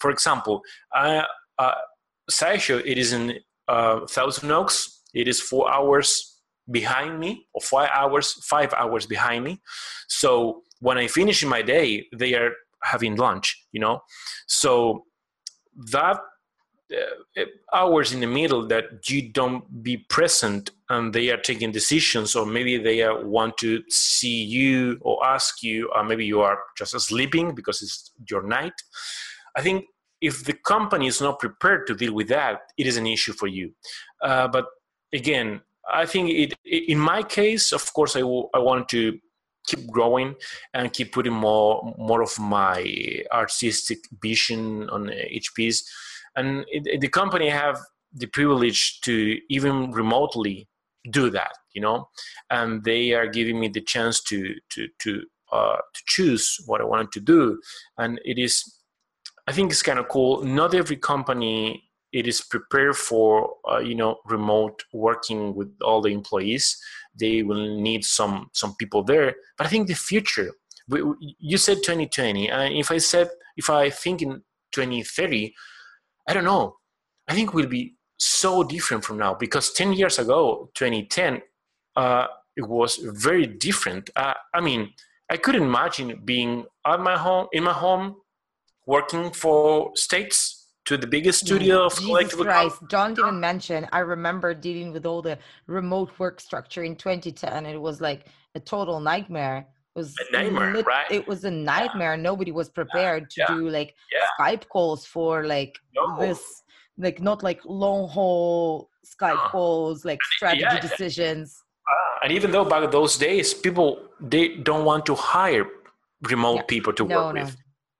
For 0.00 0.10
example, 0.10 0.62
uh, 0.94 1.24
Sideshow 2.30 2.78
it 2.78 2.98
is 2.98 3.12
in 3.12 3.38
uh, 3.68 4.06
Thousand 4.06 4.50
Oaks. 4.50 5.02
It 5.14 5.26
is 5.26 5.40
four 5.40 5.72
hours 5.72 6.38
behind 6.70 7.18
me 7.18 7.46
or 7.54 7.60
five 7.60 7.90
hours 7.94 8.34
five 8.44 8.72
hours 8.74 9.06
behind 9.06 9.44
me 9.44 9.60
so 10.08 10.62
when 10.80 10.98
i 10.98 11.06
finish 11.06 11.44
my 11.44 11.62
day 11.62 12.06
they 12.14 12.34
are 12.34 12.52
having 12.82 13.16
lunch 13.16 13.66
you 13.72 13.80
know 13.80 14.00
so 14.46 15.04
that 15.90 16.16
uh, 16.16 16.37
hours 17.72 18.12
in 18.12 18.20
the 18.20 18.26
middle 18.26 18.66
that 18.66 19.08
you 19.10 19.28
don't 19.30 19.82
be 19.82 19.96
present 19.96 20.70
and 20.88 21.12
they 21.12 21.30
are 21.30 21.36
taking 21.36 21.70
decisions 21.70 22.34
or 22.34 22.46
maybe 22.46 22.78
they 22.78 23.02
uh, 23.02 23.14
want 23.20 23.56
to 23.58 23.82
see 23.90 24.42
you 24.42 24.98
or 25.02 25.24
ask 25.26 25.62
you 25.62 25.90
or 25.94 26.02
maybe 26.02 26.24
you 26.24 26.40
are 26.40 26.58
just 26.76 26.98
sleeping 27.00 27.54
because 27.54 27.82
it's 27.82 28.12
your 28.30 28.42
night 28.42 28.72
i 29.56 29.60
think 29.60 29.84
if 30.20 30.44
the 30.44 30.54
company 30.54 31.06
is 31.06 31.20
not 31.20 31.38
prepared 31.38 31.86
to 31.86 31.94
deal 31.94 32.14
with 32.14 32.28
that 32.28 32.60
it 32.78 32.86
is 32.86 32.96
an 32.96 33.06
issue 33.06 33.34
for 33.34 33.48
you 33.48 33.70
uh, 34.22 34.48
but 34.48 34.66
again 35.12 35.60
I 35.90 36.06
think 36.06 36.30
it, 36.30 36.54
in 36.64 36.98
my 36.98 37.22
case, 37.22 37.72
of 37.72 37.92
course, 37.92 38.16
I, 38.16 38.20
w- 38.20 38.48
I 38.54 38.58
want 38.58 38.88
to 38.90 39.18
keep 39.66 39.86
growing 39.90 40.34
and 40.72 40.92
keep 40.92 41.12
putting 41.12 41.32
more 41.32 41.94
more 41.98 42.22
of 42.22 42.38
my 42.38 43.22
artistic 43.32 43.98
vision 44.22 44.88
on 44.90 45.12
each 45.12 45.54
piece. 45.54 45.84
And 46.36 46.64
it, 46.68 47.00
the 47.00 47.08
company 47.08 47.48
have 47.48 47.78
the 48.12 48.26
privilege 48.26 49.00
to 49.02 49.38
even 49.48 49.92
remotely 49.92 50.68
do 51.10 51.30
that, 51.30 51.52
you 51.72 51.80
know, 51.80 52.08
and 52.50 52.82
they 52.84 53.12
are 53.12 53.26
giving 53.26 53.60
me 53.60 53.68
the 53.68 53.80
chance 53.80 54.22
to 54.24 54.54
to 54.70 54.88
to 55.00 55.22
uh, 55.52 55.76
to 55.76 56.02
choose 56.06 56.58
what 56.66 56.80
I 56.80 56.84
wanted 56.84 57.12
to 57.12 57.20
do, 57.20 57.60
and 57.96 58.20
it 58.24 58.38
is. 58.38 58.74
I 59.46 59.52
think 59.52 59.70
it's 59.70 59.82
kind 59.82 59.98
of 59.98 60.08
cool. 60.08 60.44
Not 60.44 60.74
every 60.74 60.96
company 60.96 61.88
it 62.12 62.26
is 62.26 62.40
prepared 62.40 62.96
for 62.96 63.54
uh, 63.70 63.78
you 63.78 63.94
know 63.94 64.16
remote 64.26 64.82
working 64.92 65.54
with 65.54 65.70
all 65.82 66.00
the 66.00 66.10
employees 66.10 66.80
they 67.18 67.42
will 67.42 67.80
need 67.80 68.04
some 68.04 68.48
some 68.52 68.74
people 68.76 69.02
there 69.02 69.34
but 69.56 69.66
i 69.66 69.70
think 69.70 69.86
the 69.86 69.94
future 69.94 70.50
you 71.38 71.58
said 71.58 71.76
2020 71.76 72.48
and 72.48 72.74
if 72.74 72.90
i 72.90 72.98
said 72.98 73.28
if 73.56 73.68
i 73.68 73.90
think 73.90 74.22
in 74.22 74.42
2030 74.72 75.54
i 76.28 76.32
don't 76.34 76.44
know. 76.44 76.76
I 77.26 77.34
think 77.34 77.52
we'll 77.52 77.66
be 77.66 77.96
so 78.18 78.62
different 78.62 79.04
from 79.04 79.18
now 79.18 79.34
because 79.34 79.72
10 79.72 79.92
years 79.94 80.18
ago 80.18 80.70
2010 80.74 81.42
uh, 81.96 82.26
it 82.56 82.66
was 82.66 82.96
very 82.96 83.46
different. 83.46 84.10
Uh, 84.14 84.34
i 84.54 84.60
mean 84.60 84.90
i 85.30 85.36
couldn't 85.36 85.62
imagine 85.62 86.20
being 86.24 86.64
at 86.86 87.00
my 87.00 87.16
home 87.16 87.46
in 87.52 87.64
my 87.64 87.72
home 87.72 88.16
working 88.86 89.30
for 89.30 89.90
states 89.94 90.66
to 90.86 90.96
the 90.96 91.06
biggest 91.06 91.40
studio 91.44 91.84
of 91.84 91.94
collective 91.96 92.40
Christ, 92.40 92.78
don't 92.88 93.18
even 93.18 93.38
mention 93.38 93.86
i 93.92 93.98
remember 93.98 94.54
dealing 94.54 94.90
with 94.92 95.04
all 95.06 95.22
the 95.22 95.38
remote 95.66 96.10
work 96.18 96.40
structure 96.40 96.82
in 96.82 96.96
2010 96.96 97.66
it 97.66 97.80
was 97.88 98.00
like 98.00 98.26
a 98.54 98.60
total 98.60 98.98
nightmare 98.98 99.66
was 99.98 100.08
a 100.24 100.32
nightmare 100.36 100.72
lit- 100.74 100.86
right 100.86 101.10
it 101.18 101.24
was 101.32 101.40
a 101.44 101.50
nightmare 101.50 102.14
yeah. 102.14 102.28
nobody 102.30 102.52
was 102.60 102.68
prepared 102.80 103.22
to 103.30 103.40
yeah. 103.40 103.54
do 103.54 103.68
like 103.78 103.90
skype 104.40 104.64
calls 104.74 105.00
for 105.14 105.32
like 105.54 105.74
no. 105.96 106.04
this 106.22 106.40
like 107.06 107.18
not 107.28 107.42
like 107.48 107.60
long 107.64 108.08
haul 108.08 108.90
skype 109.12 109.40
uh, 109.44 109.48
calls 109.54 110.04
like 110.10 110.22
strategy 110.36 110.78
decisions 110.88 111.46
uh, 111.92 112.22
and 112.22 112.30
even 112.38 112.50
though 112.50 112.66
back 112.72 112.90
those 112.90 113.14
days 113.26 113.54
people 113.66 113.88
they 114.20 114.44
don't 114.68 114.84
want 114.90 115.04
to 115.10 115.14
hire 115.14 115.66
remote 116.22 116.66
people 116.74 116.92
to 116.92 117.04
no, 117.04 117.16
work 117.16 117.34
no. 117.34 117.42
with 117.42 117.56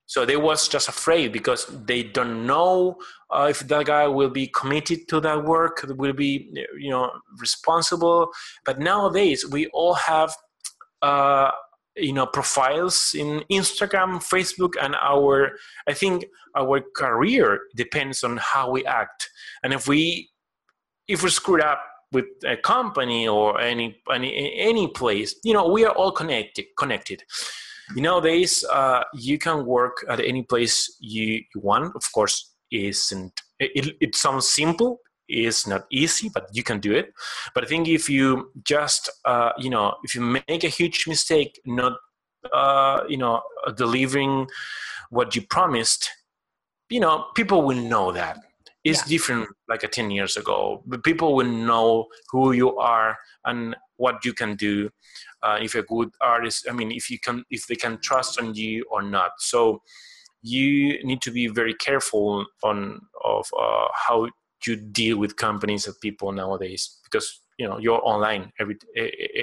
so 0.07 0.24
they 0.24 0.38
was 0.38 0.68
just 0.68 0.88
afraid 0.88 1.32
because 1.32 1.66
they 1.84 2.03
don't 2.03 2.46
know 2.46 2.96
uh, 3.30 3.49
if 3.51 3.61
that 3.68 3.86
guy 3.86 4.07
will 4.07 4.30
be 4.30 4.46
committed 4.46 5.07
to 5.09 5.20
that 5.20 5.44
work, 5.44 5.84
will 5.96 6.14
be 6.14 6.51
you 6.78 6.90
know 6.90 7.11
responsible. 7.38 8.30
But 8.64 8.80
nowadays 8.80 9.46
we 9.46 9.66
all 9.66 9.94
have 9.94 10.34
uh, 11.03 11.51
you 11.99 12.12
know 12.12 12.26
profiles 12.26 13.14
in 13.16 13.42
Instagram, 13.51 14.18
Facebook, 14.18 14.74
and 14.80 14.94
our 14.96 15.57
I 15.86 15.94
think 15.94 16.26
our 16.57 16.80
career 16.96 17.61
depends 17.76 18.24
on 18.24 18.38
how 18.38 18.70
we 18.70 18.84
act. 18.86 19.30
And 19.62 19.72
if 19.72 19.88
we 19.88 20.30
if 21.07 21.22
we 21.22 21.30
screwed 21.30 21.62
up 21.62 21.82
with 22.12 22.26
a 22.46 22.57
company 22.57 23.28
or 23.28 23.61
any 23.61 24.01
any 24.12 24.55
any 24.59 24.88
place, 24.88 25.34
you 25.44 25.53
know 25.53 25.68
we 25.68 25.84
are 25.84 25.92
all 25.92 26.12
connected 26.12 26.66
connected 26.76 27.22
nowadays 27.96 28.64
uh, 28.70 29.03
you 29.14 29.38
can 29.38 29.64
work 29.64 30.05
at 30.09 30.20
any 30.20 30.42
place 30.42 30.96
you, 31.01 31.34
you 31.55 31.61
want 31.61 31.94
of 31.94 32.12
course 32.12 32.55
isn't 32.70 33.32
it, 33.59 33.96
it 34.01 34.14
sounds 34.14 34.49
simple 34.49 35.01
it's 35.29 35.66
not 35.66 35.87
easy 35.91 36.31
but 36.33 36.49
you 36.53 36.62
can 36.62 36.81
do 36.81 36.93
it. 36.93 37.12
But 37.55 37.64
i 37.64 37.66
think 37.66 37.89
if 37.89 38.09
you 38.09 38.51
just 38.64 39.11
uh, 39.24 39.53
you 39.59 39.70
know 39.70 39.95
if 40.03 40.14
you 40.14 40.20
make 40.20 40.64
a 40.64 40.68
huge 40.68 41.07
mistake 41.07 41.61
not 41.66 41.95
uh, 42.53 43.03
you 43.09 43.18
know 43.18 43.43
delivering 43.76 44.47
what 45.11 45.35
you 45.37 45.43
promised 45.43 46.11
you 46.91 47.01
know 47.01 47.26
people 47.35 47.62
will 47.62 47.81
know 47.81 48.12
that. 48.12 48.39
It's 48.85 49.01
yeah. 49.01 49.16
different 49.16 49.49
like 49.68 49.83
a 49.83 49.89
10 49.89 50.11
years 50.11 50.37
ago 50.37 50.83
but 50.87 51.05
people 51.05 51.35
will 51.35 51.53
know 51.68 52.07
who 52.31 52.53
you 52.53 52.79
are 52.79 53.18
and 53.45 53.76
what 53.97 54.24
you 54.24 54.33
can 54.33 54.55
do 54.55 54.89
uh, 55.43 55.59
if 55.61 55.74
you're 55.74 55.83
a 55.83 55.87
good 55.87 56.11
artist 56.20 56.66
i 56.70 56.72
mean 56.72 56.93
if 56.93 57.11
you 57.11 57.18
can 57.18 57.45
if 57.51 57.66
they 57.66 57.74
can 57.74 57.99
trust 58.01 58.41
on 58.41 58.55
you 58.55 58.85
or 58.91 59.03
not. 59.03 59.33
So 59.39 59.83
you 60.43 61.05
need 61.05 61.20
to 61.22 61.31
be 61.31 61.49
very 61.49 61.74
careful 61.74 62.47
on 62.62 63.01
of 63.24 63.47
uh, 63.59 63.89
how 63.93 64.29
you 64.67 64.77
deal 64.77 65.19
with 65.19 65.37
companies 65.37 65.87
and 65.87 65.99
people 66.01 66.33
nowadays 66.33 66.99
because 67.05 67.43
you 67.59 67.69
know 67.69 67.79
you're 67.79 68.01
online 68.05 68.53
every 68.59 68.77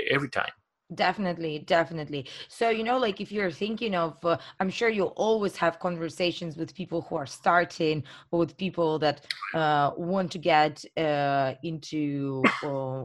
every 0.09 0.29
time. 0.29 0.51
Definitely 0.93 1.59
definitely. 1.59 2.27
So 2.47 2.69
you 2.69 2.83
know 2.83 2.99
like 2.99 3.19
if 3.19 3.31
you're 3.31 3.49
thinking 3.49 3.95
of 3.95 4.23
uh, 4.23 4.37
i'm 4.59 4.69
sure 4.69 4.87
you'll 4.87 5.17
always 5.17 5.55
have 5.57 5.79
conversations 5.79 6.57
with 6.57 6.75
people 6.75 7.01
who 7.01 7.15
are 7.15 7.25
starting 7.25 8.03
or 8.31 8.37
with 8.37 8.55
people 8.55 8.99
that 8.99 9.25
uh, 9.55 9.91
want 9.97 10.31
to 10.33 10.37
get 10.37 10.85
uh, 10.97 11.53
into 11.63 12.43
uh, 12.63 13.03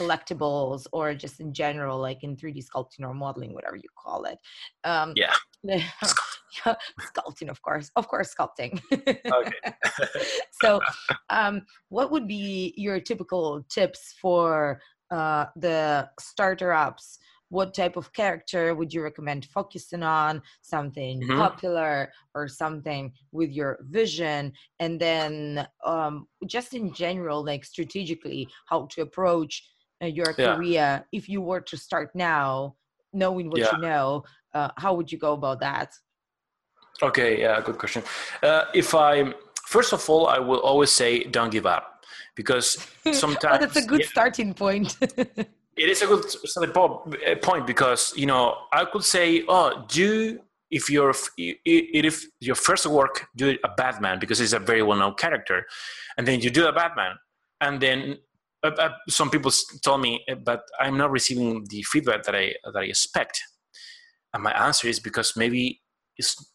collectibles 0.00 0.86
or 0.92 1.12
just 1.12 1.40
in 1.40 1.52
general 1.52 1.98
like 1.98 2.24
in 2.24 2.34
3d 2.34 2.64
sculpting 2.64 3.02
or 3.02 3.12
modeling 3.12 3.52
whatever 3.52 3.76
you 3.76 3.90
call 3.94 4.24
it. 4.24 4.38
Um, 4.84 5.12
yeah 5.14 5.34
sculpting 7.00 7.48
of 7.48 7.60
course. 7.62 7.90
Of 7.96 8.08
course 8.08 8.34
sculpting. 8.34 8.80
Okay. 8.92 9.52
So 10.60 10.80
um, 11.30 11.62
what 11.88 12.10
would 12.10 12.26
be 12.26 12.74
your 12.76 12.98
typical 12.98 13.64
tips 13.70 14.14
for 14.20 14.80
uh, 15.12 15.46
the 15.54 16.08
starter 16.18 16.72
ups 16.72 17.18
what 17.50 17.74
type 17.74 17.96
of 17.96 18.12
character 18.12 18.74
would 18.74 18.92
you 18.92 19.02
recommend 19.02 19.46
focusing 19.46 20.02
on? 20.02 20.42
Something 20.62 21.22
mm-hmm. 21.22 21.38
popular 21.38 22.12
or 22.34 22.48
something 22.48 23.12
with 23.32 23.50
your 23.50 23.78
vision? 23.88 24.52
And 24.80 25.00
then 25.00 25.66
um, 25.84 26.26
just 26.46 26.74
in 26.74 26.92
general 26.92 27.44
like 27.44 27.64
strategically 27.64 28.48
how 28.66 28.86
to 28.92 29.02
approach 29.02 29.66
uh, 30.02 30.06
your 30.06 30.34
yeah. 30.36 30.56
career. 30.56 31.06
If 31.12 31.28
you 31.28 31.40
were 31.40 31.60
to 31.62 31.76
start 31.76 32.10
now 32.14 32.76
knowing 33.12 33.48
what 33.50 33.60
yeah. 33.60 33.70
you 33.72 33.78
know 33.78 34.22
uh, 34.54 34.68
how 34.76 34.94
would 34.94 35.10
you 35.10 35.18
go 35.18 35.32
about 35.32 35.60
that 35.60 35.92
okay 37.02 37.40
yeah 37.40 37.60
good 37.60 37.78
question. 37.78 38.02
Uh, 38.42 38.64
if 38.74 38.94
i 38.94 39.32
first 39.66 39.92
of 39.92 40.08
all 40.08 40.26
i 40.26 40.38
will 40.38 40.60
always 40.60 40.90
say 40.90 41.24
don't 41.24 41.50
give 41.50 41.66
up 41.66 41.98
because 42.38 42.78
sometimes 43.12 43.56
oh, 43.56 43.58
that's 43.58 43.76
a 43.76 43.86
good 43.86 44.00
yeah, 44.00 44.06
starting 44.06 44.54
point. 44.54 44.96
it 45.84 45.88
is 45.94 46.00
a 46.02 46.06
good 46.06 46.24
starting 46.30 46.72
point 47.42 47.66
because 47.66 48.14
you 48.16 48.26
know 48.26 48.44
I 48.72 48.84
could 48.84 49.04
say, 49.04 49.44
oh, 49.48 49.84
do 49.88 50.38
if 50.70 50.88
your 50.88 51.12
if 51.36 52.26
your 52.40 52.54
first 52.54 52.86
work 52.86 53.26
do 53.36 53.56
a 53.68 53.70
Batman 53.76 54.18
because 54.20 54.40
it's 54.40 54.52
a 54.52 54.60
very 54.60 54.82
well 54.82 54.98
known 54.98 55.14
character, 55.14 55.66
and 56.16 56.26
then 56.26 56.40
you 56.40 56.50
do 56.50 56.66
a 56.68 56.72
Batman, 56.72 57.14
and 57.60 57.80
then 57.80 58.18
uh, 58.62 58.70
uh, 58.84 58.90
some 59.08 59.30
people 59.30 59.50
told 59.82 60.00
me, 60.00 60.24
uh, 60.30 60.36
but 60.36 60.60
I'm 60.78 60.96
not 60.96 61.10
receiving 61.10 61.66
the 61.68 61.82
feedback 61.82 62.22
that 62.22 62.36
I 62.36 62.54
that 62.72 62.82
I 62.84 62.84
expect, 62.84 63.42
and 64.32 64.42
my 64.44 64.52
answer 64.66 64.86
is 64.88 65.00
because 65.00 65.36
maybe 65.36 65.80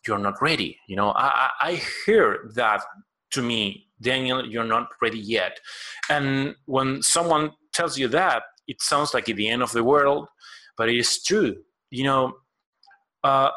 you're 0.07 0.20
not 0.20 0.41
ready. 0.41 0.78
You 0.88 0.95
know, 0.95 1.14
I 1.16 1.49
I 1.61 1.82
hear 2.05 2.51
that 2.55 2.82
to 3.32 3.41
me, 3.41 3.88
Daniel, 4.01 4.45
you're 4.45 4.64
not 4.64 4.89
ready 5.01 5.20
yet, 5.20 5.59
and 6.09 6.55
when 6.66 7.01
someone 7.01 7.51
tells 7.74 7.97
you 7.97 8.07
that, 8.09 8.43
it 8.68 8.82
sounds 8.82 9.14
like 9.14 9.30
at 9.30 9.36
the 9.36 9.49
end 9.49 9.64
of 9.64 9.72
the 9.72 9.84
world, 9.84 10.28
but 10.78 10.89
it 10.89 10.97
is 10.97 11.24
true. 11.24 11.55
You 11.89 12.03
know, 12.03 12.34
uh, 13.24 13.49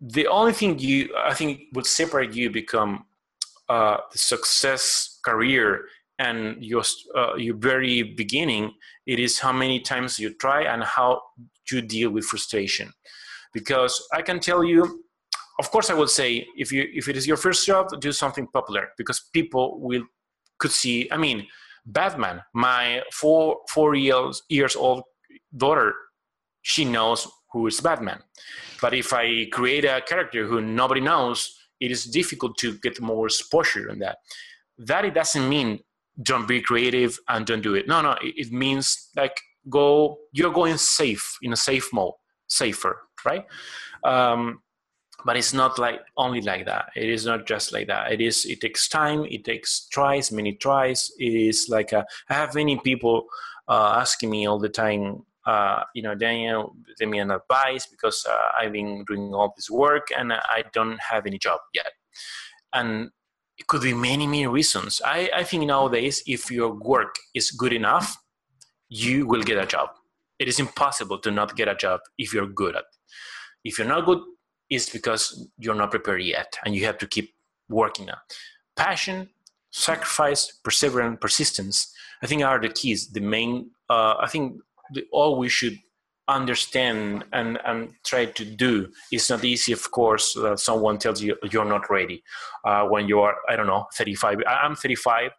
the 0.00 0.26
only 0.28 0.52
thing 0.52 0.78
you 0.78 1.14
I 1.16 1.34
think 1.34 1.62
would 1.74 1.86
separate 1.86 2.32
you 2.32 2.50
become 2.50 3.04
uh, 3.68 3.98
the 4.12 4.18
success 4.18 5.18
career 5.24 5.84
and 6.18 6.64
your 6.64 6.82
uh, 7.16 7.34
your 7.36 7.56
very 7.56 8.02
beginning. 8.02 8.72
It 9.06 9.18
is 9.18 9.38
how 9.38 9.52
many 9.52 9.80
times 9.80 10.18
you 10.18 10.34
try 10.34 10.62
and 10.62 10.82
how 10.82 11.22
you 11.70 11.82
deal 11.82 12.10
with 12.10 12.24
frustration. 12.24 12.92
Because 13.52 14.06
I 14.12 14.22
can 14.22 14.40
tell 14.40 14.62
you, 14.62 15.04
of 15.58 15.70
course, 15.70 15.90
I 15.90 15.94
would 15.94 16.10
say 16.10 16.46
if 16.56 16.70
you 16.72 16.88
if 16.92 17.08
it 17.08 17.16
is 17.16 17.26
your 17.26 17.36
first 17.36 17.66
job, 17.66 17.88
do 18.00 18.12
something 18.12 18.46
popular 18.46 18.90
because 18.96 19.20
people 19.32 19.80
will 19.80 20.04
could 20.58 20.70
see. 20.70 21.08
I 21.10 21.16
mean, 21.16 21.46
Batman. 21.86 22.42
My 22.54 23.02
four 23.12 23.58
four 23.68 23.94
years 23.94 24.42
years 24.48 24.76
old 24.76 25.02
daughter, 25.56 25.94
she 26.62 26.84
knows 26.84 27.26
who 27.52 27.66
is 27.66 27.80
Batman. 27.80 28.22
But 28.80 28.94
if 28.94 29.12
I 29.12 29.46
create 29.50 29.84
a 29.84 30.00
character 30.00 30.46
who 30.46 30.60
nobody 30.60 31.00
knows, 31.00 31.58
it 31.80 31.90
is 31.90 32.04
difficult 32.04 32.56
to 32.58 32.78
get 32.78 33.00
more 33.00 33.26
exposure 33.26 33.90
on 33.90 33.98
that. 34.00 34.18
That 34.78 35.04
it 35.04 35.14
doesn't 35.14 35.48
mean 35.48 35.80
don't 36.22 36.46
be 36.46 36.60
creative 36.60 37.18
and 37.28 37.46
don't 37.46 37.62
do 37.62 37.74
it. 37.74 37.86
No, 37.86 38.00
no, 38.02 38.16
it, 38.20 38.52
means 38.52 39.10
like 39.16 39.40
go. 39.68 40.18
You're 40.32 40.52
going 40.52 40.76
safe 40.76 41.36
in 41.42 41.52
a 41.52 41.56
safe 41.56 41.88
mode, 41.92 42.14
safer, 42.48 43.02
right? 43.24 43.44
Um, 44.04 44.60
but 45.24 45.36
it's 45.36 45.52
not 45.52 45.78
like 45.78 46.00
only 46.16 46.40
like 46.40 46.66
that. 46.66 46.90
It 46.96 47.08
is 47.08 47.26
not 47.26 47.46
just 47.46 47.72
like 47.72 47.88
that. 47.88 48.12
It 48.12 48.20
is. 48.20 48.44
It 48.44 48.60
takes 48.60 48.88
time. 48.88 49.24
It 49.24 49.44
takes 49.44 49.88
tries, 49.88 50.30
many 50.30 50.54
tries. 50.54 51.10
It 51.18 51.34
is 51.34 51.68
like 51.68 51.92
a, 51.92 52.04
I 52.28 52.34
have 52.34 52.54
many 52.54 52.78
people 52.78 53.26
uh, 53.68 53.96
asking 53.98 54.30
me 54.30 54.46
all 54.46 54.58
the 54.58 54.68
time 54.68 55.24
uh, 55.48 55.82
you 55.94 56.02
know, 56.02 56.14
Daniel, 56.14 56.76
give 56.98 57.08
me 57.08 57.20
an 57.20 57.30
advice 57.30 57.86
because 57.86 58.26
uh, 58.28 58.48
I've 58.60 58.72
been 58.72 59.02
doing 59.06 59.32
all 59.32 59.54
this 59.56 59.70
work 59.70 60.08
and 60.14 60.30
I 60.30 60.64
don't 60.74 61.00
have 61.00 61.24
any 61.26 61.38
job 61.38 61.60
yet. 61.72 61.90
And 62.74 63.08
it 63.56 63.66
could 63.66 63.80
be 63.80 63.94
many, 63.94 64.26
many 64.26 64.46
reasons. 64.46 65.00
I, 65.02 65.30
I 65.34 65.44
think 65.44 65.64
nowadays, 65.64 66.22
if 66.26 66.50
your 66.50 66.74
work 66.74 67.14
is 67.34 67.50
good 67.50 67.72
enough, 67.72 68.14
you 68.90 69.26
will 69.26 69.42
get 69.42 69.56
a 69.56 69.64
job. 69.64 69.88
It 70.38 70.48
is 70.48 70.60
impossible 70.60 71.18
to 71.20 71.30
not 71.30 71.56
get 71.56 71.66
a 71.66 71.74
job 71.74 72.00
if 72.18 72.34
you're 72.34 72.46
good 72.46 72.76
at. 72.76 72.82
it. 72.82 72.86
If 73.64 73.78
you're 73.78 73.88
not 73.88 74.04
good, 74.04 74.18
it's 74.70 74.88
because 74.88 75.48
you're 75.58 75.74
not 75.74 75.90
prepared 75.90 76.22
yet, 76.22 76.56
and 76.64 76.74
you 76.74 76.84
have 76.86 76.98
to 76.98 77.06
keep 77.06 77.34
working 77.68 78.08
on. 78.10 78.16
Passion, 78.76 79.28
sacrifice, 79.70 80.52
perseverance, 80.62 81.18
persistence. 81.20 81.92
I 82.22 82.26
think 82.26 82.42
are 82.42 82.60
the 82.60 82.68
keys. 82.68 83.08
The 83.08 83.20
main. 83.20 83.70
Uh, 83.88 84.14
I 84.20 84.28
think 84.28 84.60
the, 84.92 85.04
all 85.12 85.38
we 85.38 85.48
should 85.48 85.78
understand 86.28 87.24
and, 87.32 87.58
and 87.64 87.90
try 88.04 88.26
to 88.26 88.44
do 88.44 88.86
is 89.10 89.30
not 89.30 89.42
easy 89.42 89.72
of 89.72 89.90
course 89.90 90.36
uh, 90.36 90.54
someone 90.54 90.98
tells 90.98 91.22
you 91.22 91.34
you're 91.50 91.64
not 91.64 91.88
ready 91.88 92.22
uh, 92.66 92.84
when 92.84 93.08
you 93.08 93.18
are 93.20 93.36
i 93.48 93.56
don't 93.56 93.66
know 93.66 93.86
35 93.94 94.42
i'm 94.46 94.76
35 94.76 95.30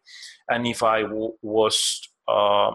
and 0.50 0.66
if 0.66 0.84
I 0.84 1.04
w- 1.04 1.34
was 1.42 2.02
uh, 2.28 2.72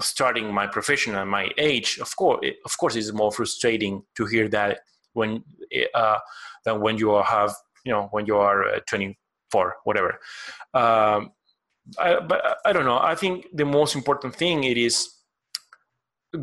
starting 0.00 0.52
my 0.52 0.66
profession 0.66 1.14
at 1.16 1.26
my 1.26 1.50
age 1.58 1.98
of 1.98 2.16
course 2.16 2.46
of 2.64 2.78
course 2.78 2.96
it's 2.96 3.12
more 3.12 3.32
frustrating 3.32 4.02
to 4.16 4.24
hear 4.26 4.48
that 4.48 4.80
when 5.18 5.30
uh, 5.94 6.18
than 6.64 6.80
when 6.80 6.96
you 6.98 7.10
have 7.22 7.52
you 7.84 7.92
know 7.92 8.08
when 8.10 8.26
you 8.26 8.36
are 8.36 8.58
uh, 8.74 8.80
24 8.86 9.76
whatever. 9.84 10.18
Um, 10.74 11.32
I, 11.98 12.20
but 12.20 12.58
i 12.66 12.72
don't 12.74 12.84
know. 12.84 13.00
I 13.12 13.14
think 13.14 13.46
the 13.52 13.64
most 13.64 13.94
important 13.94 14.36
thing 14.36 14.64
it 14.64 14.76
is 14.76 14.96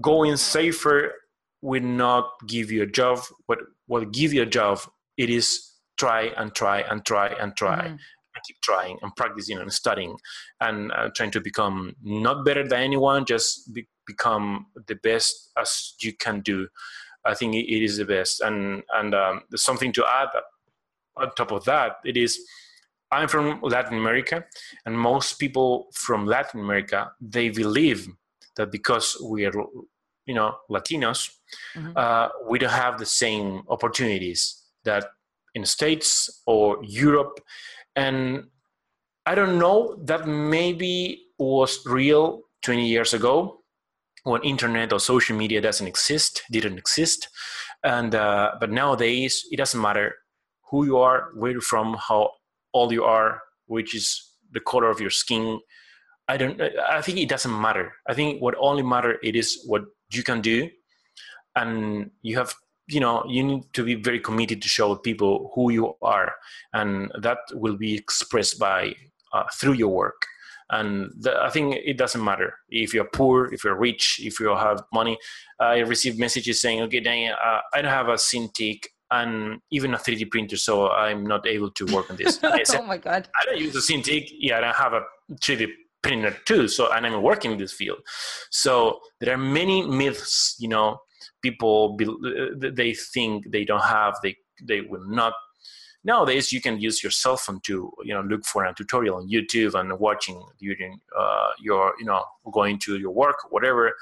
going 0.01 0.35
safer 0.37 1.13
will 1.61 1.83
not 1.83 2.25
give 2.47 2.71
you 2.71 2.81
a 2.83 2.91
job. 2.99 3.19
But 3.47 3.59
will 3.87 4.05
give 4.05 4.33
you 4.33 4.41
a 4.41 4.51
job 4.59 4.79
it 5.17 5.29
is 5.29 5.71
try 5.97 6.23
and 6.37 6.53
try 6.53 6.81
and 6.81 7.05
try 7.05 7.27
and 7.27 7.55
try 7.55 7.77
mm-hmm. 7.77 7.91
and 7.91 8.43
keep 8.45 8.57
trying 8.61 8.97
and 9.01 9.15
practicing 9.15 9.57
and 9.57 9.71
studying 9.71 10.15
and 10.59 10.91
uh, 10.91 11.09
trying 11.15 11.31
to 11.31 11.41
become 11.41 11.95
not 12.03 12.43
better 12.45 12.67
than 12.67 12.81
anyone 12.81 13.25
just 13.25 13.73
be- 13.73 13.87
become 14.05 14.67
the 14.87 14.95
best 14.95 15.51
as 15.57 15.93
you 16.01 16.13
can 16.13 16.41
do 16.41 16.67
i 17.25 17.33
think 17.33 17.55
it 17.55 17.83
is 17.83 17.97
the 17.97 18.05
best 18.05 18.41
and 18.41 18.83
and 18.93 19.13
um, 19.13 19.41
there's 19.49 19.63
something 19.63 19.91
to 19.91 20.05
add 20.05 20.29
on 21.17 21.31
top 21.35 21.51
of 21.51 21.63
that 21.65 21.97
it 22.05 22.17
is 22.17 22.39
i'm 23.11 23.27
from 23.27 23.59
latin 23.61 23.97
america 23.97 24.43
and 24.85 24.97
most 24.97 25.39
people 25.39 25.87
from 25.93 26.25
latin 26.25 26.59
america 26.59 27.11
they 27.21 27.49
believe 27.49 28.07
that 28.55 28.71
because 28.71 29.17
we 29.23 29.45
are 29.45 29.53
you 30.25 30.33
know 30.33 30.55
latinos 30.69 31.31
mm-hmm. 31.75 31.91
uh, 31.95 32.27
we 32.49 32.59
don't 32.59 32.71
have 32.71 32.97
the 32.97 33.05
same 33.05 33.61
opportunities 33.69 34.63
that 34.83 35.05
in 35.53 35.65
states 35.65 36.41
or 36.45 36.77
europe 36.83 37.39
and 37.95 38.43
i 39.25 39.35
don't 39.35 39.57
know 39.57 39.95
that 40.03 40.27
maybe 40.27 41.25
was 41.37 41.85
real 41.85 42.41
20 42.63 42.87
years 42.87 43.13
ago 43.13 43.59
when 44.25 44.43
internet 44.43 44.93
or 44.93 44.99
social 44.99 45.35
media 45.35 45.61
doesn't 45.61 45.87
exist 45.87 46.43
didn't 46.51 46.77
exist 46.77 47.29
and 47.83 48.13
uh, 48.13 48.51
but 48.59 48.71
nowadays 48.71 49.45
it 49.51 49.57
doesn't 49.57 49.81
matter 49.81 50.15
who 50.69 50.85
you 50.85 50.97
are 50.97 51.29
where 51.35 51.51
you're 51.51 51.61
from 51.61 51.95
how 52.07 52.29
old 52.73 52.91
you 52.91 53.03
are 53.03 53.41
which 53.67 53.95
is 53.95 54.33
the 54.51 54.59
color 54.59 54.89
of 54.89 54.99
your 54.99 55.09
skin 55.09 55.59
I 56.27 56.37
don't. 56.37 56.59
I 56.61 57.01
think 57.01 57.19
it 57.19 57.29
doesn't 57.29 57.61
matter. 57.61 57.93
I 58.07 58.13
think 58.13 58.41
what 58.41 58.55
only 58.59 58.83
matter 58.83 59.17
it 59.21 59.35
is 59.35 59.63
what 59.65 59.83
you 60.11 60.23
can 60.23 60.41
do, 60.41 60.69
and 61.55 62.11
you 62.21 62.37
have. 62.37 62.53
You 62.87 62.99
know, 62.99 63.23
you 63.27 63.43
need 63.43 63.73
to 63.73 63.83
be 63.83 63.95
very 63.95 64.19
committed 64.19 64.61
to 64.61 64.67
show 64.67 64.95
people 64.95 65.51
who 65.55 65.71
you 65.71 65.95
are, 66.03 66.33
and 66.73 67.11
that 67.19 67.39
will 67.53 67.77
be 67.77 67.95
expressed 67.95 68.59
by 68.59 68.93
uh, 69.33 69.43
through 69.53 69.73
your 69.73 69.89
work. 69.89 70.21
And 70.71 71.11
the, 71.19 71.37
I 71.41 71.49
think 71.49 71.75
it 71.83 71.97
doesn't 71.97 72.23
matter 72.23 72.55
if 72.69 72.93
you're 72.93 73.09
poor, 73.13 73.53
if 73.53 73.63
you're 73.63 73.77
rich, 73.77 74.19
if 74.23 74.39
you 74.39 74.47
have 74.55 74.81
money. 74.91 75.17
I 75.59 75.79
receive 75.79 76.17
messages 76.17 76.59
saying, 76.61 76.81
"Okay, 76.83 76.99
Daniel, 76.99 77.35
uh, 77.43 77.59
I 77.73 77.81
don't 77.81 77.91
have 77.91 78.09
a 78.09 78.13
Cintiq 78.13 78.85
and 79.11 79.59
even 79.71 79.93
a 79.93 79.97
3D 79.97 80.31
printer, 80.31 80.57
so 80.57 80.89
I'm 80.89 81.25
not 81.25 81.45
able 81.45 81.71
to 81.71 81.85
work 81.93 82.09
on 82.09 82.17
this. 82.17 82.39
oh 82.43 82.81
my 82.83 82.97
god! 82.97 83.27
I 83.39 83.45
don't 83.45 83.59
use 83.59 83.75
a 83.75 83.79
Cintiq. 83.79 84.29
Yeah, 84.31 84.57
I 84.57 84.61
don't 84.61 84.75
have 84.75 84.93
a 84.93 85.01
3D 85.35 85.67
printer 86.01 86.35
too. 86.45 86.67
So, 86.67 86.91
and 86.91 87.05
I'm 87.05 87.21
working 87.21 87.51
in 87.51 87.57
this 87.57 87.73
field. 87.73 87.99
So 88.51 88.99
there 89.19 89.33
are 89.33 89.37
many 89.37 89.87
myths. 89.87 90.55
You 90.59 90.69
know, 90.69 90.97
people 91.41 91.95
be, 91.95 92.07
they 92.73 92.93
think 92.93 93.51
they 93.51 93.65
don't 93.65 93.83
have, 93.83 94.15
they 94.23 94.35
they 94.63 94.81
will 94.81 95.05
not. 95.07 95.33
Nowadays, 96.05 96.53
you 96.53 96.61
can 96.61 96.79
use 96.79 97.01
your 97.03 97.11
cell 97.11 97.35
phone 97.35 97.59
to 97.61 97.91
you 98.03 98.13
know 98.13 98.21
look 98.21 98.45
for 98.45 98.63
a 98.63 98.73
tutorial 98.73 99.17
on 99.17 99.27
YouTube 99.27 99.73
and 99.73 99.99
watching 99.99 100.41
during 100.59 100.99
uh, 101.17 101.49
your 101.59 101.93
you 101.99 102.05
know 102.05 102.23
going 102.53 102.79
to 102.79 102.97
your 102.97 103.11
work, 103.11 103.37
whatever. 103.49 103.93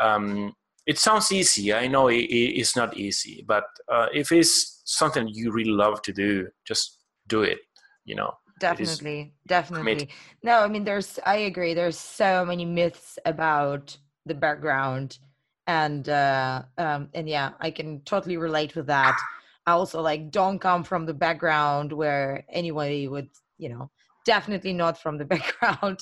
Um, 0.00 0.52
it 0.84 0.98
sounds 0.98 1.32
easy. 1.32 1.72
I 1.72 1.86
know 1.86 2.08
it, 2.08 2.16
it's 2.16 2.76
not 2.76 2.96
easy, 2.96 3.44
but 3.46 3.64
uh, 3.90 4.08
if 4.12 4.32
it's 4.32 4.82
something 4.84 5.28
you 5.28 5.52
really 5.52 5.70
love 5.70 6.02
to 6.02 6.12
do, 6.12 6.48
just 6.66 6.98
do 7.28 7.42
it. 7.42 7.60
You 8.04 8.16
know, 8.16 8.34
definitely 8.58 9.32
definitely 9.46 10.08
no 10.42 10.60
i 10.60 10.68
mean 10.68 10.84
there's 10.84 11.18
i 11.26 11.36
agree 11.36 11.74
there's 11.74 11.98
so 11.98 12.44
many 12.44 12.64
myths 12.64 13.18
about 13.26 13.96
the 14.26 14.34
background 14.34 15.18
and 15.66 16.08
uh 16.08 16.62
um 16.78 17.08
and 17.14 17.28
yeah 17.28 17.50
i 17.60 17.70
can 17.70 18.00
totally 18.02 18.36
relate 18.36 18.76
with 18.76 18.86
that 18.86 19.18
also 19.72 20.00
like 20.00 20.30
don't 20.30 20.58
come 20.58 20.84
from 20.84 21.06
the 21.06 21.14
background 21.14 21.92
where 21.92 22.44
anybody 22.50 23.08
would 23.08 23.28
you 23.58 23.68
know 23.68 23.90
definitely 24.24 24.72
not 24.72 25.00
from 25.00 25.18
the 25.18 25.24
background. 25.34 26.00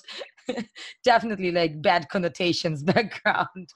Definitely 1.05 1.53
like 1.53 1.83
bad 1.83 2.09
connotations 2.09 2.83
background. 2.83 3.69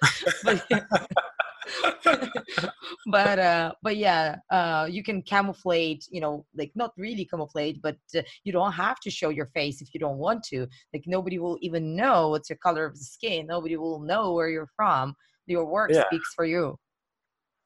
But, 0.44 0.64
but 3.06 3.38
uh 3.40 3.72
but 3.82 3.96
yeah 3.96 4.36
uh 4.52 4.86
you 4.88 5.02
can 5.02 5.20
camouflage 5.20 6.06
you 6.12 6.20
know 6.20 6.46
like 6.56 6.70
not 6.76 6.92
really 6.96 7.24
camouflage 7.24 7.74
but 7.82 7.96
uh, 8.16 8.22
you 8.44 8.52
don't 8.52 8.70
have 8.70 9.00
to 9.00 9.10
show 9.10 9.30
your 9.30 9.46
face 9.46 9.82
if 9.82 9.92
you 9.92 10.00
don't 10.00 10.18
want 10.18 10.44
to. 10.44 10.66
Like 10.94 11.04
nobody 11.06 11.38
will 11.38 11.58
even 11.60 11.96
know 11.96 12.30
what's 12.30 12.50
your 12.50 12.58
color 12.58 12.84
of 12.84 12.96
the 12.96 13.04
skin. 13.04 13.46
Nobody 13.46 13.76
will 13.76 14.00
know 14.00 14.32
where 14.32 14.48
you're 14.48 14.70
from. 14.76 15.14
Your 15.46 15.64
work 15.64 15.90
yeah. 15.92 16.04
speaks 16.06 16.32
for 16.34 16.44
you 16.44 16.78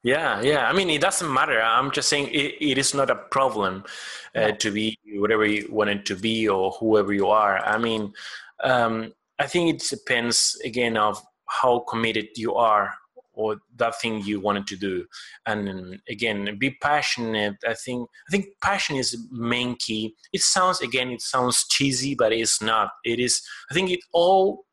Yeah, 0.03 0.41
yeah. 0.41 0.67
I 0.67 0.73
mean, 0.73 0.89
it 0.89 1.01
doesn't 1.01 1.31
matter. 1.31 1.61
I'm 1.61 1.91
just 1.91 2.09
saying 2.09 2.29
it, 2.29 2.55
it 2.59 2.77
is 2.77 2.93
not 2.93 3.09
a 3.09 3.15
problem 3.15 3.83
uh, 4.35 4.39
yeah. 4.39 4.51
to 4.51 4.71
be 4.71 4.97
whatever 5.15 5.45
you 5.45 5.67
wanted 5.71 6.05
to 6.07 6.15
be 6.15 6.49
or 6.49 6.71
whoever 6.71 7.13
you 7.13 7.27
are. 7.27 7.59
I 7.59 7.77
mean, 7.77 8.13
um, 8.63 9.13
I 9.37 9.45
think 9.47 9.75
it 9.75 9.87
depends 9.87 10.59
again 10.65 10.97
of 10.97 11.21
how 11.47 11.79
committed 11.79 12.29
you 12.35 12.55
are 12.55 12.93
or 13.33 13.57
that 13.77 13.99
thing 13.99 14.21
you 14.23 14.39
wanted 14.39 14.67
to 14.67 14.75
do 14.75 15.05
and 15.45 15.99
again 16.09 16.57
be 16.59 16.71
passionate 16.81 17.55
i 17.67 17.73
think 17.73 18.09
i 18.27 18.31
think 18.31 18.45
passion 18.61 18.95
is 18.95 19.17
main 19.31 19.75
key 19.75 20.13
it 20.33 20.41
sounds 20.41 20.81
again 20.81 21.09
it 21.11 21.21
sounds 21.21 21.65
cheesy 21.69 22.13
but 22.13 22.33
it's 22.33 22.61
not 22.61 22.91
it 23.05 23.19
is 23.19 23.41
i 23.69 23.73
think 23.73 23.89
it 23.89 24.01
all 24.11 24.65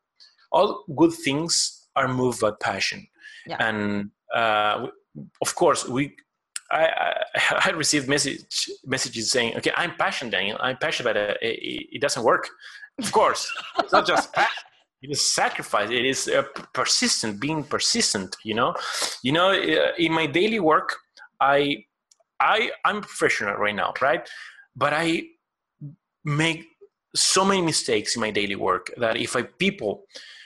all 0.50 0.84
good 0.96 1.12
things 1.12 1.86
are 1.94 2.08
moved 2.08 2.40
by 2.40 2.50
passion 2.60 3.06
yeah. 3.46 3.56
and 3.60 4.10
uh, 4.34 4.86
of 5.42 5.54
course 5.54 5.88
we 5.88 6.14
I, 6.70 6.84
I, 6.86 7.12
I 7.66 7.70
received 7.70 8.08
message 8.08 8.70
messages 8.84 9.30
saying, 9.30 9.56
"Okay, 9.56 9.72
I'm 9.74 9.94
passionate, 9.96 10.32
Daniel. 10.32 10.58
I'm 10.60 10.76
passionate, 10.76 11.14
but 11.14 11.16
uh, 11.16 11.34
it, 11.40 11.86
it, 11.94 12.00
doesn't 12.00 12.22
work." 12.22 12.46
Of 12.98 13.10
course, 13.10 13.50
it's 13.78 13.92
not 13.92 14.06
just 14.06 14.32
passion 14.34 14.64
it 15.02 15.10
is 15.10 15.24
sacrifice. 15.24 15.90
It 15.90 16.04
is 16.04 16.28
uh, 16.28 16.42
persistent 16.72 17.40
being 17.40 17.62
persistent 17.62 18.36
you 18.44 18.54
know? 18.54 18.74
You 19.22 19.32
know 19.32 19.50
uh, 19.50 19.92
in 19.98 20.12
my 20.12 20.26
daily 20.26 20.60
work 20.60 20.96
i 21.40 21.76
i 22.40 22.70
i'm 22.84 23.00
professional 23.00 23.54
right 23.54 23.74
now 23.74 23.92
right? 24.00 24.28
But 24.76 24.92
i 24.92 25.22
make 26.24 26.66
so 27.14 27.44
many 27.44 27.62
mistakes 27.62 28.16
in 28.16 28.20
my 28.20 28.30
daily 28.30 28.54
work 28.54 28.90
that 28.98 29.16
if 29.16 29.34
i 29.34 29.42
people 29.42 30.04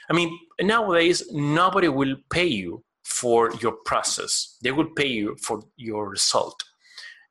i 0.09 0.13
mean 0.13 0.29
nowadays 0.61 1.23
nobody 1.31 1.89
will 1.89 2.15
pay 2.31 2.45
you 2.45 2.83
for 3.03 3.51
your 3.61 3.73
process. 3.85 4.57
They 4.61 4.71
will 4.71 4.89
pay 4.95 5.07
you 5.07 5.35
for 5.41 5.61
your 5.75 6.09
result. 6.09 6.55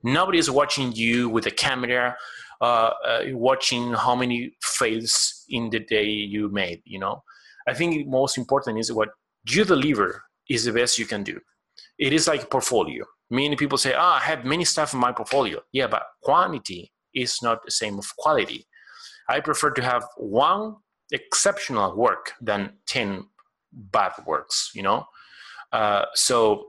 Nobody 0.02 0.38
is 0.38 0.50
watching 0.50 0.92
you 0.92 1.28
with 1.28 1.46
a 1.46 1.50
camera 1.50 2.16
uh, 2.62 2.90
uh, 3.04 3.22
watching 3.32 3.92
how 3.92 4.14
many 4.14 4.56
fails 4.62 5.44
in 5.48 5.68
the 5.70 5.80
day 5.80 6.04
you 6.04 6.48
made 6.48 6.80
you 6.84 6.98
know? 6.98 7.20
I 7.66 7.74
think 7.74 8.06
most 8.06 8.38
important 8.38 8.78
is 8.78 8.92
what 8.92 9.08
you 9.48 9.64
deliver 9.64 10.22
is 10.48 10.64
the 10.64 10.72
best 10.72 10.96
you 10.98 11.06
can 11.06 11.24
do. 11.24 11.40
It 11.98 12.12
is 12.12 12.28
like 12.28 12.44
a 12.44 12.46
portfolio. 12.46 13.04
Many 13.30 13.56
people 13.56 13.78
say 13.78 13.94
ah 13.94 14.14
oh, 14.14 14.18
i 14.18 14.20
have 14.20 14.44
many 14.44 14.64
stuff 14.64 14.94
in 14.94 15.00
my 15.00 15.10
portfolio. 15.10 15.60
Yeah 15.72 15.88
but 15.88 16.04
quantity 16.22 16.92
is 17.14 17.42
not 17.42 17.64
the 17.64 17.70
same 17.70 17.98
of 17.98 18.06
quality. 18.16 18.66
I 19.28 19.40
prefer 19.40 19.70
to 19.72 19.82
have 19.82 20.04
one 20.16 20.76
exceptional 21.10 21.96
work 21.96 22.32
than 22.40 22.74
10 22.86 23.26
bad 23.72 24.12
works 24.26 24.70
you 24.74 24.82
know 24.82 25.06
uh, 25.72 26.04
so 26.14 26.66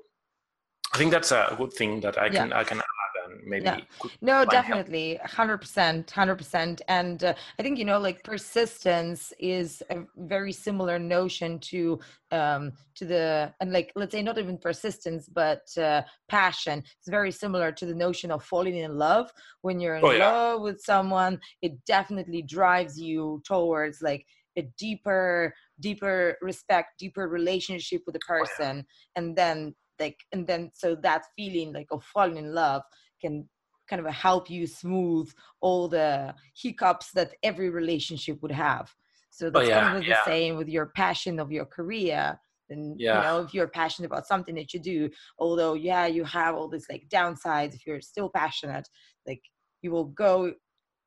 i 0.93 0.97
think 0.97 1.11
that's 1.11 1.31
a 1.31 1.55
good 1.57 1.73
thing 1.73 1.99
that 1.99 2.17
i 2.17 2.29
can 2.29 2.49
yeah. 2.49 2.59
i 2.59 2.63
can 2.63 2.77
add 2.77 3.03
and 3.25 3.41
maybe 3.45 3.65
yeah. 3.65 3.79
no 4.21 4.45
definitely 4.45 5.19
100% 5.25 6.05
100% 6.05 6.81
and 6.87 7.23
uh, 7.23 7.33
i 7.59 7.63
think 7.63 7.77
you 7.77 7.85
know 7.85 7.99
like 7.99 8.23
persistence 8.23 9.33
is 9.39 9.81
a 9.89 9.97
very 10.17 10.51
similar 10.51 10.99
notion 10.99 11.59
to 11.59 11.99
um 12.31 12.71
to 12.95 13.05
the 13.05 13.53
and 13.59 13.71
like 13.71 13.91
let's 13.95 14.11
say 14.11 14.21
not 14.21 14.37
even 14.37 14.57
persistence 14.57 15.27
but 15.27 15.65
uh, 15.77 16.01
passion 16.29 16.79
it's 16.79 17.09
very 17.09 17.31
similar 17.31 17.71
to 17.71 17.85
the 17.85 17.95
notion 17.95 18.31
of 18.31 18.43
falling 18.43 18.77
in 18.77 18.97
love 18.97 19.31
when 19.61 19.79
you're 19.79 19.95
in 19.95 20.05
oh, 20.05 20.11
yeah. 20.11 20.31
love 20.31 20.61
with 20.61 20.79
someone 20.81 21.39
it 21.61 21.73
definitely 21.85 22.41
drives 22.41 22.99
you 22.99 23.41
towards 23.45 24.01
like 24.01 24.25
a 24.57 24.61
deeper 24.77 25.53
deeper 25.79 26.37
respect 26.41 26.99
deeper 26.99 27.27
relationship 27.27 28.01
with 28.05 28.13
the 28.13 28.19
person 28.19 28.53
oh, 28.61 28.73
yeah. 28.75 28.83
and 29.15 29.35
then 29.35 29.73
like 29.99 30.17
and 30.31 30.47
then 30.47 30.69
so 30.73 30.95
that 30.95 31.23
feeling 31.35 31.73
like 31.73 31.87
of 31.91 32.03
falling 32.03 32.37
in 32.37 32.53
love 32.53 32.81
can 33.21 33.47
kind 33.89 34.05
of 34.05 34.13
help 34.13 34.49
you 34.49 34.65
smooth 34.65 35.29
all 35.61 35.87
the 35.87 36.33
hiccups 36.55 37.11
that 37.13 37.33
every 37.43 37.69
relationship 37.69 38.41
would 38.41 38.51
have. 38.51 38.93
So 39.29 39.47
oh, 39.47 39.49
that's 39.49 39.65
oh, 39.65 39.69
yeah, 39.69 39.81
kind 39.81 39.97
of 39.97 40.03
yeah. 40.03 40.15
the 40.25 40.31
same 40.31 40.57
with 40.57 40.67
your 40.67 40.87
passion 40.95 41.39
of 41.39 41.51
your 41.51 41.65
career. 41.65 42.37
And 42.69 42.99
yeah. 42.99 43.17
you 43.17 43.23
know, 43.23 43.41
if 43.43 43.53
you're 43.53 43.67
passionate 43.67 44.07
about 44.07 44.27
something 44.27 44.55
that 44.55 44.73
you 44.73 44.79
do, 44.79 45.09
although 45.37 45.73
yeah, 45.73 46.05
you 46.05 46.23
have 46.23 46.55
all 46.55 46.69
these 46.69 46.87
like 46.89 47.03
downsides, 47.09 47.73
if 47.73 47.85
you're 47.85 48.01
still 48.01 48.29
passionate, 48.29 48.87
like 49.27 49.41
you 49.81 49.91
will 49.91 50.05
go 50.05 50.53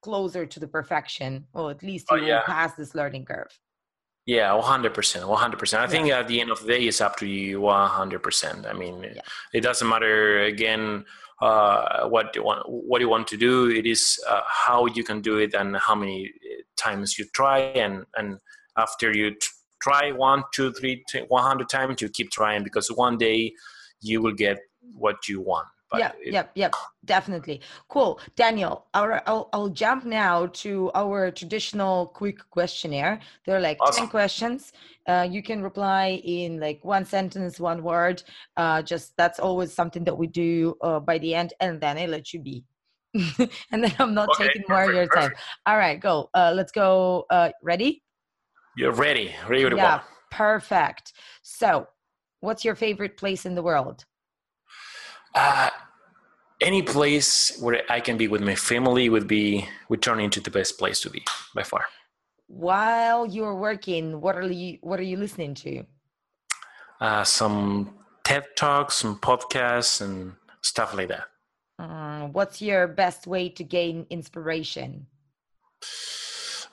closer 0.02 0.46
to 0.46 0.60
the 0.60 0.68
perfection, 0.68 1.46
or 1.54 1.70
at 1.70 1.82
least 1.82 2.06
you 2.10 2.18
oh, 2.18 2.24
will 2.24 2.42
pass 2.46 2.74
this 2.74 2.94
learning 2.94 3.24
curve. 3.24 3.58
Yeah, 4.26 4.50
100%. 4.50 4.92
100%. 4.92 5.78
I 5.78 5.80
yeah. 5.82 5.86
think 5.86 6.10
at 6.10 6.26
the 6.26 6.40
end 6.40 6.50
of 6.50 6.60
the 6.60 6.66
day, 6.66 6.82
it's 6.82 7.00
up 7.00 7.16
to 7.18 7.26
you 7.26 7.60
100%. 7.60 8.68
I 8.68 8.72
mean, 8.72 9.02
yeah. 9.02 9.20
it 9.54 9.60
doesn't 9.60 9.88
matter, 9.88 10.42
again, 10.42 11.04
uh, 11.40 12.08
what 12.08 12.34
you 12.34 12.42
want 12.42 12.62
what 12.66 13.00
you 13.00 13.08
want 13.08 13.26
to 13.26 13.36
do 13.36 13.68
it 13.68 13.86
is 13.86 14.18
uh, 14.28 14.40
how 14.46 14.86
you 14.86 15.04
can 15.04 15.20
do 15.20 15.36
it 15.36 15.52
and 15.54 15.76
how 15.76 15.94
many 15.94 16.32
uh, 16.44 16.62
times 16.76 17.18
you 17.18 17.26
try 17.34 17.58
and 17.58 18.06
and 18.16 18.38
after 18.78 19.14
you 19.14 19.34
try 19.82 20.10
one 20.12 20.42
two 20.54 20.72
three 20.72 21.04
100 21.28 21.68
times 21.68 22.00
you 22.00 22.08
keep 22.08 22.30
trying 22.30 22.64
because 22.64 22.88
one 22.88 23.18
day 23.18 23.52
you 24.00 24.22
will 24.22 24.32
get 24.32 24.56
what 24.94 25.28
you 25.28 25.40
want 25.40 25.68
but 25.90 26.00
yeah, 26.00 26.12
it, 26.20 26.32
yep, 26.32 26.50
yep, 26.54 26.74
definitely. 27.04 27.60
Cool. 27.88 28.20
Daniel, 28.34 28.86
our, 28.94 29.22
I'll, 29.26 29.48
I'll 29.52 29.68
jump 29.68 30.04
now 30.04 30.46
to 30.46 30.90
our 30.94 31.30
traditional 31.30 32.06
quick 32.06 32.38
questionnaire. 32.50 33.20
There 33.44 33.56
are 33.56 33.60
like 33.60 33.78
awesome. 33.80 34.04
10 34.04 34.08
questions. 34.08 34.72
Uh, 35.06 35.28
you 35.30 35.42
can 35.42 35.62
reply 35.62 36.20
in 36.24 36.58
like 36.58 36.84
one 36.84 37.04
sentence, 37.04 37.60
one 37.60 37.82
word. 37.82 38.22
Uh, 38.56 38.82
just 38.82 39.16
that's 39.16 39.38
always 39.38 39.72
something 39.72 40.02
that 40.04 40.16
we 40.16 40.26
do 40.26 40.76
uh, 40.80 40.98
by 40.98 41.18
the 41.18 41.34
end, 41.34 41.54
and 41.60 41.80
then 41.80 41.98
I 41.98 42.06
let 42.06 42.32
you 42.32 42.40
be. 42.40 42.64
and 43.14 43.84
then 43.84 43.94
I'm 43.98 44.12
not 44.12 44.28
okay, 44.30 44.48
taking 44.48 44.64
more 44.68 44.86
perfect, 44.86 44.90
of 44.90 44.94
your 44.94 45.28
time. 45.30 45.38
All 45.66 45.78
right, 45.78 46.00
go. 46.00 46.30
Uh, 46.34 46.52
let's 46.54 46.72
go. 46.72 47.26
Uh, 47.30 47.50
ready? 47.62 48.02
You're 48.76 48.92
ready. 48.92 49.34
Ready 49.48 49.70
to 49.70 49.76
yeah, 49.76 50.00
Perfect. 50.30 51.12
So, 51.42 51.86
what's 52.40 52.64
your 52.64 52.74
favorite 52.74 53.16
place 53.16 53.46
in 53.46 53.54
the 53.54 53.62
world? 53.62 54.04
Uh, 55.34 55.70
any 56.60 56.82
place 56.82 57.56
where 57.60 57.82
I 57.90 58.00
can 58.00 58.16
be 58.16 58.28
with 58.28 58.40
my 58.40 58.54
family 58.54 59.08
would 59.08 59.28
be 59.28 59.68
would 59.88 60.02
turn 60.02 60.20
into 60.20 60.40
the 60.40 60.50
best 60.50 60.78
place 60.78 61.00
to 61.00 61.10
be 61.10 61.24
by 61.54 61.62
far. 61.62 61.84
While 62.48 63.26
you're 63.26 63.54
working, 63.54 64.20
what 64.20 64.36
are 64.36 64.50
you 64.50 64.78
what 64.80 64.98
are 65.00 65.04
you 65.04 65.16
listening 65.16 65.54
to? 65.54 65.84
Uh, 67.00 67.24
some 67.24 67.94
TED 68.24 68.44
talks, 68.56 68.94
some 68.96 69.18
podcasts, 69.18 70.00
and 70.00 70.32
stuff 70.62 70.94
like 70.94 71.08
that. 71.08 71.24
Uh, 71.78 72.28
what's 72.28 72.62
your 72.62 72.86
best 72.86 73.26
way 73.26 73.48
to 73.50 73.62
gain 73.62 74.06
inspiration? 74.08 75.06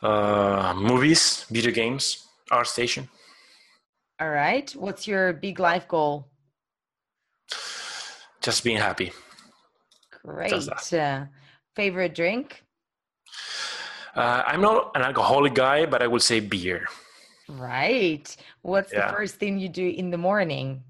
Uh, 0.01 0.73
movies, 0.75 1.45
video 1.49 1.71
games, 1.71 2.27
ArtStation. 2.51 3.07
All 4.19 4.29
right. 4.29 4.71
What's 4.71 5.07
your 5.07 5.33
big 5.33 5.59
life 5.59 5.87
goal? 5.87 6.27
Just 8.43 8.63
being 8.63 8.77
happy. 8.77 9.11
Great. 10.23 10.53
Uh, 10.93 11.25
favorite 11.75 12.13
drink? 12.13 12.63
Uh, 14.15 14.43
I'm 14.45 14.61
not 14.61 14.91
an 14.95 15.01
alcoholic 15.01 15.53
guy, 15.55 15.85
but 15.85 16.03
I 16.03 16.07
would 16.07 16.21
say 16.21 16.39
beer. 16.39 16.85
Right. 17.49 18.35
What's 18.61 18.93
yeah. 18.93 19.07
the 19.07 19.13
first 19.13 19.35
thing 19.35 19.59
you 19.59 19.69
do 19.69 19.87
in 19.87 20.11
the 20.11 20.17
morning? 20.17 20.83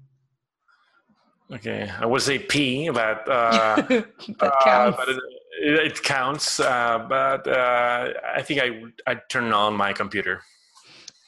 Okay, 1.52 1.90
I 2.00 2.06
would 2.06 2.22
say 2.22 2.38
pee, 2.38 2.88
but 2.88 3.28
uh, 3.28 3.76
that 3.88 4.06
uh, 4.40 4.50
counts. 4.64 4.96
but 4.96 5.08
it, 5.08 5.18
it 5.60 6.02
counts. 6.02 6.58
Uh, 6.58 7.06
but 7.08 7.46
uh, 7.46 8.12
I 8.34 8.42
think 8.42 8.60
I 8.60 8.82
I 9.06 9.20
turn 9.28 9.52
on 9.52 9.74
my 9.74 9.92
computer. 9.92 10.42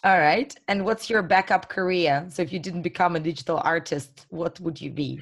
All 0.05 0.18
right. 0.18 0.55
And 0.68 0.85
what's 0.85 1.11
your 1.11 1.22
backup 1.22 1.68
career? 1.68 2.27
So 2.31 2.43
if 2.43 2.53
you 2.53 2.59
didn't 2.59 2.83
become 2.83 3.16
a 3.16 3.20
digital 3.20 3.61
artist, 3.64 4.27
what 4.31 4.59
would 4.61 4.81
you 4.81 4.91
be? 4.91 5.20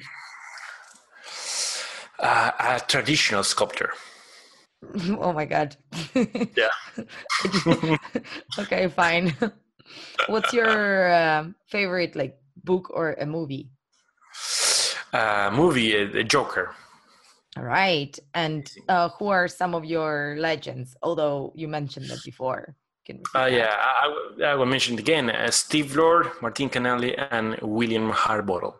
Uh, 2.19 2.51
a 2.59 2.79
traditional 2.87 3.43
sculptor. 3.43 3.93
Oh 5.19 5.33
my 5.33 5.45
god. 5.45 5.75
yeah. 6.55 6.69
okay, 8.59 8.87
fine. 8.87 9.33
What's 10.27 10.53
your 10.53 11.09
uh, 11.09 11.47
favorite 11.65 12.15
like 12.15 12.37
book 12.63 12.91
or 12.93 13.13
a 13.13 13.25
movie? 13.25 13.71
Uh, 15.11 15.49
movie, 15.53 15.97
uh, 15.97 16.11
The 16.11 16.23
Joker. 16.23 16.75
All 17.57 17.63
right. 17.63 18.17
And 18.33 18.69
uh, 18.89 19.09
who 19.17 19.29
are 19.29 19.47
some 19.47 19.73
of 19.73 19.85
your 19.85 20.35
legends? 20.37 20.95
Although 21.01 21.53
you 21.55 21.67
mentioned 21.67 22.09
that 22.09 22.23
before. 22.23 22.75
Uh, 23.35 23.45
yeah, 23.45 23.75
I, 23.79 24.43
I, 24.43 24.55
will 24.55 24.65
mention 24.65 24.95
it 24.95 24.99
again. 24.99 25.29
Uh, 25.29 25.51
Steve 25.51 25.95
Lord, 25.95 26.31
Martin 26.41 26.69
Canale, 26.69 27.13
and 27.29 27.55
William 27.61 28.11
Harbottle. 28.11 28.75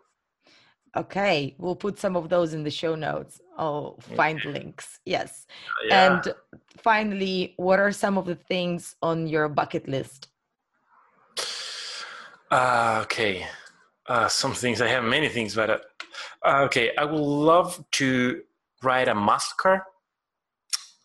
Okay, 0.96 1.54
we'll 1.58 1.76
put 1.76 1.98
some 1.98 2.16
of 2.16 2.28
those 2.28 2.54
in 2.54 2.62
the 2.64 2.70
show 2.70 2.94
notes. 2.94 3.40
Oh, 3.58 3.96
find 4.16 4.42
links. 4.44 5.00
Yes. 5.04 5.46
Uh, 5.68 5.86
yeah. 5.88 6.06
And 6.06 6.34
finally, 6.78 7.54
what 7.56 7.78
are 7.78 7.92
some 7.92 8.16
of 8.16 8.24
the 8.24 8.34
things 8.34 8.96
on 9.02 9.26
your 9.26 9.48
bucket 9.48 9.86
list? 9.88 10.28
Uh, 12.50 13.00
okay. 13.02 13.46
Uh, 14.06 14.28
some 14.28 14.54
things 14.54 14.80
I 14.80 14.88
have 14.88 15.04
many 15.04 15.28
things, 15.28 15.54
but 15.54 15.70
uh, 15.70 15.78
Uh, 16.44 16.62
okay, 16.64 16.92
I 16.96 17.04
would 17.04 17.20
love 17.20 17.84
to 17.92 18.42
ride 18.82 19.08
a 19.08 19.14
muscle 19.14 19.56
car. 19.58 19.84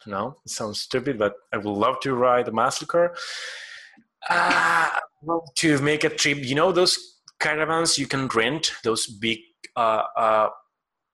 No, 0.06 0.36
it 0.46 0.52
sounds 0.52 0.82
stupid, 0.82 1.18
but 1.18 1.34
I 1.52 1.58
would 1.58 1.66
love 1.66 2.00
to 2.02 2.14
ride 2.14 2.48
a 2.48 2.52
muscle 2.52 2.88
car. 2.88 3.16
Uh, 4.30 4.90
to 5.56 5.80
make 5.82 6.04
a 6.04 6.10
trip. 6.10 6.40
You 6.44 6.56
know 6.56 6.72
those 6.72 7.22
caravans 7.40 7.98
you 7.98 8.08
can 8.08 8.28
rent? 8.28 8.72
Those 8.84 9.08
big, 9.08 9.40
uh, 9.82 10.20
uh, 10.24 10.50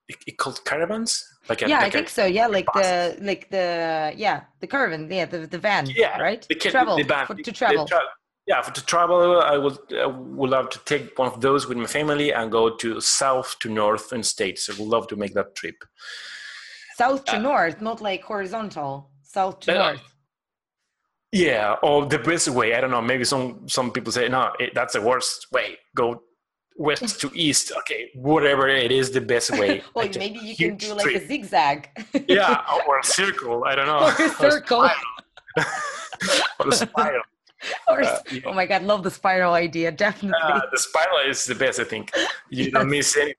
it, 0.10 0.38
called 0.38 0.64
caravans. 0.66 1.12
Like 1.50 1.62
a, 1.62 1.70
yeah, 1.70 1.80
like 1.80 1.88
I 1.88 1.90
think 1.90 2.10
so. 2.10 2.26
Yeah, 2.26 2.48
like 2.48 2.66
bus. 2.66 2.86
the 2.86 3.18
like 3.22 3.50
the 3.50 4.14
yeah 4.16 4.42
the 4.62 4.68
caravan. 4.68 5.10
Yeah, 5.12 5.26
the 5.26 5.40
the 5.48 5.58
van. 5.58 5.86
Yeah, 5.90 6.20
right. 6.20 6.46
The, 6.50 6.56
travel 6.56 6.98
the 6.98 7.04
van, 7.04 7.26
for, 7.28 7.36
to 7.36 7.52
travel. 7.52 7.86
Tra- 7.86 8.02
yeah, 8.48 8.62
for 8.62 8.74
to 8.74 8.86
travel, 8.86 9.42
I 9.42 9.58
would 9.58 9.78
I 9.94 10.08
would 10.08 10.50
love 10.50 10.70
to 10.70 10.80
take 10.86 11.18
one 11.20 11.30
of 11.34 11.42
those 11.42 11.68
with 11.68 11.78
my 11.78 11.86
family 12.00 12.34
and 12.34 12.52
go 12.52 12.76
to 12.76 13.02
south 13.02 13.58
to 13.60 13.70
north 13.70 14.14
in 14.14 14.24
states. 14.24 14.70
I 14.70 14.74
would 14.80 14.90
love 14.96 15.08
to 15.08 15.16
make 15.16 15.34
that 15.34 15.56
trip. 15.56 15.76
South 16.98 17.26
to 17.26 17.38
uh, 17.38 17.40
north, 17.40 17.82
not 17.82 18.02
like 18.02 18.24
horizontal. 18.24 19.12
South 19.22 19.60
to 19.62 19.72
uh, 19.72 19.78
north. 19.84 20.14
Yeah, 21.32 21.76
or 21.84 22.06
the 22.06 22.20
best 22.20 22.48
way. 22.50 22.74
I 22.74 22.82
don't 22.82 22.92
know. 22.92 23.02
Maybe 23.02 23.26
some 23.26 23.68
some 23.68 23.92
people 23.92 24.12
say 24.12 24.30
no, 24.30 24.52
it, 24.60 24.74
that's 24.74 24.94
the 24.94 25.02
worst 25.02 25.48
way. 25.52 25.78
Go 25.96 26.24
west 26.78 27.20
to 27.22 27.32
east. 27.34 27.72
Okay, 27.80 28.12
whatever 28.16 28.68
it 28.68 28.92
is, 28.92 29.12
the 29.12 29.22
best 29.22 29.52
way. 29.52 29.82
well, 29.94 30.06
like 30.06 30.16
maybe 30.16 30.40
you 30.40 30.56
can 30.56 30.78
do 30.78 30.94
like 30.94 31.04
trip. 31.04 31.24
a 31.24 31.28
zigzag. 31.28 31.90
yeah, 32.28 32.64
or 32.88 33.00
a 33.00 33.04
circle. 33.04 33.66
I 33.66 33.76
don't 33.76 33.88
know. 33.88 33.98
Or 34.18 34.26
a 34.26 34.52
circle. 34.52 34.90
or 36.60 36.68
a 36.68 36.72
spiral. 36.72 37.24
or, 37.88 38.04
uh, 38.04 38.20
yeah. 38.32 38.42
Oh 38.46 38.54
my 38.54 38.66
God, 38.66 38.84
love 38.84 39.04
the 39.04 39.12
spiral 39.12 39.54
idea. 39.54 39.92
Definitely. 39.92 40.40
Uh, 40.42 40.62
the 40.72 40.78
spiral 40.78 41.18
is 41.28 41.46
the 41.46 41.56
best, 41.56 41.80
I 41.80 41.84
think. 41.84 42.12
You 42.50 42.66
yes. 42.66 42.74
don't 42.74 42.90
miss 42.90 43.18
anything. 43.18 43.36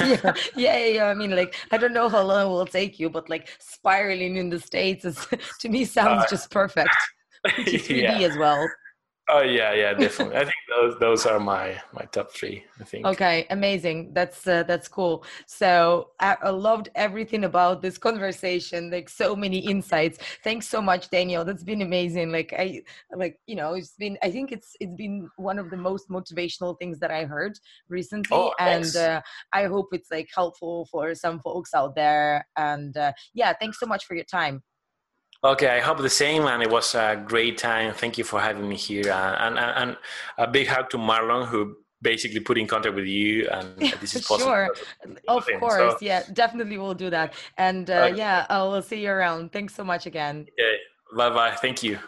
yeah. 0.00 0.34
yeah, 0.56 0.86
yeah, 0.86 1.04
I 1.06 1.14
mean, 1.14 1.34
like, 1.34 1.54
I 1.70 1.76
don't 1.76 1.92
know 1.92 2.08
how 2.08 2.22
long 2.22 2.46
it 2.46 2.48
will 2.48 2.66
take 2.66 2.98
you, 2.98 3.10
but 3.10 3.28
like 3.28 3.48
spiraling 3.58 4.36
in 4.36 4.48
the 4.50 4.60
States 4.60 5.04
is, 5.04 5.26
to 5.60 5.68
me 5.68 5.84
sounds 5.84 6.24
uh, 6.24 6.26
just 6.28 6.50
perfect. 6.50 6.94
Which 7.44 7.66
3D 7.66 8.02
yeah. 8.02 8.18
as 8.28 8.36
well. 8.36 8.68
Oh 9.34 9.40
yeah, 9.40 9.72
yeah, 9.72 9.94
definitely. 9.94 10.36
I 10.36 10.44
think 10.44 10.62
those 10.68 10.98
those 10.98 11.26
are 11.26 11.40
my 11.40 11.80
my 11.94 12.04
top 12.12 12.32
three. 12.32 12.64
I 12.78 12.84
think. 12.84 13.06
Okay, 13.06 13.46
amazing. 13.48 14.12
That's 14.12 14.46
uh, 14.46 14.62
that's 14.64 14.88
cool. 14.88 15.24
So 15.46 16.10
I, 16.20 16.36
I, 16.42 16.50
loved 16.50 16.90
everything 16.94 17.44
about 17.44 17.80
this 17.80 17.96
conversation. 17.96 18.90
Like 18.90 19.08
so 19.08 19.34
many 19.34 19.58
insights. 19.58 20.18
Thanks 20.44 20.68
so 20.68 20.82
much, 20.82 21.08
Daniel. 21.08 21.46
That's 21.46 21.64
been 21.64 21.80
amazing. 21.80 22.30
Like 22.30 22.52
I 22.52 22.82
like 23.14 23.38
you 23.46 23.56
know 23.56 23.72
it's 23.72 23.94
been. 23.98 24.18
I 24.22 24.30
think 24.30 24.52
it's 24.52 24.76
it's 24.80 24.94
been 24.96 25.30
one 25.36 25.58
of 25.58 25.70
the 25.70 25.78
most 25.78 26.10
motivational 26.10 26.78
things 26.78 26.98
that 26.98 27.10
I 27.10 27.24
heard 27.24 27.58
recently, 27.88 28.36
oh, 28.36 28.52
and 28.58 28.94
uh, 28.96 29.22
I 29.54 29.64
hope 29.64 29.88
it's 29.92 30.10
like 30.10 30.28
helpful 30.34 30.86
for 30.90 31.14
some 31.14 31.40
folks 31.40 31.72
out 31.72 31.94
there. 31.94 32.46
And 32.58 32.94
uh, 32.98 33.12
yeah, 33.32 33.54
thanks 33.58 33.80
so 33.80 33.86
much 33.86 34.04
for 34.04 34.14
your 34.14 34.26
time. 34.26 34.62
Okay, 35.44 35.68
I 35.68 35.80
hope 35.80 35.98
the 35.98 36.08
same, 36.08 36.46
and 36.46 36.62
it 36.62 36.70
was 36.70 36.94
a 36.94 37.20
great 37.26 37.58
time. 37.58 37.92
Thank 37.94 38.16
you 38.16 38.22
for 38.22 38.40
having 38.40 38.68
me 38.68 38.76
here, 38.76 39.10
uh, 39.10 39.36
and 39.40 39.58
and, 39.58 39.72
and 39.76 39.96
a 40.38 40.46
big 40.46 40.68
hug 40.68 40.88
to 40.90 40.98
Marlon, 40.98 41.48
who 41.48 41.76
basically 42.00 42.38
put 42.38 42.58
in 42.58 42.68
contact 42.68 42.94
with 42.94 43.06
you, 43.06 43.48
and 43.48 43.76
this 44.00 44.14
is 44.14 44.24
possible. 44.24 44.52
sure, 44.52 44.68
of 45.26 45.48
course, 45.58 45.94
so, 45.94 45.98
yeah, 46.00 46.22
definitely 46.32 46.78
we'll 46.78 46.94
do 46.94 47.10
that, 47.10 47.34
and 47.58 47.90
uh, 47.90 48.08
okay. 48.10 48.18
yeah, 48.18 48.46
I 48.48 48.62
will 48.62 48.82
see 48.82 49.02
you 49.02 49.10
around. 49.10 49.50
Thanks 49.50 49.74
so 49.74 49.82
much 49.82 50.06
again. 50.06 50.46
Okay, 50.52 50.76
bye 51.16 51.30
bye. 51.30 51.56
Thank 51.56 51.82
you. 51.82 51.98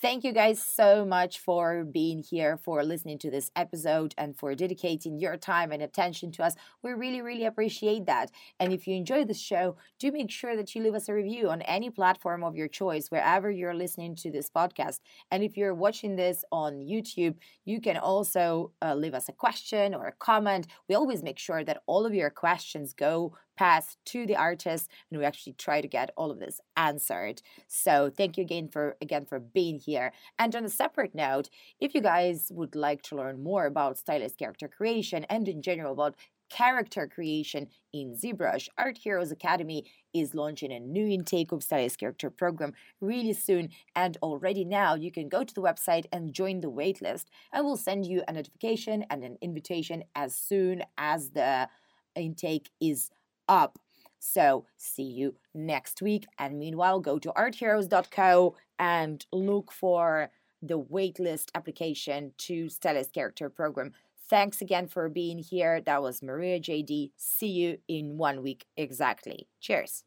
Thank 0.00 0.22
you 0.22 0.30
guys 0.32 0.62
so 0.62 1.04
much 1.04 1.40
for 1.40 1.82
being 1.84 2.22
here, 2.22 2.56
for 2.56 2.84
listening 2.84 3.18
to 3.18 3.32
this 3.32 3.50
episode, 3.56 4.14
and 4.16 4.38
for 4.38 4.54
dedicating 4.54 5.18
your 5.18 5.36
time 5.36 5.72
and 5.72 5.82
attention 5.82 6.30
to 6.32 6.44
us. 6.44 6.54
We 6.84 6.92
really, 6.92 7.20
really 7.20 7.44
appreciate 7.44 8.06
that. 8.06 8.30
And 8.60 8.72
if 8.72 8.86
you 8.86 8.94
enjoy 8.94 9.24
the 9.24 9.34
show, 9.34 9.76
do 9.98 10.12
make 10.12 10.30
sure 10.30 10.54
that 10.54 10.72
you 10.72 10.84
leave 10.84 10.94
us 10.94 11.08
a 11.08 11.14
review 11.14 11.50
on 11.50 11.62
any 11.62 11.90
platform 11.90 12.44
of 12.44 12.54
your 12.54 12.68
choice, 12.68 13.10
wherever 13.10 13.50
you're 13.50 13.74
listening 13.74 14.14
to 14.16 14.30
this 14.30 14.48
podcast. 14.48 15.00
And 15.32 15.42
if 15.42 15.56
you're 15.56 15.74
watching 15.74 16.14
this 16.14 16.44
on 16.52 16.74
YouTube, 16.74 17.34
you 17.64 17.80
can 17.80 17.96
also 17.96 18.70
uh, 18.80 18.94
leave 18.94 19.14
us 19.14 19.28
a 19.28 19.32
question 19.32 19.96
or 19.96 20.06
a 20.06 20.12
comment. 20.12 20.68
We 20.88 20.94
always 20.94 21.24
make 21.24 21.40
sure 21.40 21.64
that 21.64 21.82
all 21.86 22.06
of 22.06 22.14
your 22.14 22.30
questions 22.30 22.92
go 22.92 23.34
pass 23.58 23.96
to 24.04 24.24
the 24.24 24.36
artist 24.36 24.88
and 25.10 25.18
we 25.18 25.26
actually 25.26 25.52
try 25.54 25.80
to 25.80 25.88
get 25.88 26.12
all 26.16 26.30
of 26.30 26.38
this 26.38 26.60
answered 26.76 27.42
so 27.66 28.08
thank 28.16 28.38
you 28.38 28.44
again 28.44 28.68
for 28.68 28.96
again 29.02 29.26
for 29.26 29.40
being 29.40 29.80
here 29.80 30.12
and 30.38 30.54
on 30.54 30.64
a 30.64 30.68
separate 30.68 31.12
note 31.12 31.50
if 31.80 31.92
you 31.92 32.00
guys 32.00 32.52
would 32.54 32.76
like 32.76 33.02
to 33.02 33.16
learn 33.16 33.42
more 33.42 33.66
about 33.66 33.98
stylized 33.98 34.38
character 34.38 34.68
creation 34.68 35.24
and 35.24 35.48
in 35.48 35.60
general 35.60 35.92
about 35.92 36.14
character 36.48 37.06
creation 37.06 37.68
in 37.92 38.14
ZBrush, 38.14 38.68
Art 38.78 38.98
Heroes 38.98 39.30
Academy 39.30 39.84
is 40.14 40.34
launching 40.34 40.72
a 40.72 40.80
new 40.80 41.06
intake 41.06 41.52
of 41.52 41.62
Stylized 41.62 41.98
Character 41.98 42.30
program 42.30 42.72
really 43.02 43.34
soon. 43.34 43.68
And 43.94 44.16
already 44.22 44.64
now, 44.64 44.94
you 44.94 45.12
can 45.12 45.28
go 45.28 45.44
to 45.44 45.54
the 45.54 45.60
website 45.60 46.06
and 46.10 46.32
join 46.32 46.60
the 46.60 46.70
waitlist. 46.70 47.26
I 47.52 47.60
will 47.60 47.76
send 47.76 48.06
you 48.06 48.22
a 48.26 48.32
notification 48.32 49.04
and 49.10 49.22
an 49.24 49.36
invitation 49.42 50.04
as 50.14 50.34
soon 50.34 50.84
as 50.96 51.30
the 51.30 51.68
intake 52.14 52.70
is 52.80 53.10
up. 53.48 53.78
So, 54.20 54.66
see 54.76 55.04
you 55.04 55.36
next 55.54 56.02
week. 56.02 56.26
And 56.38 56.58
meanwhile, 56.58 57.00
go 57.00 57.18
to 57.20 57.30
artheroes.co 57.30 58.56
and 58.78 59.26
look 59.32 59.72
for 59.72 60.30
the 60.60 60.80
waitlist 60.80 61.50
application 61.54 62.32
to 62.38 62.68
Stylized 62.68 63.12
Character 63.12 63.48
Program. 63.48 63.92
Thanks 64.28 64.60
again 64.60 64.88
for 64.88 65.08
being 65.08 65.38
here. 65.38 65.80
That 65.80 66.02
was 66.02 66.22
Maria 66.22 66.60
JD. 66.60 67.12
See 67.16 67.48
you 67.48 67.78
in 67.88 68.18
one 68.18 68.42
week 68.42 68.66
exactly. 68.76 69.48
Cheers. 69.60 70.04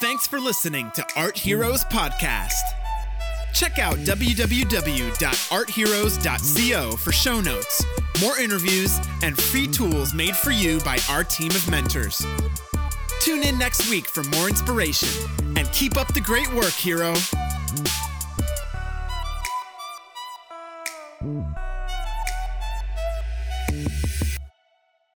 Thanks 0.00 0.26
for 0.26 0.38
listening 0.38 0.90
to 0.94 1.04
Art 1.16 1.36
Heroes 1.36 1.84
Podcast. 1.84 2.52
Check 3.52 3.78
out 3.78 3.96
www.artheroes.co 3.96 6.96
for 6.96 7.12
show 7.12 7.40
notes, 7.40 7.84
more 8.20 8.38
interviews, 8.38 8.98
and 9.22 9.40
free 9.40 9.66
tools 9.66 10.14
made 10.14 10.36
for 10.36 10.50
you 10.50 10.80
by 10.80 10.98
our 11.08 11.24
team 11.24 11.50
of 11.50 11.70
mentors. 11.70 12.24
Tune 13.20 13.42
in 13.42 13.58
next 13.58 13.90
week 13.90 14.06
for 14.06 14.22
more 14.36 14.48
inspiration 14.48 15.08
and 15.56 15.70
keep 15.72 15.96
up 15.96 16.12
the 16.14 16.20
great 16.20 16.52
work, 16.54 16.72
hero. 16.72 17.14